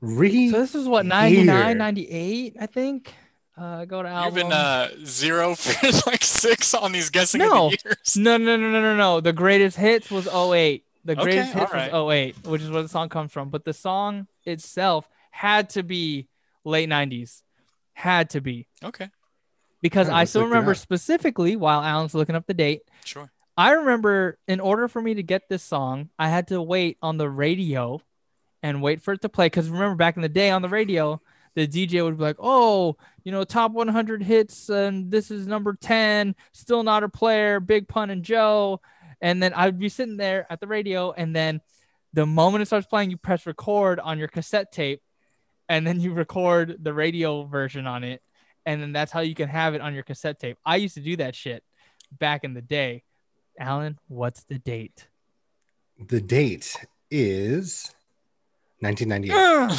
[0.00, 1.44] Re So this is what Here.
[1.44, 3.14] 99, 98, I think.
[3.56, 4.26] Uh, go to album.
[4.26, 7.66] You've been uh, zero for like six on these guessing No.
[7.66, 8.16] of the years.
[8.16, 9.20] no, no, no, no, no, no.
[9.20, 10.84] The greatest hits was 08.
[11.04, 11.92] The Okay, greatest hits alright.
[11.92, 13.48] was 08, which is where the song comes from.
[13.50, 16.28] But the song itself had to be
[16.64, 17.42] late 90s.
[17.94, 18.68] Had to be.
[18.84, 19.08] Okay,
[19.80, 22.82] Because Yeah, I still remember specifically while Alan's looking up the date.
[23.04, 23.30] sure.
[23.56, 27.16] I remember in order for me to get this song, I had to wait on
[27.16, 28.00] the radio
[28.62, 29.46] and wait for it to play.
[29.46, 31.20] Because remember, back in the day on the radio,
[31.54, 35.74] the DJ would be like, "Oh, you know, top 100 hits, and this is number
[35.74, 36.36] 10.
[36.52, 37.58] Still not a player.
[37.58, 38.80] Big Pun and Joe."
[39.20, 41.60] And then I'd be sitting there at the radio, and then
[42.12, 45.02] the moment it starts playing, you press record on your cassette tape,
[45.68, 48.22] and then you record the radio version on it,
[48.68, 50.58] and then that's how you can have it on your cassette tape.
[50.66, 51.64] I used to do that shit
[52.18, 53.02] back in the day.
[53.58, 55.08] Alan, what's the date?
[56.06, 56.76] the date
[57.10, 57.92] is
[58.80, 59.74] 1998.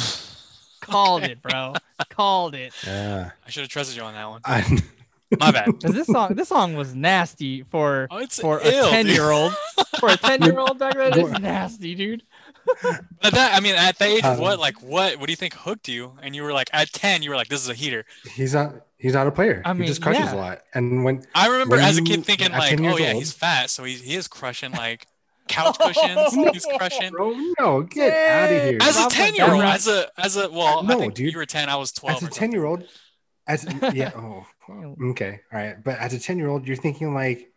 [0.80, 1.74] Called it, bro.
[2.10, 2.74] Called it.
[2.86, 3.30] Yeah.
[3.46, 4.40] I should have trusted you on that one.
[4.44, 4.78] I,
[5.38, 5.66] My bad.
[5.80, 8.90] 'Cause this song, this song was nasty for Oh, for ill, a dude.
[8.90, 9.54] ten year old.
[10.00, 12.22] For a ten year old back then, it's nasty, dude.
[13.22, 15.36] But that, I mean, at the age of Um, what, like, what, what do you
[15.36, 16.12] think hooked you?
[16.22, 18.04] And you were like, at ten, you were like, this is a heater.
[18.34, 19.62] he's not he's not a player.
[19.64, 20.34] I mean, he just crushes yeah.
[20.34, 20.62] a lot.
[20.74, 23.70] And when I remember When as a kid thinking like, oh yeah, old- he's fat,
[23.70, 25.06] so he, he is crushing like
[25.48, 26.32] couch cushions.
[26.52, 27.10] he's crushing.
[27.10, 28.78] bro, no, get out of here.
[28.80, 31.32] As a ten year old, as a as a well, No, I think dude.
[31.32, 32.22] you were ten, I was twelve.
[32.22, 32.84] As a 10 year old,
[33.46, 34.46] as yeah, oh
[35.10, 35.82] okay, all right.
[35.82, 37.52] But as a 10 year old, you're thinking like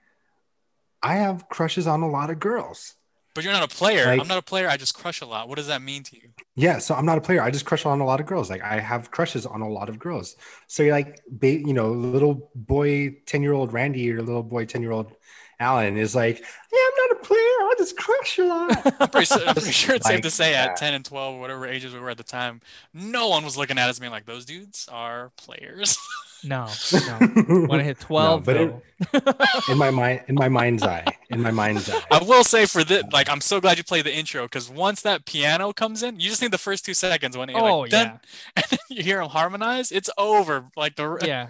[1.01, 2.95] I have crushes on a lot of girls.
[3.33, 4.05] But you're not a player.
[4.05, 4.67] Like- I'm not a player.
[4.69, 5.49] I just crush a lot.
[5.49, 6.29] What does that mean to you?
[6.55, 7.41] Yeah, so I'm not a player.
[7.41, 8.49] I just crush on a lot of girls.
[8.49, 10.35] Like I have crushes on a lot of girls.
[10.67, 14.65] So you're like, ba- you know, little boy, ten year old Randy or little boy,
[14.65, 15.15] ten year old
[15.59, 17.39] Alan is like, yeah, I'm not a player.
[17.39, 18.95] I just crush a lot.
[19.01, 21.93] I'm pretty, I'm pretty sure it's safe to say at 10 and 12, whatever ages
[21.93, 22.59] we were at the time,
[22.93, 25.97] no one was looking at us being like, those dudes are players.
[26.43, 27.65] No, no.
[27.67, 28.81] When I hit 12, but though.
[29.69, 32.01] in my mind, in my mind's eye, in my mind's eye.
[32.11, 35.01] I will say for this, like, I'm so glad you played the intro because once
[35.01, 37.91] that piano comes in, you just need the first two seconds when it, oh, like,
[37.91, 38.17] dun, yeah.
[38.57, 40.65] and then you hear him harmonize, it's over.
[40.75, 41.49] Like, the Yeah.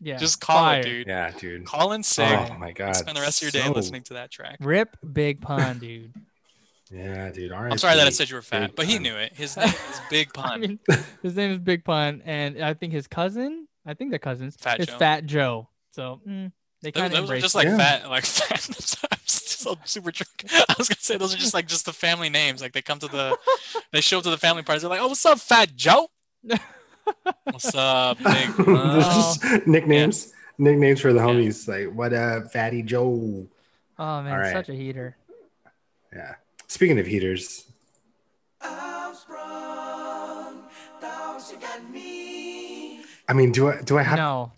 [0.00, 0.16] Yeah.
[0.16, 0.80] just call Fire.
[0.80, 1.06] it, dude.
[1.06, 1.64] Yeah, dude.
[1.64, 2.26] Call in sick.
[2.50, 2.96] Oh my god.
[2.96, 4.56] Spend the rest of your day So- listening to that track.
[4.60, 6.12] Rip Big Pun, dude.
[6.90, 7.52] Yeah, dude.
[7.52, 9.02] I'm sorry that I said you were fat, Big but he Pun.
[9.04, 9.32] knew it.
[9.36, 10.50] His name is Big Pun.
[10.52, 10.78] I mean,
[11.22, 14.80] his name is Big Pun, and I think his cousin, I think they're cousins, Fat
[14.80, 14.98] is Joe.
[14.98, 15.68] Fat Joe.
[15.92, 16.52] So mm,
[16.82, 17.58] they Those, kind of those are just it.
[17.58, 17.76] like Yeah.
[17.78, 18.68] fat, like fat.
[19.12, 20.44] I'm so super drunk.
[20.68, 22.60] I was gonna say those are just like just the family names.
[22.62, 23.36] Like they come to the,
[23.92, 24.82] they show up to the family parties.
[24.82, 26.08] They're like, "Oh, what's up, Fat Joe?
[27.44, 30.32] What's up, Big There's just nicknames.
[30.58, 31.66] Nicknames for the homies.
[31.66, 33.48] Like what up, Fatty Joe.
[33.98, 34.52] Oh man, All right.
[34.52, 35.16] such a heater.
[36.14, 36.34] Yeah.
[36.68, 37.64] Speaking of heaters,
[43.30, 44.50] I mean, do I do I have No.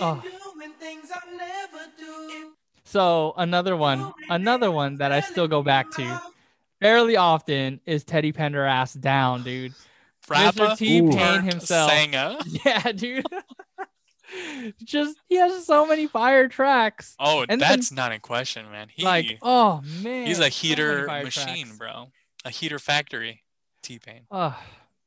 [0.00, 0.20] Oh.
[0.56, 2.52] doing things I never do.
[2.84, 6.20] So another one, another one that I still go back to
[6.80, 9.74] fairly often is Teddy Penderazdoun, dude.
[10.28, 10.76] Rapper Mr.
[10.76, 11.90] T Pain himself.
[11.92, 12.36] Singer.
[12.64, 13.26] Yeah, dude.
[14.84, 17.14] Just he has so many fire tracks.
[17.20, 18.88] Oh, And then- that's not in question, man.
[18.92, 21.78] He, like, oh man, he's a heater fire machine, tracks.
[21.78, 22.08] bro.
[22.44, 23.44] A heater factory.
[23.82, 24.22] T Pain.
[24.32, 24.58] Oh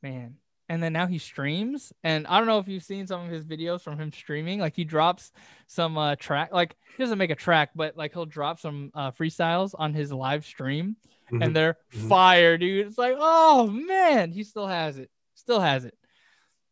[0.01, 0.37] man.
[0.69, 3.43] And then now he streams, and I don't know if you've seen some of his
[3.43, 4.59] videos from him streaming.
[4.59, 5.31] Like he drops
[5.67, 9.09] some uh track, like he doesn't make a track, but like he'll drop some uh
[9.11, 10.95] freestyles on his live stream,
[11.31, 11.43] Mhm.
[11.43, 12.07] and they're Mhm.
[12.09, 12.85] fire, dude.
[12.85, 15.95] It's like, oh man, he still has it, still has it.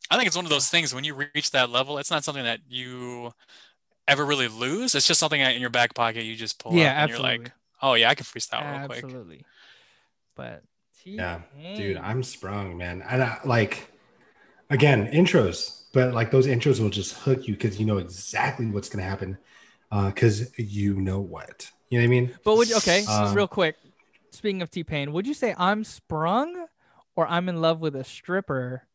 [0.10, 2.44] I think it's one of those things when you reach that level, it's not something
[2.44, 3.34] that you
[4.08, 4.96] ever really lose.
[4.96, 7.44] It's just something in your back pocket you just pull yeah, up and absolutely, you're
[7.44, 9.04] like, oh yeah, I can freestyle real quick.
[9.04, 9.46] absolutely.
[10.36, 10.64] But
[11.16, 11.42] Yeah,
[11.76, 13.02] dude, I'm sprung, man.
[13.02, 13.90] And I, like,
[14.70, 18.90] again, intros, but like those intros will just hook you because you know exactly what's
[18.90, 19.38] gonna happen,
[19.92, 21.70] uh, because you know what.
[21.90, 22.36] You know what I mean?
[22.44, 23.78] But would you, okay, Um, real quick.
[24.32, 26.68] Speaking of T Pain, would you say I'm sprung
[27.16, 28.86] or I'm in love with a stripper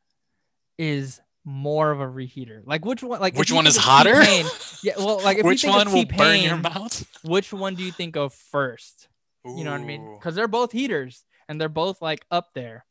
[0.78, 2.62] is more of a reheater?
[2.64, 3.20] Like which one?
[3.20, 4.20] Like Which one is hotter?
[4.20, 4.46] T-Pain-
[4.82, 7.06] yeah, well, like if Which you think one of will burn your mouth?
[7.24, 9.08] Which one do you think of first?
[9.44, 10.18] You know what I mean?
[10.18, 12.84] Because they're both heaters and they're both like up there.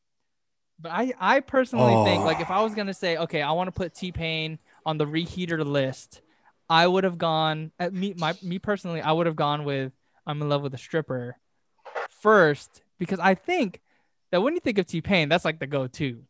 [0.80, 3.72] But I, I personally think like if I was gonna say, okay, I want to
[3.72, 6.22] put T Pain on the reheater list,
[6.68, 9.92] I would have gone at me my me personally, I would have gone with
[10.26, 11.36] I'm in love with a stripper
[12.20, 13.80] first because I think
[14.30, 16.22] that when you think of T Pain, that's like the go-to.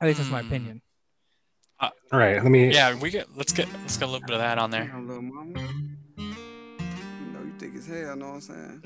[0.00, 0.46] At least that's my Hmm.
[0.46, 0.82] opinion.
[1.80, 2.70] All right, let me.
[2.72, 4.90] Yeah, we get let's get let's get a little bit of that on there.
[7.80, 8.82] As hell, know what I'm saying?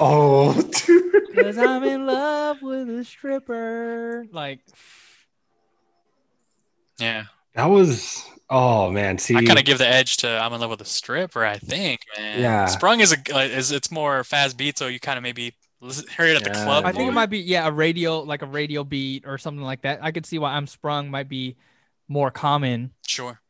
[0.00, 0.52] Oh,
[0.86, 1.34] dude.
[1.34, 4.26] Cause I'm in love with a stripper.
[4.32, 4.60] Like
[6.98, 7.24] Yeah.
[7.54, 8.24] That was.
[8.50, 9.34] Oh man, see.
[9.34, 12.00] I kind of give the edge to I'm in love with a stripper, I think,
[12.18, 12.40] man.
[12.40, 12.66] Yeah.
[12.66, 16.26] Sprung is a is it's more fast beat, so you kind of maybe listen, hear
[16.26, 16.84] it at the club.
[16.84, 19.82] I think it might be yeah a radio like a radio beat or something like
[19.82, 20.00] that.
[20.02, 21.56] I could see why I'm sprung might be
[22.08, 23.40] more common, Sure.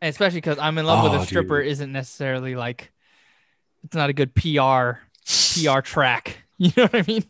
[0.00, 1.72] and especially because I'm in love with Oh, a stripper dude.
[1.72, 2.92] isn't necessarily like
[3.84, 4.98] it's not a good PR
[5.62, 6.38] PR track.
[6.62, 7.24] You know what I mean?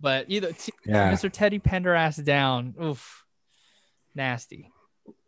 [0.00, 1.28] But either T- Yeah, Mr.
[1.32, 3.24] Teddy Penderazdoun, oof,
[4.14, 4.70] nasty.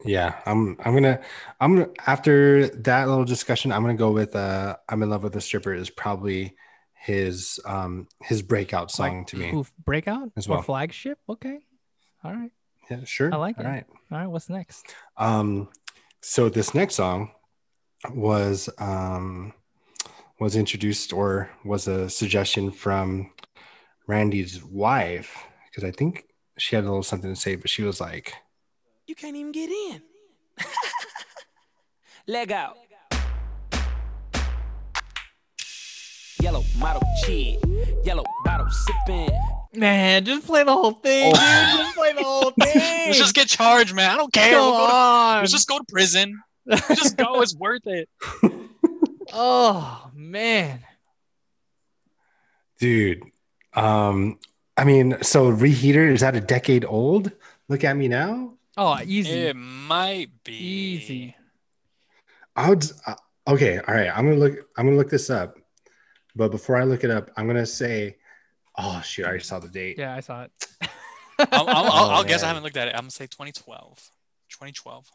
[0.05, 0.37] yeah.
[0.47, 0.77] I'm.
[0.85, 1.21] I'm gonna.
[1.61, 1.89] I'm gonna.
[2.07, 4.37] After that little discussion, I'm gonna go with.
[4.37, 6.55] Uh, I'm in love with a stripper is probably
[6.95, 9.53] his um his breakout song Like, to me.
[9.53, 10.63] Oof, breakout as or well.
[10.63, 11.19] flagship.
[11.29, 11.59] Okay,
[12.23, 12.53] all right,
[12.89, 13.35] Yeah, sure.
[13.35, 13.69] I like All it.
[13.69, 13.85] right.
[14.13, 14.27] all right.
[14.29, 14.95] What's next?
[15.17, 15.69] Um,
[16.21, 17.33] so this next song
[18.15, 19.55] was um
[20.43, 23.31] was introduced or was a suggestion from
[24.09, 26.25] Randy's wife because I think
[26.59, 28.35] she had a little something to say, but she was like,
[29.07, 30.03] You can't even get in.
[32.27, 32.77] Leg out.
[36.41, 37.61] Yellow model cheat.
[38.05, 39.31] Yellow bottle sipping.
[39.75, 41.41] Man, just play the whole thing, dude.
[41.41, 41.75] Oh.
[41.79, 43.07] Just play the whole thing.
[43.07, 44.11] Let's just get charged, man.
[44.11, 44.51] I don't care.
[44.51, 46.43] Go We'll go to- let's just go to prison.
[46.89, 47.41] Just go.
[47.43, 48.09] It's worth it.
[49.33, 50.81] oh man.
[52.79, 53.23] dude.
[53.75, 54.39] Um,
[54.77, 57.31] I mean, so reheater is that a decade old?
[57.69, 58.55] Look at me now.
[58.77, 59.31] Oh, easy.
[59.31, 61.37] It might be Easy.
[62.57, 62.85] I would.
[63.07, 63.15] Uh,
[63.49, 64.09] okay, all right.
[64.09, 64.55] I'm gonna look.
[64.77, 65.59] I'm gonna look this up.
[66.35, 68.17] But before I look it up, I'm gonna say,
[68.77, 69.99] oh shoot, I already saw the date.
[69.99, 70.51] Yeah, I saw it.
[71.39, 72.95] I'll, I'll, I'll, Oh, I'll guess I haven't looked at it.
[72.95, 73.99] I'm gonna say 2012.
[74.51, 75.07] 2012.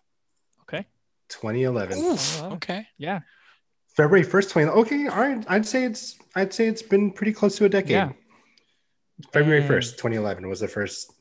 [0.64, 0.86] Okay.
[1.30, 1.98] 2011.
[1.98, 2.88] Oof, okay.
[2.98, 3.22] Yeah.
[3.98, 4.68] February 1st, 20.
[4.70, 5.44] Okay, all right.
[5.50, 7.92] I'd say it's I'd say it's been pretty close to a decade.
[7.92, 8.12] Yeah.
[9.34, 11.12] February 1st, 2011 was the first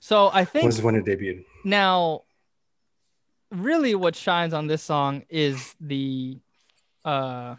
[0.00, 1.44] So I think was when it debuted.
[1.64, 2.22] now
[3.50, 6.36] really what shines on this song is the
[7.06, 7.54] uh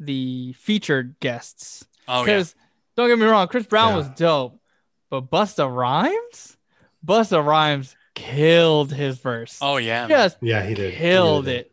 [0.00, 2.24] the featured guests Oh yeah.
[2.24, 2.54] because
[2.96, 3.96] don't get me wrong chris brown Yeah.
[3.98, 4.58] was dope
[5.10, 6.56] but busta rhymes
[7.06, 10.00] busta rhymes killed his verse Oh yeah.
[10.02, 10.08] man.
[10.08, 10.94] just Yeah, he did.
[10.94, 11.66] He killed really did.
[11.66, 11.71] it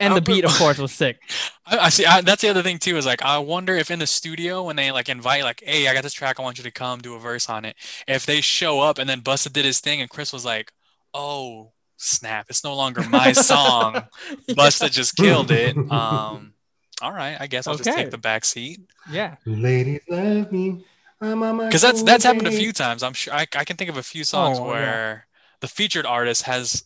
[0.00, 1.18] and the beat of course was sick
[1.66, 2.04] I, I see.
[2.06, 2.96] I, that's the other thing too.
[2.96, 5.94] Is like I wonder if in the studio when they like invite like, hey, I
[5.94, 7.74] got this track, I want you to come do a verse on it.
[8.06, 10.70] If they show up and then Busta did his thing and Chris was like,
[11.12, 14.04] oh snap, it's no longer my song.
[14.50, 15.76] Busta just killed it.
[15.76, 16.54] Um,
[17.02, 18.80] all right, I guess I'll just take the back seat
[19.10, 20.84] yeah Ladies love me.
[21.20, 23.02] I'm on my because that's that's happened a few times.
[23.02, 24.70] I'm sure I, I can think of a few songs Oh, yeah.
[24.70, 25.26] where
[25.60, 26.84] the featured artist has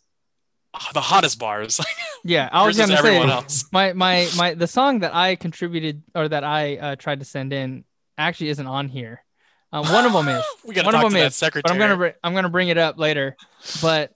[0.95, 1.81] the hottest bars
[2.25, 3.64] yeah i was gonna say everyone else.
[3.73, 7.53] my my my the song that I contributed or that I uh, tried to send
[7.53, 7.85] in
[8.16, 9.25] actually isn't on here.
[9.73, 11.62] Um, one of them is, We gotta one of talk them to that is, secretary.
[11.62, 13.37] but I'm gonna br- I'm gonna bring it up later.
[13.83, 14.12] But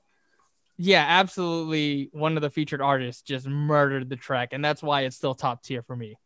[0.76, 5.16] yeah, absolutely, one of the featured artists just murdered the track, and that's why it's
[5.16, 6.16] still top tier for me.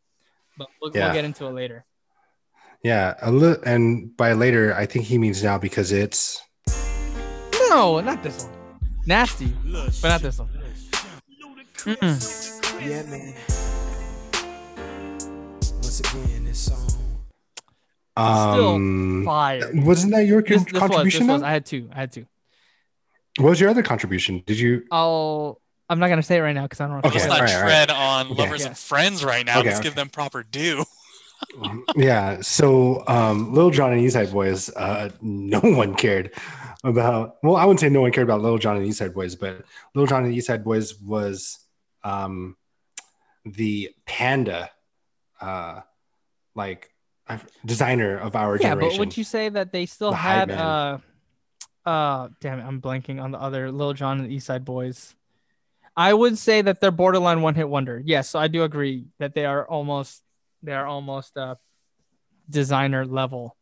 [0.58, 1.06] But we'll, Yeah.
[1.06, 1.84] we'll get into it later.
[2.82, 6.40] Yeah, a li- and by later, I think he means now because it's
[7.70, 8.57] No, not this one.
[9.08, 9.46] Nasty,
[10.02, 10.48] but not this one.
[11.76, 12.86] Mm-mm.
[12.86, 13.34] Yeah, man.
[15.82, 16.86] Once again, this song.
[18.18, 19.70] um Fire.
[19.76, 21.26] wasn't that your This, con- this was, this contribution?
[21.28, 21.40] was.
[21.40, 21.46] though?
[21.46, 21.88] I had two.
[21.90, 22.26] I had two.
[23.38, 24.42] what was your other contribution?
[24.46, 25.58] Did you I'll.
[25.88, 26.96] I'm not gonna say it right now because I don't.
[27.02, 27.08] know.
[27.08, 27.66] Okay, Let's all not right, all right.
[27.68, 28.42] tread on Okay.
[28.42, 28.66] lovers Yeah.
[28.68, 29.60] and friends right now.
[29.60, 29.88] Okay, Let's okay.
[29.88, 30.84] give them proper due.
[31.96, 36.32] yeah so um little john and eastside boys uh no one cared
[36.84, 39.64] about well i wouldn't say no one cared about little john and eastside boys but
[39.94, 41.58] little john and eastside boys was
[42.04, 42.56] um
[43.44, 44.70] the panda
[45.40, 45.80] uh
[46.54, 46.90] like
[47.66, 50.98] Desiigner of our Yeah, generation but would you say that they still The had uh
[51.84, 55.14] uh damn it, I'm blanking on the other Little John and the East Side Boys.
[55.94, 58.00] I would say that they're borderline one hit wonder.
[58.02, 60.22] Yes, I do agree that they are almost
[60.62, 61.56] they are almost uh
[62.50, 63.57] Desiigner level.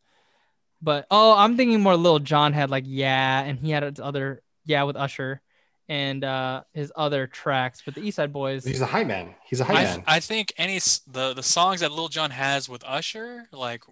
[0.81, 4.41] But oh, I'm thinking more Lil Jon had like yeah, and he had his other
[4.65, 5.41] yeah with Usher
[5.89, 7.81] and uh his other tracks.
[7.83, 10.19] But the East Side Boys, he's a high man he's a high I, man I
[10.19, 13.83] think any the the songs that Lil Jon has with Usher, like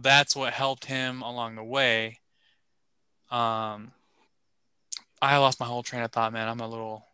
[0.00, 2.18] that's what helped him along the way.
[3.30, 3.92] Um,
[5.22, 6.48] I lost my whole train of thought, man.
[6.48, 7.04] I'm a little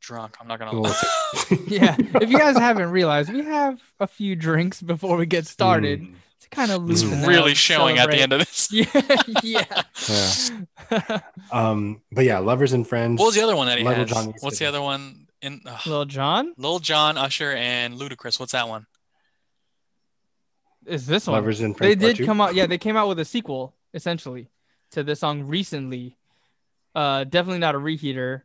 [0.00, 0.36] drunk.
[0.40, 0.78] I'm not gonna.
[0.78, 1.96] Little- yeah.
[1.98, 6.14] If you guys haven't realized, we have a few drinks before we get started Mm,
[6.40, 8.68] to kind of It's loosen up, really showing at the end of this.
[8.72, 8.86] Yeah,
[9.42, 9.82] yeah.
[10.08, 11.20] yeah.
[11.52, 14.10] um but yeah lovers and friends What was the other one that he Little has?
[14.10, 15.26] John What's the other one?
[15.42, 18.38] In ugh, Lil Jon Lil Jon, Usher, and Ludacris.
[18.40, 18.86] What's that one?
[20.86, 21.34] is this one?
[21.34, 22.54] lovers and friends They did come out.
[22.54, 24.48] Yeah, they came out with a sequel essentially
[24.92, 26.16] to this song recently.
[26.94, 28.42] Uh, definitely not a reheater,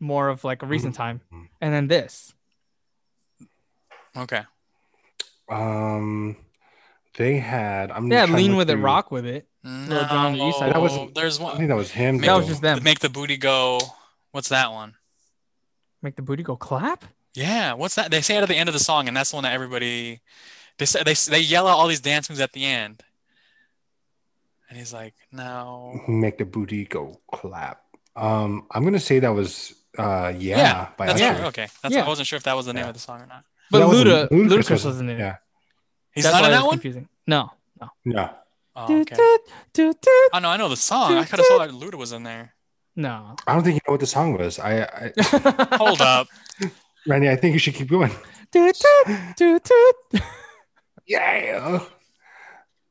[0.00, 1.20] more of like a recent time.
[1.32, 1.48] Mhm.
[1.60, 2.34] And then this.
[4.16, 4.42] Okay.
[5.48, 6.36] um
[7.14, 9.46] they had i'm They had trying to Lean look with it, Rock with it.
[9.64, 11.54] Lil Jon and the East No, That wasn't- There's one.
[11.54, 12.38] i think that was him Make That though.
[12.38, 12.82] was just them.
[12.82, 13.80] Make the booty go.
[14.32, 14.94] What's that one?
[16.02, 17.04] Make the booty go clap.
[17.34, 18.10] Yeah, what's that?
[18.10, 20.20] They say it at the end of the song, and that's the one that everybody
[20.78, 23.02] they say they they yell out all these dance moves at the end,
[24.68, 27.82] and he's like, "No." make the booty go clap.
[28.16, 31.32] Um, I'm gonna say that was uh yeah, Yeah, by That's Usher.
[31.34, 31.44] right.
[31.48, 32.04] Okay, that's Yeah.
[32.04, 32.88] I wasn't sure if that was the name Yeah.
[32.88, 33.44] of the song or not.
[33.70, 35.20] But That wasn't- Luda, Ludacris Ludacris wasn't- wasn't in it.
[35.20, 35.36] Yeah,
[36.14, 36.74] He's That's not in that one.
[36.74, 37.08] Confusing.
[37.26, 37.50] No,
[37.80, 37.88] no.
[38.04, 38.30] no.
[38.74, 39.16] Oh, okay.
[40.34, 41.14] Oh no, I know the song.
[41.14, 42.54] I could have thought that Luda was in there.
[42.96, 43.36] No.
[43.46, 44.58] I don't think you know what the song was.
[44.58, 46.28] I, I Hold up.
[47.06, 48.10] Randy, I think you should keep going.
[51.06, 51.80] Yeah.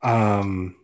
[0.02, 0.76] Um.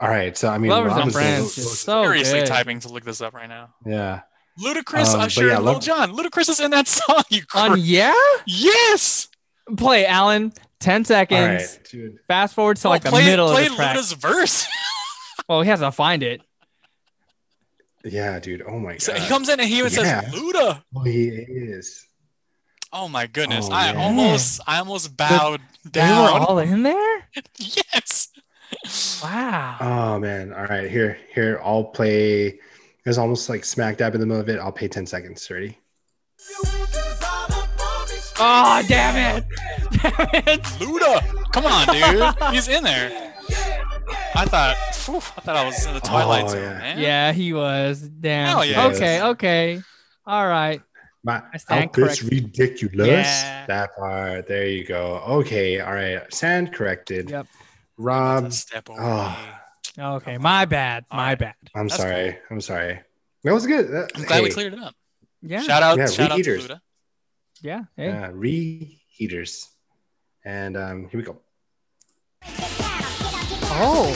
[0.00, 0.36] All right.
[0.36, 2.46] So I mean, Lovers and Friends is so Seriously good.
[2.48, 3.74] typing to look this up right now.
[3.86, 4.20] Yeah.
[4.60, 6.12] Ludacris, Um, but Usher, yeah, and Lil love- Jon.
[6.14, 7.22] Ludacris is in that song.
[7.30, 8.14] You On cr- yeah?
[8.46, 9.28] yes.
[9.76, 10.52] Play Alan.
[10.82, 11.40] Ten seconds.
[11.78, 12.18] right, dude.
[12.28, 13.96] Fast forward to Oh, like the play, middle play of the track.
[13.96, 14.66] Luda's verse.
[15.48, 16.40] Well, he has to find it.
[18.04, 18.62] Yeah, dude.
[18.66, 19.02] Oh my god.
[19.02, 20.20] So he comes in and he even Yeah.
[20.22, 20.82] says Luda.
[20.94, 22.06] Oh, he is.
[22.92, 23.68] Oh my goodness.
[23.70, 24.02] Oh, I yeah.
[24.02, 26.40] almost I almost bowed They were down.
[26.42, 27.28] all in there.
[27.58, 28.28] yes.
[29.22, 29.76] Wow.
[29.80, 30.52] Oh man.
[30.52, 30.88] All right.
[30.90, 31.60] Here, here.
[31.64, 32.58] I'll play.
[33.04, 34.58] It's almost like smack dab in the middle of it.
[34.60, 35.50] I'll pay ten seconds.
[35.50, 35.76] Ready?
[38.44, 39.44] Oh damn it!
[40.80, 43.34] Luda, come on, dude, he's in there.
[44.34, 46.78] I thought, phew, I thought I was in the twilight Oh, zone, yeah.
[46.78, 46.98] man.
[46.98, 48.00] Yeah, he was.
[48.00, 48.48] Damn.
[48.48, 48.86] Hell yeah.
[48.88, 49.82] Okay, okay.
[50.26, 50.80] All right.
[51.22, 52.32] My I stand outfit's corrected.
[52.32, 53.06] ridiculous.
[53.08, 53.66] Yeah.
[53.66, 54.48] That part.
[54.48, 55.22] There you go.
[55.40, 55.78] Okay.
[55.78, 56.22] All right.
[56.34, 57.30] Stand corrected.
[57.30, 57.46] Yep.
[57.96, 58.52] Rob.
[58.52, 59.58] Step over oh.
[60.16, 61.04] Okay, my bad.
[61.10, 61.38] All My right.
[61.38, 61.54] bad.
[61.76, 62.38] I'm That's sorry.
[62.50, 63.00] I'm sorry.
[63.44, 63.88] That was good.
[63.92, 64.94] That- I'm glad we cleared it up.
[65.42, 65.62] Yeah.
[65.62, 66.66] Shout out, Yeah, shout out to reheaters.
[66.68, 66.80] Luda.
[67.62, 67.84] Yeah.
[67.96, 68.08] Hey.
[68.08, 69.68] Yeah, reheaters.
[70.44, 71.38] And um, here we go.
[73.74, 74.10] Oh.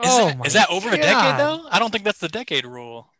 [0.00, 1.66] Is, oh that, my is that over a decade though?
[1.70, 3.10] I don't think that's the decade rule.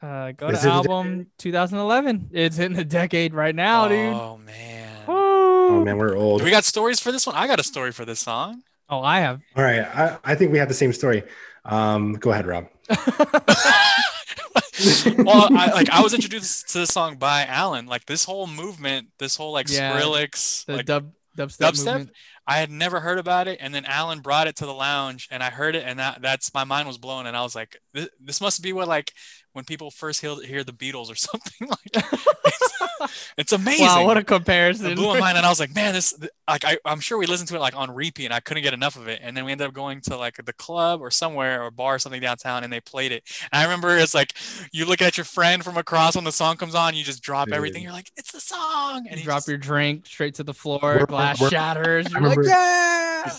[0.00, 2.30] Uh, go Is to it a album 2011.
[2.32, 4.14] It's in the decade right now, dude.
[4.14, 5.04] Oh man.
[5.08, 6.40] Oh man, we're old.
[6.40, 7.36] Do we got stories for this one?
[7.36, 8.62] I got a story for this song.
[8.88, 9.40] Oh, I have.
[9.56, 9.80] All right.
[9.80, 11.22] I, I think we have the same story.
[11.64, 12.68] Um, go ahead, Rob.
[15.24, 17.86] well, I, like I was introduced to the song by Alan.
[17.86, 21.76] Like this whole movement, this whole like Yeah, Skrillex, The like dub dubstep, dubstep?
[21.76, 22.10] movement.
[22.46, 25.42] I had never heard about it, and then Alan brought it to the lounge, and
[25.42, 28.08] I heard it, and that that's my mind was blown, and I was like, this,
[28.20, 29.12] this must be what like
[29.54, 31.66] when people first hear, hear the Beatles or something.
[31.68, 33.86] like it's, it's amazing.
[33.86, 34.86] Wow, what a comparison!
[34.86, 36.14] it blew my mind, and I was like, man, this
[36.48, 38.74] like I, I'm sure we listened to it like on repeat, and I couldn't get
[38.74, 39.20] enough of it.
[39.22, 41.98] And then we ended up going to like the club or somewhere or bar or
[41.98, 43.24] something downtown, and they played it.
[43.52, 44.34] And I remember it's like
[44.72, 47.48] you look at your friend from across when the song comes on, you just drop
[47.52, 47.82] everything.
[47.82, 50.54] You're like, it's the song, and You he drop just- your drink straight to the
[50.54, 52.10] floor, We're- glass we're- shatters.
[52.10, 53.36] You're like, yeah.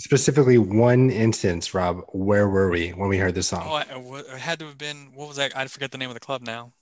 [0.00, 2.02] Specifically, one instance, Rob.
[2.12, 3.62] Where were we when we heard this song?
[3.64, 5.56] Oh, I, I it had to have been what was that?
[5.56, 6.72] I forget the name of the club now.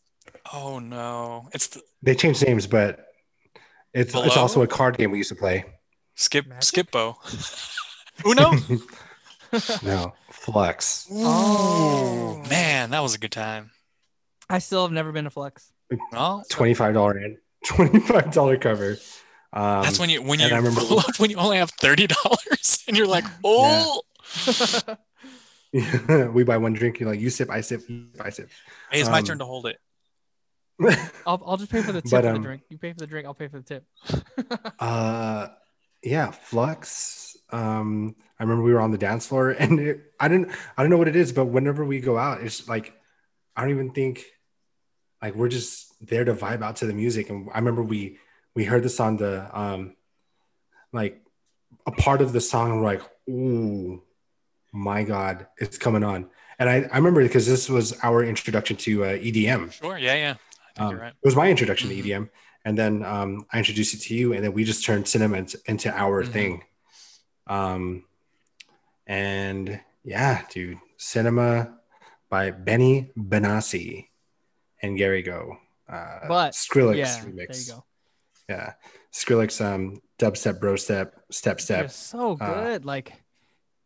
[0.52, 3.06] Oh no, it's the They changed names, but
[3.92, 5.64] it's it's also a card game we used to play.
[6.14, 6.62] Skip Magic?
[6.64, 7.16] Skip-Bo.
[8.26, 8.52] Uno.
[9.82, 11.06] No, Flux.
[11.10, 12.42] Oh.
[12.48, 13.70] man, that was a good time.
[14.48, 15.70] I still have never been to Flex.
[16.10, 17.36] Well, Twenty five dollar in,
[17.66, 18.96] twenty five dollar cover.
[19.54, 22.82] Um, that's when you when you I remember- pull when you only have thirty dollars
[22.88, 24.02] and you're like, oh,
[25.72, 27.00] we buy one drink.
[27.00, 27.82] You're like, you sip, I sip,
[28.20, 28.48] I sip.
[28.90, 29.78] hey, it's my Um, turn to hold it.
[31.26, 32.62] I'll, I'll just pay for the tip But, of the um, drink.
[32.68, 33.84] You pay for the drink, I'll pay for the tip.
[34.78, 35.48] Uh,
[36.02, 37.36] yeah, Flux.
[37.50, 40.90] Um, I remember we were on the dance floor, and it, I didn't, I don't
[40.90, 42.94] know what it is, but whenever we go out, it's like,
[43.54, 44.24] I don't even think,
[45.20, 47.28] like we're just there to vibe out to the music.
[47.30, 48.18] And I remember we
[48.54, 49.96] we heard this on the um,
[50.92, 51.20] like
[51.86, 54.02] a part of the song, and we're like, ooh,
[54.72, 56.28] my god, it's coming on.
[56.58, 59.72] And I, I remember because this was our introduction to uh, EDM.
[59.72, 60.30] Sure, yeah, yeah.
[60.34, 61.08] I think Um, you're right.
[61.12, 62.02] It was my introduction Mhm.
[62.02, 62.30] to EDM,
[62.64, 65.58] and then um, I introduced it to you, and then we just turned cinema into,
[65.66, 66.32] into our Mhm.
[66.32, 66.64] thing.
[67.46, 68.04] Um,
[69.06, 71.78] and yeah, dude, cinema
[72.28, 74.08] by Benny Benassi
[74.80, 75.58] and Gary Go.
[75.88, 77.48] Uh, But, Skrillex yeah, remix.
[77.48, 77.84] there you go.
[78.52, 78.72] Yeah,
[79.12, 81.90] Skrillex, um, dubstep, bro step, step, They're step.
[81.90, 82.84] so Uh, good.
[82.84, 83.12] like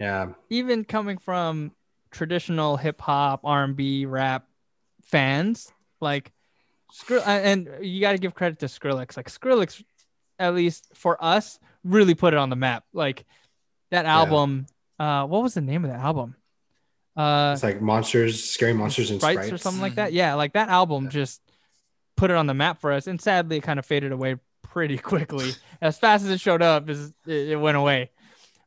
[0.01, 1.73] Yeah, even coming from
[2.11, 4.47] traditional hip hop, R and B, rap
[5.03, 6.33] fans, like
[6.93, 9.17] Skrill, and you got to give credit to Skrillex.
[9.17, 9.83] Like Skrillex,
[10.39, 12.85] at least for us, really put it on the map.
[12.93, 13.25] Like
[13.91, 14.67] that album.
[14.99, 16.35] Uh, what was the name of that album?
[17.17, 19.53] Uh, it's like monsters, scary monsters, and sprites, sprites.
[19.53, 20.13] or something like that.
[20.13, 21.41] Yeah, like that album just
[22.17, 24.37] put it on the map for us, and sadly, it kind of faded away
[24.77, 25.53] pretty quickly.
[25.81, 28.11] as fast as it showed up, is it, it went away.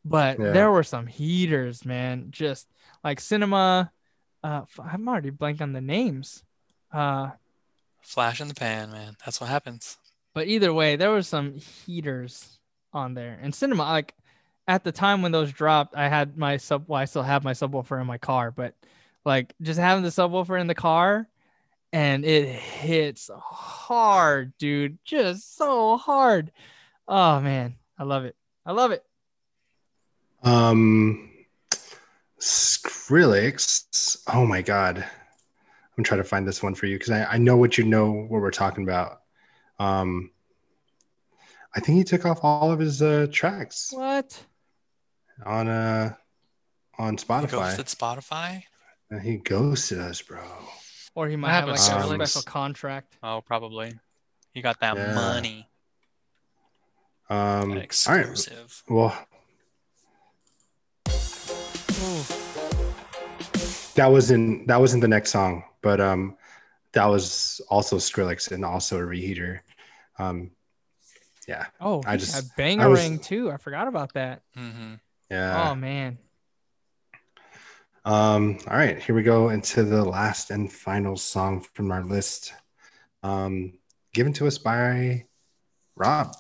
[0.04, 0.52] But Yeah.
[0.54, 2.32] there were some heaters, man.
[2.32, 2.68] Just
[3.04, 3.92] like cinema.
[4.44, 6.44] Uh, f- I'm already blanked on the names.
[6.92, 7.30] Uh,
[8.02, 9.18] Flash in the pan, man.
[9.24, 9.98] That's what happens.
[10.34, 12.60] but either way, there were some heaters
[12.94, 13.38] on there.
[13.42, 14.16] And cinema, like
[14.68, 16.86] at the time when those dropped, I had my sub.
[16.88, 18.74] Well, I still have my subwoofer in my car, but
[19.26, 21.28] like just having the subwoofer in the car,
[21.92, 26.52] and it hits hard, dude, just so hard.
[27.08, 28.36] Oh man, I love it.
[28.66, 29.04] I love it.
[30.44, 31.30] Um,
[32.40, 34.22] Skrillex.
[34.34, 35.06] Oh my god,
[35.98, 38.12] I'm trying to find this one for you because I, I know what you know
[38.12, 39.22] what we're talking about.
[39.80, 40.32] Um,
[41.76, 44.42] I think he took off all of his uh, tracks What?
[45.46, 46.14] on uh
[46.98, 47.50] on He Spotify.
[47.52, 48.64] ghosted Spotify.
[49.10, 50.42] And he ghosted us, bro.
[51.16, 51.86] Or he might have have like a a
[52.18, 52.28] Skrillex.
[52.30, 53.18] special contract.
[53.24, 53.94] Oh, probably.
[54.54, 55.14] He got that Yeah.
[55.16, 55.70] money.
[57.30, 57.84] Um, That all right.
[57.84, 58.84] exclusive.
[58.90, 59.16] Well,
[63.96, 66.38] that wasn't that wasn't the next song, but um,
[66.94, 69.60] that was also Skrillex and also a reheater.
[70.18, 70.52] Um,
[71.48, 73.52] yeah, Oh, I I just- just I Bangarang was- too.
[73.52, 74.42] I forgot about that.
[74.58, 74.96] Mm-hmm.
[75.30, 75.70] yeah.
[75.70, 76.18] Oh man.
[78.10, 82.54] Um, all right, here we go into the last and final song from our list.
[83.22, 83.74] Um,
[84.16, 85.26] given to us by
[85.96, 86.36] Rob.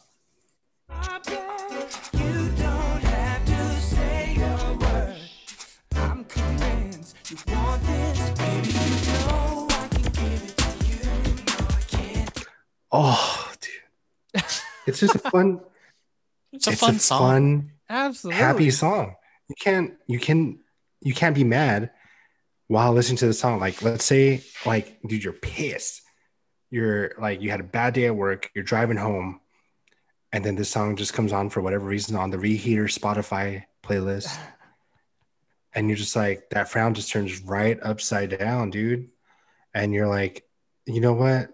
[0.89, 5.17] I bet you don't have to say a word.
[5.95, 8.69] I'm convinced you want this, baby.
[8.69, 10.95] You know I can give it to you.
[10.97, 12.45] You know I can't.
[12.91, 14.43] Oh, dude.
[14.87, 15.59] It's just a fun,
[16.51, 17.19] It's a it's fun a song.
[17.19, 18.41] fun, Absolutely.
[18.41, 19.13] happy song.
[19.49, 20.61] You can't, you can,
[21.01, 21.91] you can't be mad
[22.67, 23.59] while listening to the song.
[23.59, 26.01] Like, let's say, like, dude, you're pissed.
[26.69, 28.51] You're like, you had a bad day at work.
[28.53, 29.39] You're driving home,
[30.31, 34.37] and then this song just comes on for whatever reason on the Reheater Spotify playlist,
[35.73, 39.09] and you're just like, that frown just turns right upside down, dude.
[39.73, 40.43] And you're like,
[40.85, 41.49] you know what?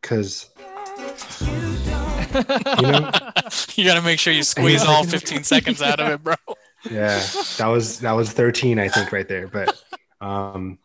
[0.00, 0.50] Because
[2.36, 3.10] you know,
[3.74, 6.34] you got to make sure you squeeze all 15 seconds out of it, bro.
[6.90, 7.24] yeah,
[7.58, 9.46] that was that was 13, I think, right there.
[9.48, 9.80] But
[10.20, 10.78] um,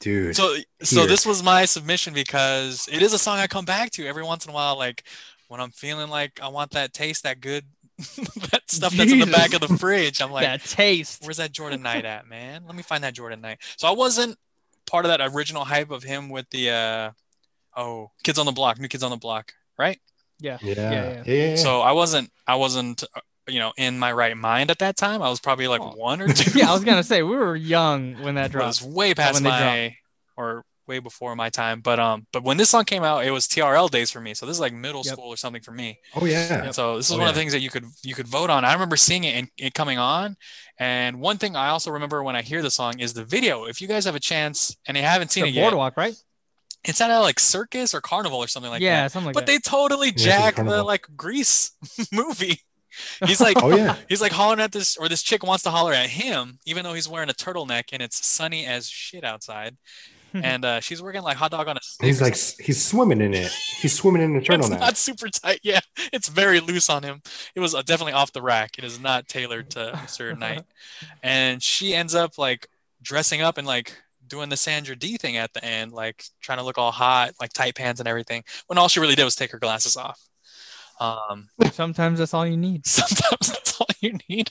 [0.00, 3.90] dude, So, so this was my submission because it is a song I come back
[3.92, 4.76] to every once in a while.
[4.76, 5.04] Like
[5.48, 7.64] when I'm feeling like I want that taste, that good,
[7.98, 10.22] that stuff that's in the back of the fridge.
[10.22, 11.22] I'm like, that taste.
[11.24, 12.64] where's that Jordan Knight at, man?
[12.66, 13.58] Let me find that Jordan Knight.
[13.76, 14.38] So I wasn't
[14.86, 17.10] part of that original hype of him with the, uh,
[17.76, 19.98] oh, Kids on the Block, New Kids on the Block, right?
[20.40, 20.58] Yeah.
[20.62, 21.48] yeah, yeah, yeah, yeah.
[21.50, 21.56] yeah.
[21.56, 23.02] So I wasn't, I wasn't,
[23.48, 25.22] you know, in my right mind at that time.
[25.22, 25.92] I was probably like Oh.
[25.96, 26.58] one or two.
[26.58, 28.80] yeah, I was gonna say we were young when that dropped.
[28.82, 29.96] It was way past when they my
[30.36, 31.80] or way before my time.
[31.80, 34.32] But um, but when this song came out, it was TRL days for me.
[34.34, 35.12] So this is like middle Yep.
[35.14, 35.98] school or something for me.
[36.14, 38.14] oh yeah, And so this is Oh, one of the things that you could you
[38.14, 38.64] could vote on.
[38.64, 40.36] I remember seeing it and it coming on.
[40.78, 43.64] And one thing I also remember when I hear the song is the video.
[43.64, 46.14] If you guys have a chance and you haven't seen The it yet, boardwalk, right?
[46.84, 49.12] it's at a like circus or carnival or something like yeah, that.
[49.12, 49.46] something like but that.
[49.46, 51.72] But they totally it's a jack the like Grease
[52.12, 52.62] movie.
[53.26, 53.96] He's like oh yeah.
[54.08, 56.94] He's like hollering at this, or this chick wants to holler at him, even though
[56.94, 59.76] he's wearing a turtleneck and it's sunny as shit outside.
[60.34, 62.04] and uh, she's working like hot dog on a.
[62.04, 63.50] He's like he's swimming in it.
[63.80, 64.80] He's swimming in a it's turtleneck.
[64.80, 65.60] not super tight.
[65.62, 65.80] Yeah,
[66.12, 67.22] it's very loose on him.
[67.54, 68.78] It was uh, definitely off the rack.
[68.78, 70.38] It is not tailored to Mr.
[70.38, 70.64] Knight.
[71.22, 72.68] And she ends up like
[73.02, 73.94] dressing up and like
[74.26, 77.52] doing the Sandra Dee thing at the end, like trying to look all hot, like
[77.52, 78.44] tight pants and everything.
[78.66, 80.20] When all she really did was take her glasses off.
[81.00, 82.86] Um, Sometimes that's all you need.
[82.86, 84.50] sometimes that's all you need.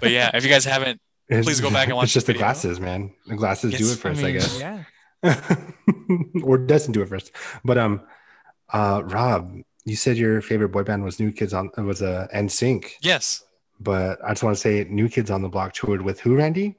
[0.00, 2.32] But yeah, if you guys haven't It's- Please go back and watch It's just the
[2.32, 2.46] the video.
[2.46, 3.12] glasses, man.
[3.26, 4.60] The glasses do it first, I, mean, guess.
[4.60, 4.84] Yeah.
[6.44, 7.32] or doesn't do it first.
[7.64, 8.02] But um,
[8.72, 9.54] uh, Rob,
[9.84, 13.42] you said your favorite boy band was New Kids on was uh, NSYNC, Yes.
[13.80, 16.76] but I just want to say New Kids on the Block toured with who, Randy?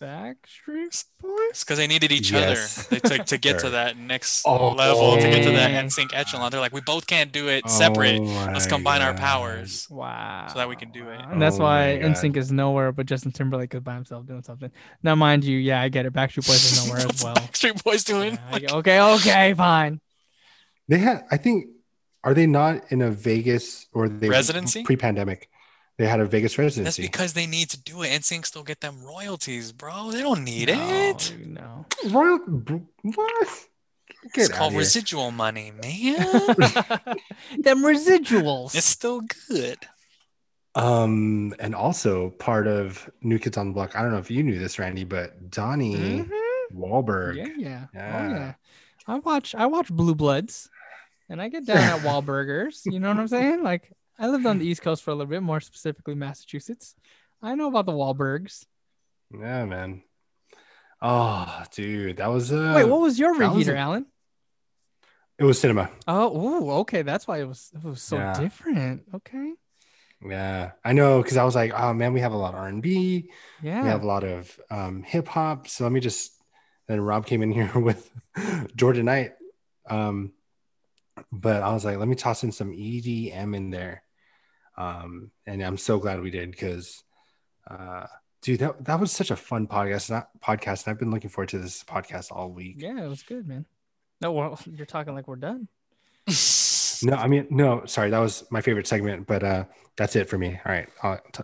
[0.00, 1.04] Backstreet
[1.50, 2.86] It's because they needed each Yes.
[2.86, 4.70] other they, to, to get to that next Oh.
[4.72, 5.86] level, to get to that Oh.
[5.86, 6.50] NSYNC echelon.
[6.50, 8.20] They're like, we both can't do it oh separate.
[8.20, 9.88] Oh Let's my combine our powers.
[9.90, 10.46] Wow.
[10.48, 11.20] So that we can do it.
[11.28, 12.10] And that's Oh why my God.
[12.16, 14.70] NSYNC is nowhere, but Justin Timberlake is by himself doing something.
[15.02, 16.12] Now, mind you, yeah, I get it.
[16.12, 17.34] Backstreet Boys is nowhere as What's well.
[17.34, 18.34] Backstreet Boys doing?
[18.34, 20.00] Yeah, I get- okay, okay, fine.
[20.86, 21.66] They had, I think,
[22.24, 24.84] are they not in a Vegas or they Residency?
[24.84, 25.48] pre-pandemic?
[25.98, 27.02] They had a Vegas residency.
[27.02, 28.08] That's because they need to do it.
[28.10, 30.10] NSYNC still get them royalties, bro.
[30.12, 30.74] They don't need no,
[31.10, 31.34] it.
[31.44, 31.86] no.
[32.08, 33.48] Royal, what?
[34.34, 36.16] Get It's called residual money, man.
[37.58, 38.74] Them residuals.
[38.76, 39.78] it's still good.
[40.74, 43.96] Um, and also part of New Kids on the Block.
[43.96, 46.30] I don't know if you knew this, Randy, but Donnie Mhm.
[46.72, 47.36] Wahlberg.
[47.36, 47.84] Yeah, yeah.
[47.94, 48.28] Oh Yeah.
[48.30, 48.54] yeah.
[49.08, 50.68] I watch I watch Blue Bloods
[51.28, 52.82] and I get down at Wahlburgers.
[52.84, 53.62] You know what I'm saying?
[53.64, 56.94] Like I lived on the East Coast for a little bit, more specifically Massachusetts.
[57.42, 58.64] I know about the Wahlbergs.
[59.32, 60.02] Yeah, man.
[61.00, 64.06] Oh, dude, that was uh Wait, what was your reheater, a- Alan?
[65.38, 65.90] it was cinema.
[66.08, 67.02] Oh, ooh, okay.
[67.02, 68.32] That's why it was it was so Yeah.
[68.40, 69.02] different.
[69.14, 69.52] Okay.
[70.20, 72.66] Yeah, I know because I was like, oh man, we have a lot of R
[72.66, 73.30] and B,
[73.62, 73.82] Yeah.
[73.84, 75.68] we have a lot of um, hip hop.
[75.68, 76.32] So let me just.
[76.88, 78.10] Then Rob came in here with
[78.74, 79.34] Jordan Knight,
[79.90, 80.32] um,
[81.30, 84.02] but I was like, let me toss in some EDM in there,
[84.78, 87.02] um, and I'm so glad we did because,
[87.68, 88.06] uh,
[88.40, 90.08] dude, that that was such a fun podcast.
[90.08, 92.76] Not podcast, and I've been looking forward to this podcast all week.
[92.78, 93.66] yeah, it was good, man.
[94.22, 95.68] No, well, you're talking like we're done.
[97.02, 99.64] No, I mean, no, sorry, that was my favorite segment, but uh,
[99.96, 100.58] that's it for me.
[100.64, 101.42] All right, I'll t-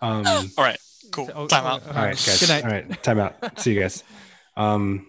[0.00, 0.26] um.
[0.26, 0.78] All right,
[1.10, 1.26] cool.
[1.26, 1.82] So- oh, Time out.
[1.86, 2.40] all All right, guys.
[2.40, 2.64] Good night.
[2.64, 3.60] All right, time out.
[3.60, 4.02] See you guys.
[4.54, 5.06] Um,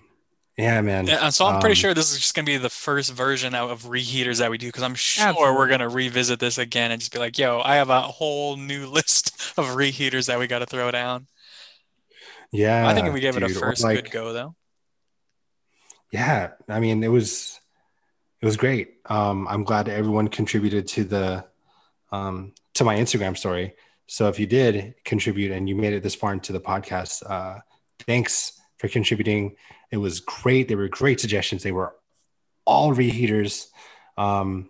[0.57, 1.07] yeah, man.
[1.07, 3.87] Yeah, so I'm pretty Um, sure this is just gonna be the first version of
[3.87, 5.55] reheaters that we do because I'm sure Absolutely.
[5.55, 8.85] we're gonna revisit this again and just be like, "Yo, I have a whole new
[8.89, 11.27] list of reheaters that we got to throw down."
[12.51, 14.55] Yeah, I think we gave it a first like, good go though.
[16.11, 17.59] Yeah, I mean, it was
[18.41, 18.95] it was great.
[19.07, 21.45] Um, I'm glad everyone contributed to the
[22.11, 23.75] um to my Instagram story.
[24.07, 27.59] So if you did contribute and you made it this far into the podcast, uh,
[28.05, 29.55] thanks for contributing.
[29.91, 30.67] It was great.
[30.67, 31.63] They were great suggestions.
[31.63, 31.95] They were
[32.65, 33.67] all reheaters.
[34.17, 34.69] Um,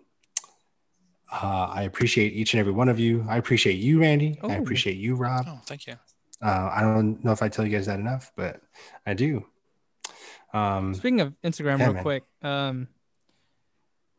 [1.32, 3.24] uh, I appreciate each and every one of you.
[3.28, 4.38] I appreciate you, Randy.
[4.42, 4.62] I Oh.
[4.62, 5.46] appreciate you, Rob.
[5.48, 5.94] Oh, thank you.
[6.42, 8.60] Uh, I don't know if I tell you guys that enough, but
[9.06, 9.46] I do.
[10.52, 12.02] Um, Speaking of Instagram, Yeah, real man.
[12.02, 12.88] quick, um,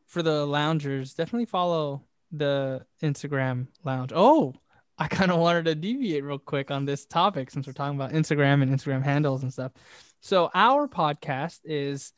[0.07, 4.11] for the loungers, definitely follow the Instagram lounge.
[4.13, 4.53] Oh,
[4.97, 8.13] I kind of wanted to deviate real quick on this topic since we're talking about
[8.13, 9.73] Instagram and Instagram handles and stuff.
[10.21, 12.13] So our podcast is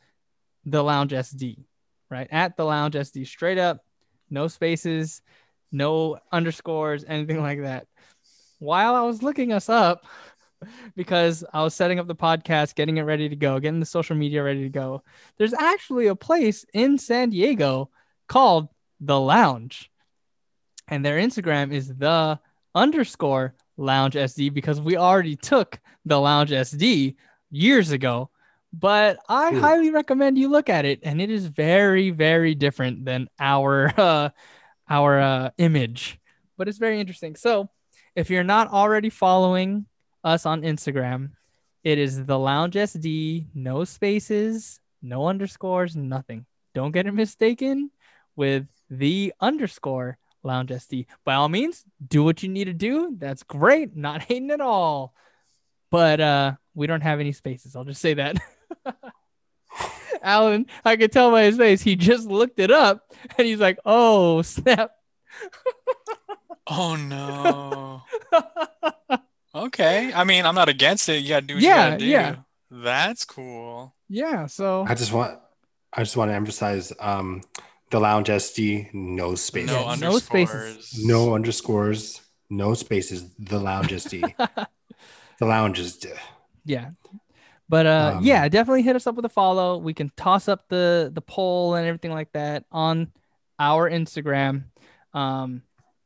[0.65, 1.63] the Lounge SD,
[2.11, 2.27] right?
[2.31, 3.83] At the Lounge SD, straight up,
[4.29, 5.21] no spaces,
[5.71, 7.87] no underscores, anything like that.
[8.59, 10.05] While I was looking us up,
[10.95, 14.15] because I was setting up the podcast, getting it ready to go, getting the social
[14.15, 15.03] media ready to go.
[15.37, 17.89] There's actually a place in San Diego
[18.27, 19.91] called The Lounge.
[20.87, 22.39] And their Instagram is the
[22.77, 27.15] underscore lounge SD because we already took the lounge SD
[27.51, 28.29] years ago.
[28.73, 29.59] But I Hmm.
[29.59, 34.29] highly recommend you look at it, and it is very, very different than our uh,
[34.89, 36.19] our uh, image.
[36.57, 37.35] But it's very interesting.
[37.35, 37.69] So,
[38.15, 39.85] if you're not already following
[40.23, 41.31] us on Instagram.
[41.83, 46.45] It is the Lounge SD, no spaces, no underscores, nothing.
[46.75, 47.91] Don't get it mistaken
[48.35, 51.05] with the underscore Lounge SD.
[51.25, 53.15] By all means, do what you need to do.
[53.17, 53.95] That's great.
[53.95, 55.13] Not hating at all.
[55.91, 57.75] But uh we don't have any spaces.
[57.75, 58.37] I'll just say that.
[60.21, 63.79] Alan, I could tell by his face, he just looked it up and he's like,
[63.85, 64.91] oh snap.
[66.69, 68.01] Oh no.
[69.55, 70.11] okay.
[70.13, 71.21] I mean, I'm not against it.
[71.23, 72.05] You gotta do what Yeah, you gotta do.
[72.05, 72.35] yeah.
[72.69, 73.95] That's cool.
[74.09, 75.39] yeah, so I just want,
[75.93, 77.41] I just want to emphasize um,
[77.89, 79.95] the lounge SD, no spaces, No Yeah,
[81.05, 82.21] no, no underscores.
[82.49, 83.33] no spaces.
[83.39, 84.35] The lounge SD,
[85.39, 85.97] the lounge is.
[85.97, 86.09] d-
[86.65, 86.89] yeah
[87.69, 90.67] but uh Um, yeah definitely hit us up with a follow we can toss up
[90.67, 93.11] the the poll and everything like that on
[93.59, 94.63] our instagram
[95.13, 95.61] um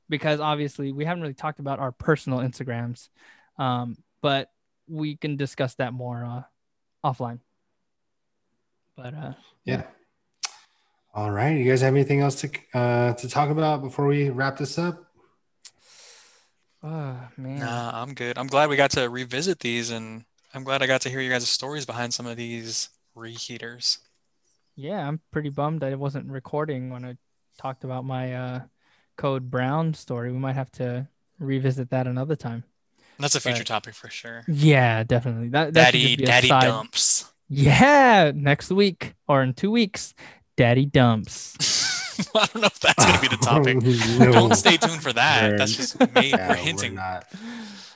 [0.09, 3.09] because obviously we haven't really talked about our personal instagrams
[3.57, 4.51] um but
[4.87, 6.43] we can discuss that more uh
[7.03, 7.39] offline
[8.95, 9.33] but uh
[9.65, 9.83] Yeah.
[11.13, 11.57] All right.
[11.57, 15.07] You guys have anything else to uh, to talk about before we wrap this up?
[16.83, 18.37] oh man Nah, I'm good.
[18.37, 20.23] I'm glad we got to revisit these and
[20.53, 23.99] I'm glad I got to hear you guys' stories behind some of these reheaters.
[24.75, 27.13] yeah i'm pretty bummed i wasn't recording when i
[27.59, 28.59] talked about my uh
[29.17, 31.05] code brown story we might have to
[31.39, 32.63] revisit that another time
[33.19, 33.65] That's a future Right.
[33.67, 34.43] topic for sure.
[34.47, 35.49] Yeah, definitely.
[35.49, 37.31] That, that Daddy, just be a daddy side- dumps.
[37.49, 40.15] Yeah, next week or in two weeks,
[40.57, 41.55] daddy dumps.
[42.35, 43.77] I don't know if that's gonna be the topic.
[44.19, 45.43] no, Don't stay tuned for that.
[45.49, 46.29] We're- That's just me.
[46.29, 46.95] yeah, we're we're hinting.
[46.95, 47.25] not.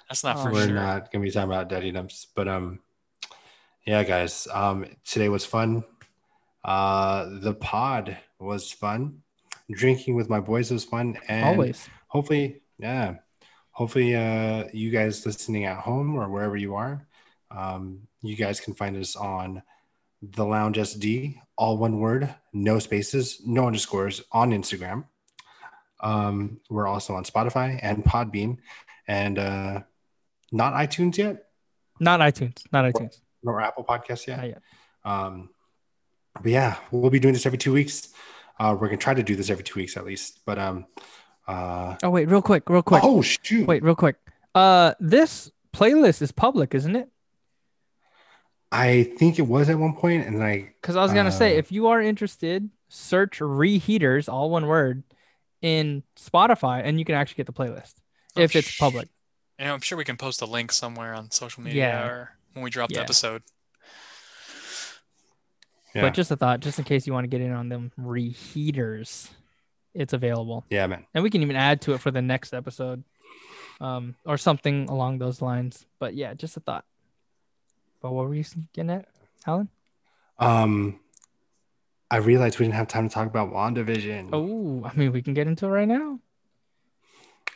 [0.09, 0.75] That's not Oh, for we're sure.
[0.75, 2.79] not gonna be talking about daddy dumps, but um,
[3.85, 4.47] yeah, guys.
[4.51, 5.83] Um, today was fun.
[6.63, 9.21] Uh, the pod was fun.
[9.71, 11.87] Drinking with my boys was fun, and Always.
[12.07, 13.15] hopefully, yeah,
[13.71, 17.07] hopefully, uh, you guys listening at home or wherever you are,
[17.51, 19.61] um, you guys can find us on
[20.31, 25.05] the Lounge SD, all one word, no spaces, no underscores on Instagram.
[26.01, 28.57] Um, we're also on Spotify and Podbean,
[29.07, 29.81] and uh,
[30.51, 31.45] not iTunes yet,
[31.99, 32.63] Not iTunes.
[32.71, 33.19] Not iTunes.
[33.43, 34.43] nor Apple Podcasts yet.
[34.43, 34.61] Yet.
[35.03, 35.49] Um,
[36.41, 38.09] but yeah, we'll be doing this every two weeks.
[38.59, 40.41] Uh, we're gonna try to do this every two weeks at least.
[40.45, 40.85] But um,
[41.47, 43.03] uh, Oh wait, real quick, real quick.
[43.03, 44.17] oh shoot, Wait, real quick.
[44.53, 47.09] Uh, this playlist is public, isn't it?
[48.71, 51.59] I think it was at one point, and I Because I was gonna say, Uh,
[51.59, 55.03] if you are interested, search reheaters, all one word,
[55.61, 57.93] in Spotify, and you can actually get the playlist
[58.35, 59.07] Oh, if it's sh- public.
[59.59, 62.07] Yeah, I'm sure we can post a link somewhere on social media Yeah.
[62.07, 63.41] or when we drop the episode.
[65.93, 67.91] yeah, But just a thought, just in case you want to get in on them
[67.97, 69.29] reheaters,
[69.93, 70.65] it's available.
[70.69, 71.05] yeah, man.
[71.13, 73.03] and we can even add to it for the next episode
[73.81, 76.85] um or something along those lines but yeah just a thought
[78.05, 79.07] but what were you getting at
[79.47, 79.67] alan
[80.37, 80.99] Um,
[82.11, 84.29] I realized we didn't have time to talk about WandaVision.
[84.31, 86.19] oh i mean we can get into it right now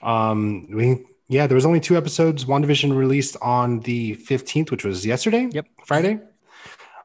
[0.01, 2.45] Um, we yeah, there was only two episodes.
[2.45, 5.47] WandaVision released on the fifteenth, which was yesterday.
[5.51, 5.65] Yep.
[5.85, 6.15] Friday.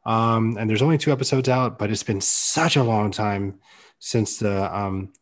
[0.06, 3.60] Um, and there's only two episodes out, but it's been such a long time
[3.98, 5.12] since the um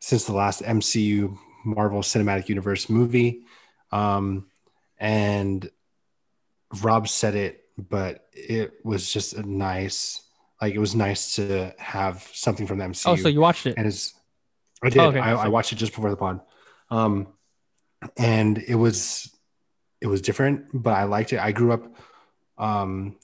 [0.00, 3.42] since the last MCU Marvel Cinematic Universe movie.
[3.92, 4.46] Um,
[4.96, 5.68] and
[6.82, 10.22] Rob said it, but it was just a nice,
[10.60, 13.74] like it was nice to have something from the MCU oh so you watched it
[13.76, 14.14] and it's
[14.82, 14.98] I did.
[15.00, 16.40] okay, I, I watched it just before the pod.
[16.90, 17.28] Um,
[18.16, 19.34] and it was
[20.00, 21.40] it was different, but I liked it.
[21.40, 21.94] I grew up.
[22.56, 23.16] Um,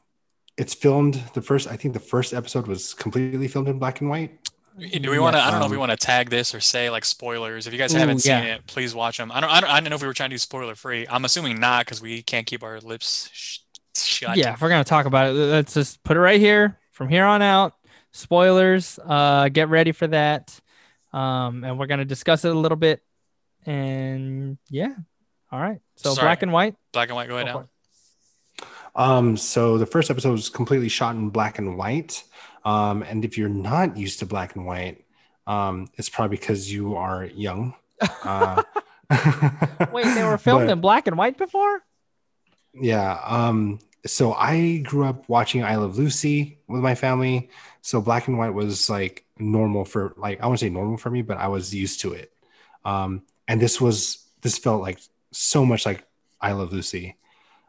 [0.56, 1.68] it's filmed the first.
[1.68, 4.43] I think the first episode was completely filmed in black and white.
[4.76, 5.42] Do we want to?
[5.42, 7.66] I don't know if we Um, want to tag this or say like spoilers.
[7.68, 8.54] If you guys Ooh, haven't seen yeah.
[8.56, 9.30] it, please watch them.
[9.30, 9.50] I don't.
[9.50, 9.70] I don't.
[9.70, 11.06] I don't know if we were trying to do spoiler free.
[11.08, 13.58] I'm assuming not because we can't keep our lips sh-
[13.96, 14.36] shut.
[14.36, 16.78] Yeah, if we're gonna talk about it, let's just put it right here.
[16.90, 17.74] From here on out,
[18.12, 18.98] spoilers.
[19.04, 20.58] Uh, get ready for that.
[21.12, 23.00] Um, and we're gonna discuss it a little bit.
[23.66, 24.94] And yeah,
[25.52, 25.78] all right.
[25.96, 26.26] So Sorry.
[26.26, 26.74] black and white.
[26.92, 27.28] Black and white.
[27.28, 27.52] Go ahead.
[27.52, 27.64] Go
[28.60, 32.24] for Um, so the first episode was completely shot in black and white.
[32.64, 35.04] Um, and if you're not used to black and white,
[35.46, 37.74] um, it's probably because you are young.
[38.24, 38.62] Uh,
[39.92, 41.82] Wait, they were filmed but- in black and white before?
[42.74, 43.18] Yeah.
[43.24, 47.50] Um, so I grew up watching I Love Lucy with my family.
[47.82, 51.22] So black and white was like normal for like I wouldn't say normal for me,
[51.22, 52.32] but I was used to it.
[52.84, 54.98] Um, and this was this felt like
[55.32, 56.04] so much like
[56.40, 57.16] I Love Lucy.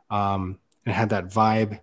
[0.10, 1.80] Um, it had that vibe,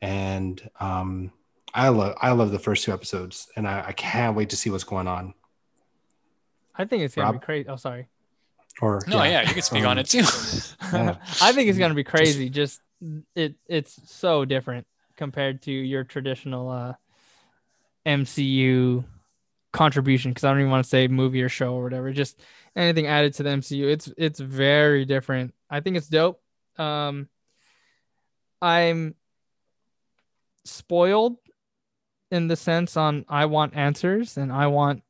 [0.00, 1.32] and um,
[1.76, 4.70] I love I love the first two episodes, and I, I can't wait to see
[4.70, 5.34] what's going on.
[6.74, 7.68] I think it's gonna be crazy.
[7.68, 8.08] Oh, sorry.
[8.80, 10.22] Or No, yeah, you can speak on um, it too.
[10.92, 11.16] Yeah.
[11.42, 12.48] I think it's gonna be crazy.
[12.48, 12.80] Just
[13.34, 14.86] it it's so different
[15.16, 16.94] compared to your traditional uh
[18.06, 19.04] MCU
[19.72, 22.10] contribution because I don't even want to say movie or show or whatever.
[22.10, 22.40] Just
[22.74, 23.90] anything added to the MCU.
[23.90, 25.52] It's it's very different.
[25.68, 26.40] I think it's dope.
[26.78, 27.28] Um
[28.62, 29.14] I'm
[30.64, 31.36] spoiled
[32.30, 35.02] in the sense on I want answers and I want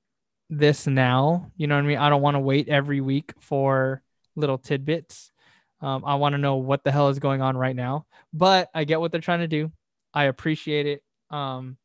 [0.50, 1.50] this now.
[1.56, 1.98] You know what I mean?
[1.98, 4.02] I don't want to wait every week for
[4.36, 5.32] little tidbits.
[5.80, 8.06] Um, I want to know what the hell is going on right now.
[8.32, 9.72] But I get what they're trying to do.
[10.14, 11.02] I appreciate it.
[11.30, 11.76] Um,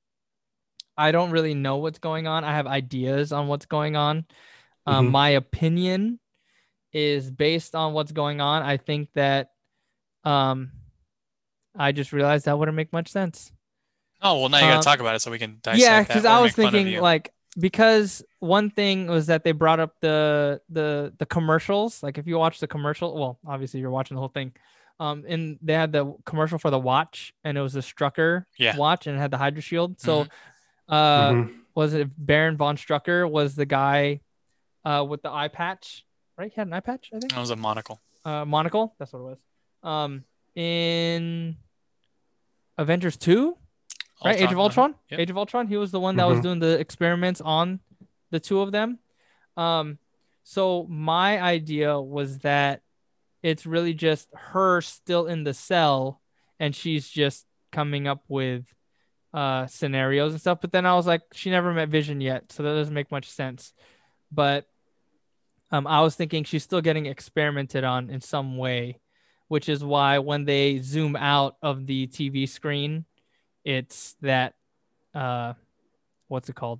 [0.97, 2.43] I don't really know what's going on.
[2.43, 4.25] I have ideas on what's going on.
[4.85, 5.11] Um, Mhm.
[5.11, 6.19] My opinion
[6.93, 8.63] is based on what's going on.
[8.63, 9.51] I think that
[10.23, 10.71] um,
[11.75, 13.51] I just realized that wouldn't make much sense.
[14.21, 16.25] Oh well, now you gotta Um, talk about it so we can dissect yeah because
[16.25, 19.95] i was make fun of thinking like because one thing was that they brought up
[19.99, 24.19] the the the commercials like if you watch the commercial well obviously you're watching the
[24.21, 24.53] whole thing
[24.99, 28.77] um and they had the commercial for the watch and it was the strucker Yeah.
[28.77, 30.29] watch and it had the Hydra shield so Mhm.
[30.89, 31.53] uh Mhm.
[31.75, 34.21] was it baron von strucker was the guy
[34.85, 36.05] uh with the eye patch
[36.37, 37.99] right he had an eye patch i think That was a monocle.
[38.23, 39.39] uh monocle that's what it was
[39.83, 40.23] um
[40.55, 41.57] in
[42.77, 43.57] avengers 2
[44.25, 44.39] right?
[44.41, 44.59] Age of.
[44.59, 44.95] Ultron.
[45.09, 45.19] Yep.
[45.19, 45.67] Age of Ultron.
[45.67, 46.43] He was the one that was Mhm.
[46.43, 47.79] doing the experiments on
[48.29, 48.99] the two of them.
[49.57, 49.97] Um,
[50.43, 52.81] so my idea was that
[53.43, 56.21] it's really just her still in the cell,
[56.59, 58.65] and she's just coming up with
[59.33, 60.59] uh scenarios and stuff.
[60.61, 63.29] But then I was like, she never met Vision yet, so that doesn't make much
[63.29, 63.73] sense.
[64.31, 64.67] But
[65.71, 68.99] um, I was thinking she's still getting experimented on in some way,
[69.47, 73.05] which is why when they zoom out of the TV screen,
[73.65, 74.53] it's that
[75.13, 75.53] uh
[76.27, 76.79] what's it called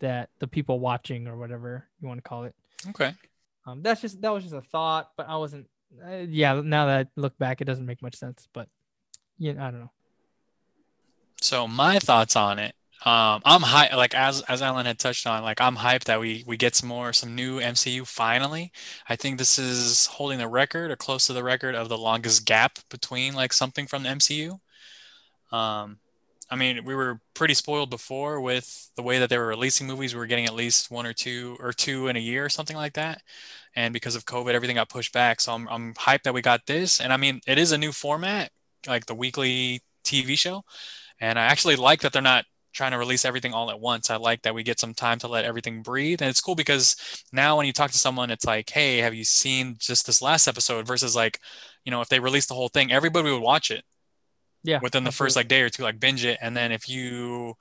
[0.00, 2.54] that the people watching or whatever you want to call it
[2.90, 3.12] Okay.
[3.66, 5.66] um that's just that was just a thought but i wasn't
[6.06, 8.68] uh, yeah now that i look back it doesn't make much sense but
[9.38, 9.90] yeah i don't know
[11.40, 12.74] So my thoughts on it.
[13.04, 16.42] Um, I'm hyped, like as as Alan had touched on, like I'm hyped that we
[16.48, 18.72] we get some more some new MCU finally.
[19.08, 22.44] I think this is holding the record or close to the record of the longest
[22.44, 24.58] gap between like something from the MCU.
[25.52, 25.98] Um,
[26.50, 30.14] I mean, we were pretty spoiled before with the way that they were releasing movies.
[30.14, 32.76] We were getting at least one or two or two in a year or something
[32.76, 33.22] like that.
[33.76, 35.40] And because of COVID, everything got pushed back.
[35.40, 37.00] So I'm I'm hyped that we got this.
[37.00, 38.50] And I mean, it is a new format,
[38.86, 40.64] like the weekly TV show.
[41.20, 44.10] And I actually like that they're not trying to release everything all at once.
[44.10, 46.22] I like that we get some time to let everything breathe.
[46.22, 46.96] And it's cool because
[47.32, 50.46] now when you talk to someone, it's like, hey, have you seen just this last
[50.48, 50.86] episode?
[50.86, 51.40] Versus like,
[51.84, 53.84] you know, if they released the whole thing, everybody would watch it
[54.68, 56.38] yeah within the first like day or two, like binge it.
[56.42, 57.54] And then if you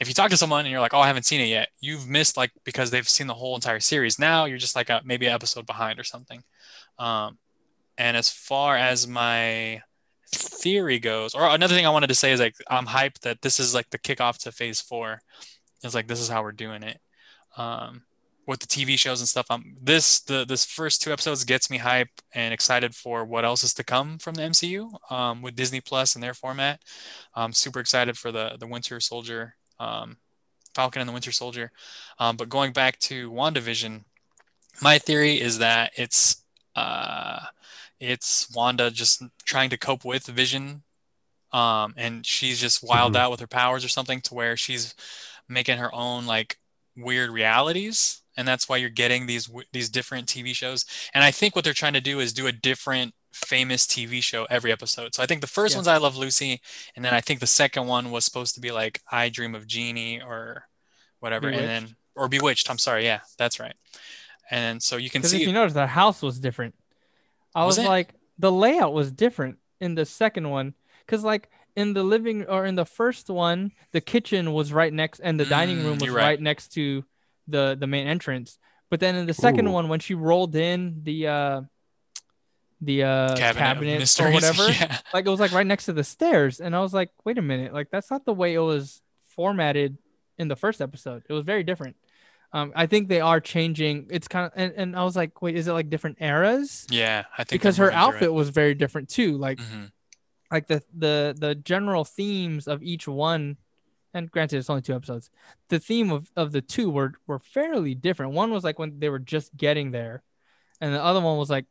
[0.00, 2.08] if you talk to someone and you're like, oh, I haven't seen it yet, you've
[2.08, 4.18] missed like because they've seen the whole entire series.
[4.18, 6.42] Now you're just like a, maybe an episode behind or something.
[6.98, 7.38] Um,
[7.96, 9.82] and as far as my
[10.34, 13.60] theory goes, or another thing I wanted to say is like I'm hyped that this
[13.60, 15.20] is like the kickoff to phase four.
[15.84, 16.98] It's like this is how we're doing it.
[17.56, 18.02] Um,
[18.46, 19.46] with the TV shows and stuff.
[19.50, 23.62] Um, this the this first two episodes gets me hype and excited for what else
[23.62, 24.90] is to come from the MCU.
[25.10, 26.80] Um, with Disney Plus and their format,
[27.34, 30.16] I'm super excited for the the Winter Soldier, um,
[30.74, 31.70] Falcon and the Winter Soldier.
[32.18, 34.04] Um, but going back to WandaVision,
[34.80, 36.42] my theory is that it's
[36.74, 37.40] uh,
[38.00, 40.82] it's Wanda just trying to cope with Vision,
[41.52, 43.18] um, and she's just wild Mhm.
[43.18, 44.94] out with her powers or something to where she's
[45.48, 46.58] making her own like
[46.96, 50.84] weird realities and that's why you're getting these these different TV shows.
[51.14, 54.46] And I think what they're trying to do is do a different famous TV show
[54.50, 55.14] every episode.
[55.14, 55.78] So I think the first Yeah.
[55.78, 56.60] one's I Love Lucy,
[56.96, 59.66] and then I think the second one was supposed to be like I Dream of
[59.66, 60.64] Jeannie or
[61.20, 62.68] whatever, and then or Bewitched.
[62.70, 63.74] I'm sorry, yeah, that's right.
[64.50, 66.74] And so you can Because if see you notice, the house was different.
[67.54, 70.74] I Was was, like, the layout was different in the second one.
[71.06, 75.20] Because like in the living or in the first one, the kitchen was right next,
[75.20, 76.22] and the dining Mm, room was right.
[76.22, 76.40] right.
[76.40, 77.04] next to
[77.48, 78.58] the the main entrance.
[78.90, 79.72] But then in the second Ooh.
[79.72, 81.60] one, when she rolled in the uh
[82.80, 84.98] the uh cabinet, cabinet, or whatever, yeah.
[85.14, 87.42] like it was like right next to the stairs, and I was like, wait a
[87.42, 89.98] minute, like that's not the way it was formatted
[90.38, 91.22] in the first episode.
[91.28, 91.96] It was very different.
[92.52, 94.08] Um, I think they are changing.
[94.10, 96.86] It's kind of, and, and I was like, wait, is it like different eras?
[96.90, 99.38] Yeah, I think Because they're her moving through outfit was very different too.
[99.38, 99.64] Like, it.
[99.64, 99.90] Mhm.
[100.50, 103.56] like the the the general themes of each one,
[104.14, 105.30] and granted, it's only two episodes.
[105.68, 108.32] The theme of of the two were were fairly different.
[108.32, 110.22] One was like when they were just getting there,
[110.80, 111.66] and the other one was like,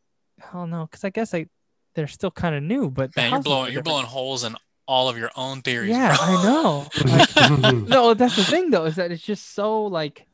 [0.54, 1.48] oh no, because I guess I
[1.96, 4.56] they're still kind of new, but the Man, you're blowing you're blowing holes in
[4.88, 5.90] all of your own theories.
[5.90, 6.26] Yeah, bro.
[6.26, 6.88] I know.
[7.06, 10.26] Like, no, that's the thing though, is that it's just so like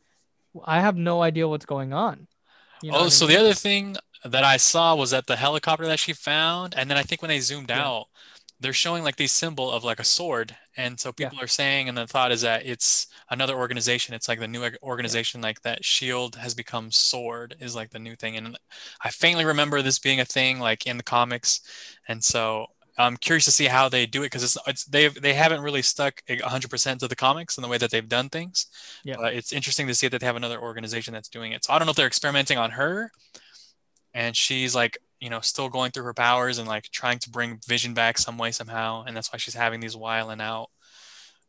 [0.66, 2.28] I have no idea what's going on.
[2.82, 3.36] You know oh, what I so mean?
[3.36, 6.98] the other thing that I saw was that the helicopter that she found, and then
[6.98, 7.86] I think when they zoomed Yeah.
[7.86, 8.08] out,
[8.60, 11.30] they're showing like these symbol of like a sword, and so Yeah.
[11.30, 14.16] people are saying, and the thought is that it's another organization.
[14.16, 18.16] It's like the new organization, like that Shield has become Sword is like the new
[18.16, 18.58] thing, and
[19.02, 21.62] I faintly remember this being a thing like in the comics,
[22.08, 22.68] and so.
[23.00, 25.84] I'm curious to see how they do it because it's, it's they've they haven't really
[25.84, 28.66] stuck 100% to the comics and the way that they've done things.
[29.04, 29.18] Yeah.
[29.18, 31.64] But it's interesting to see that they have another organization that's doing it.
[31.64, 33.12] So I don't know if they're experimenting on her
[34.14, 37.60] and she's like, you know, still going through her powers and like trying to bring
[37.68, 40.70] Vision back some way somehow, and that's why she's having these wiling out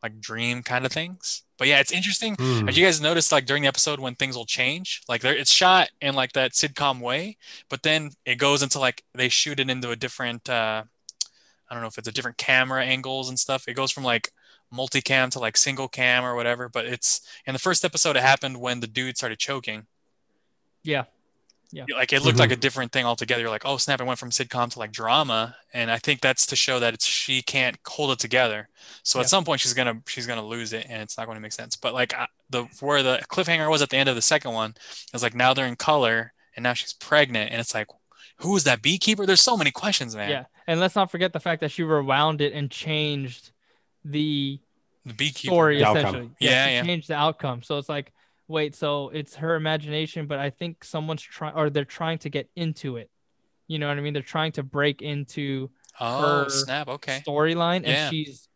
[0.03, 1.43] like dream kind of things.
[1.59, 2.37] But yeah, it's interesting.
[2.39, 5.03] Have you guys noticed like during the episode when things will change?
[5.09, 7.37] Like there, it's shot in like that sitcom way,
[7.69, 10.49] but then it goes into like they shoot it into a different.
[10.49, 10.85] uh
[11.71, 13.69] I don't know if it's a different camera angles and stuff.
[13.69, 14.31] It goes from like
[14.73, 16.69] multicam to like single cam or whatever.
[16.69, 18.17] But it's in the first episode.
[18.17, 19.87] It happened when the dude started choking.
[20.83, 21.05] Yeah.
[21.71, 22.61] Yeah like it looked like a mm-hmm.
[22.61, 23.43] different thing altogether.
[23.43, 24.01] You're like, oh snap!
[24.01, 27.05] It went from sitcom to like drama, and I think that's to show that it's
[27.05, 28.69] she can't hold it together.
[29.03, 29.25] So Yeah.
[29.25, 31.53] at some point she's gonna she's gonna lose it, and it's not going to make
[31.53, 31.77] sense.
[31.77, 34.75] But like I- the where the cliffhanger was at the end of the second one
[35.13, 37.89] is like now they're in color, and now she's pregnant, and it's like,
[38.39, 39.27] who is that beekeeper?
[39.27, 40.31] There's so many questions, man.
[40.31, 40.45] Yeah.
[40.67, 43.51] And let's not forget the fact that she rewound it and changed
[44.05, 44.61] the
[45.05, 45.53] the beekeeper.
[45.53, 46.05] story The outcome.
[46.05, 46.31] essentially.
[46.41, 46.83] Yeah, she yeah.
[46.85, 47.63] changed the outcome.
[47.63, 48.13] So it's like,
[48.49, 52.49] wait, so it's her imagination, but I think someone's trying or they're trying to get
[52.57, 53.11] into it.
[53.69, 54.15] You know what I mean?
[54.15, 55.71] They're trying to break into
[56.01, 56.89] Oh her snap!
[56.89, 57.23] Okay.
[57.27, 58.11] storyline and Yeah.
[58.11, 58.49] she's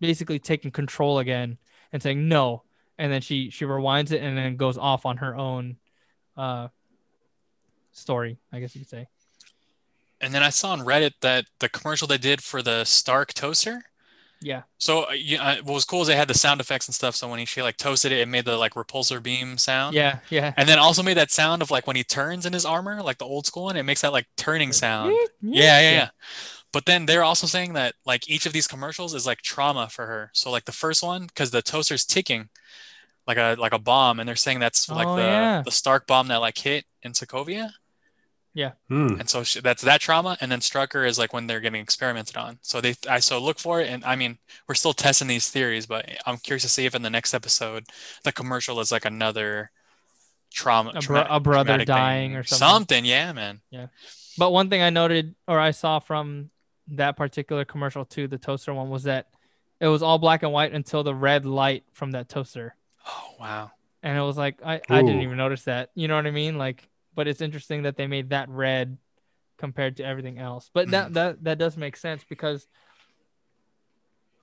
[0.00, 1.58] basically taking control again
[1.92, 2.64] and saying no.
[2.98, 5.76] And then she she rewinds it and then goes off on her own
[6.36, 6.68] uh
[7.92, 9.08] story, I guess you could say.
[10.20, 13.87] And then I saw on Reddit that the commercial they did for the Stark toaster.
[14.40, 14.62] Yeah.
[14.78, 17.16] So uh, you, uh, what was cool is they had the sound effects and stuff.
[17.16, 19.94] So when he she like toasted it, it made the like repulsor beam sound.
[19.94, 20.54] Yeah, yeah.
[20.56, 23.18] And then also made that sound of like when he turns in his armor, like
[23.18, 23.76] the old school one.
[23.76, 25.12] It makes that like turning sound.
[25.42, 25.90] Yeah, yeah, Yeah.
[25.90, 26.08] yeah.
[26.72, 30.06] But then they're also saying that like each of these commercials is like trauma for
[30.06, 30.30] her.
[30.34, 32.50] So like the first one, because the toaster's ticking
[33.26, 35.62] like a like a bomb, and they're saying that's like Oh, the yeah.
[35.64, 37.70] the Stark bomb that like hit in Sokovia.
[38.88, 39.16] Hmm.
[39.20, 42.36] And so she, that's that trauma, and then Strucker is like when they're getting experimented
[42.36, 42.58] on.
[42.62, 45.86] So they, I so look for it, and I mean, we're still testing these theories,
[45.86, 47.84] but I'm curious to see if in the next episode
[48.24, 49.70] the commercial is like another
[50.52, 52.36] trauma, A bro- a brother dying thing.
[52.36, 52.68] or something.
[52.68, 53.60] Something, yeah, man.
[53.70, 53.86] Yeah.
[54.38, 56.50] But one thing I noted or I saw from
[56.88, 59.26] that particular commercial too, the toaster one, was that
[59.80, 62.74] it was all black and white until the red light from that toaster.
[63.06, 63.70] Oh wow.
[64.02, 65.90] And it was like I, I didn't even notice that.
[65.94, 66.56] You know what I mean?
[66.56, 68.96] Like but it's interesting that they made that red
[69.58, 70.70] compared to everything else.
[70.72, 72.68] But that that that does make sense because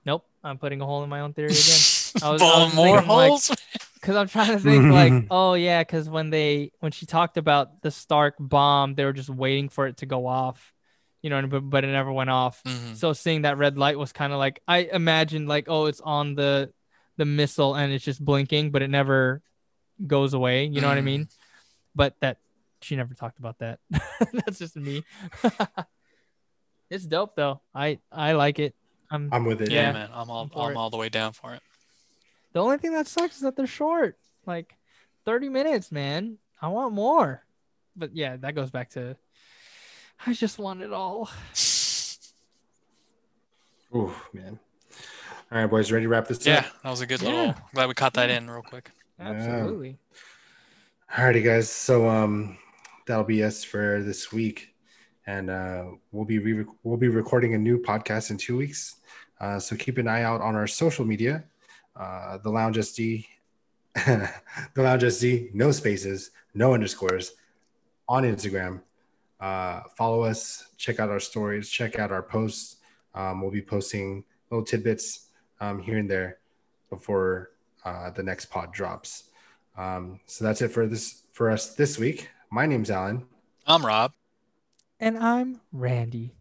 [0.04, 1.80] Nope, I'm putting a hole in my own theory again.
[2.22, 3.50] I was- I Full was more thinking, like, holes.
[3.94, 7.80] because I'm trying to think like, oh yeah, because when they when she talked about
[7.80, 10.72] the Stark bomb, they were just waiting for it to go off,
[11.22, 12.62] you know, but but it never went off.
[12.64, 12.94] Mhm.
[12.96, 16.34] So seeing that red light was kind of like I imagined like, oh, it's on
[16.34, 16.72] the
[17.16, 19.40] the missile and it's just blinking, but it never
[20.06, 20.66] goes away.
[20.66, 21.04] You know what I Mm.
[21.04, 21.28] mean?
[21.94, 22.36] But that
[22.82, 23.78] she never talked about that.
[24.32, 25.04] That's just me.
[26.90, 27.60] it's dope though.
[27.74, 28.74] I I like it.
[29.10, 29.70] I'm I'm with it.
[29.70, 29.92] Yeah, Yeah.
[29.92, 30.10] man.
[30.12, 31.62] I'm all I'm I'm all the way down for it.
[32.52, 34.18] The only thing that sucks is that they're short.
[34.46, 34.76] Like
[35.24, 36.38] 30 minutes, man.
[36.60, 37.44] I want more.
[37.96, 39.16] But yeah, that goes back to
[40.24, 41.28] I just want it all.
[43.94, 44.58] Ooh, man.
[45.52, 46.64] All right, boys, ready to wrap this Yeah, up?
[46.64, 47.28] Yeah, that was a good Yeah.
[47.28, 47.54] little.
[47.74, 48.90] Glad we caught that in real quick.
[49.18, 49.62] Yeah.
[51.16, 51.70] All righty, guys.
[51.70, 52.58] So um,
[53.06, 54.74] that'll be us for this week,
[55.26, 58.96] and uh, we'll be re- we'll be recording a new podcast in two weeks.
[59.40, 61.44] Uh, so keep an eye out on our social media.
[61.94, 63.26] Uh, the Lounge SD,
[63.94, 64.32] the
[64.76, 67.34] Lounge SD, no spaces, no underscores,
[68.08, 68.80] on Instagram.
[69.40, 70.70] Uh, follow us.
[70.76, 71.68] Check out our stories.
[71.68, 72.76] Check out our posts.
[73.14, 75.28] Um, we'll be posting little tidbits
[75.60, 76.38] um, here and there
[76.90, 77.50] before
[77.84, 79.24] uh, the next pod drops.
[79.76, 82.30] Um, so that's it for this for us this week.
[82.56, 83.26] My name's Alan,
[83.66, 84.14] I'm Rob.
[84.98, 86.32] And I'm Randy.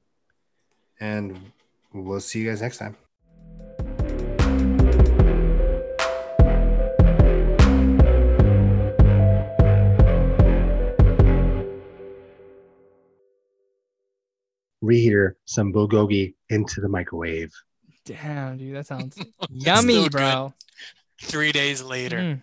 [0.98, 1.52] and
[1.94, 2.96] we'll see you guys next time.
[14.84, 17.52] Reheater some bulgogi into the microwave.
[18.06, 19.18] Damn, dude, that sounds
[19.50, 20.12] yummy, Still good.
[20.12, 20.54] bro.
[21.22, 22.18] Three days later.
[22.20, 22.42] Mm.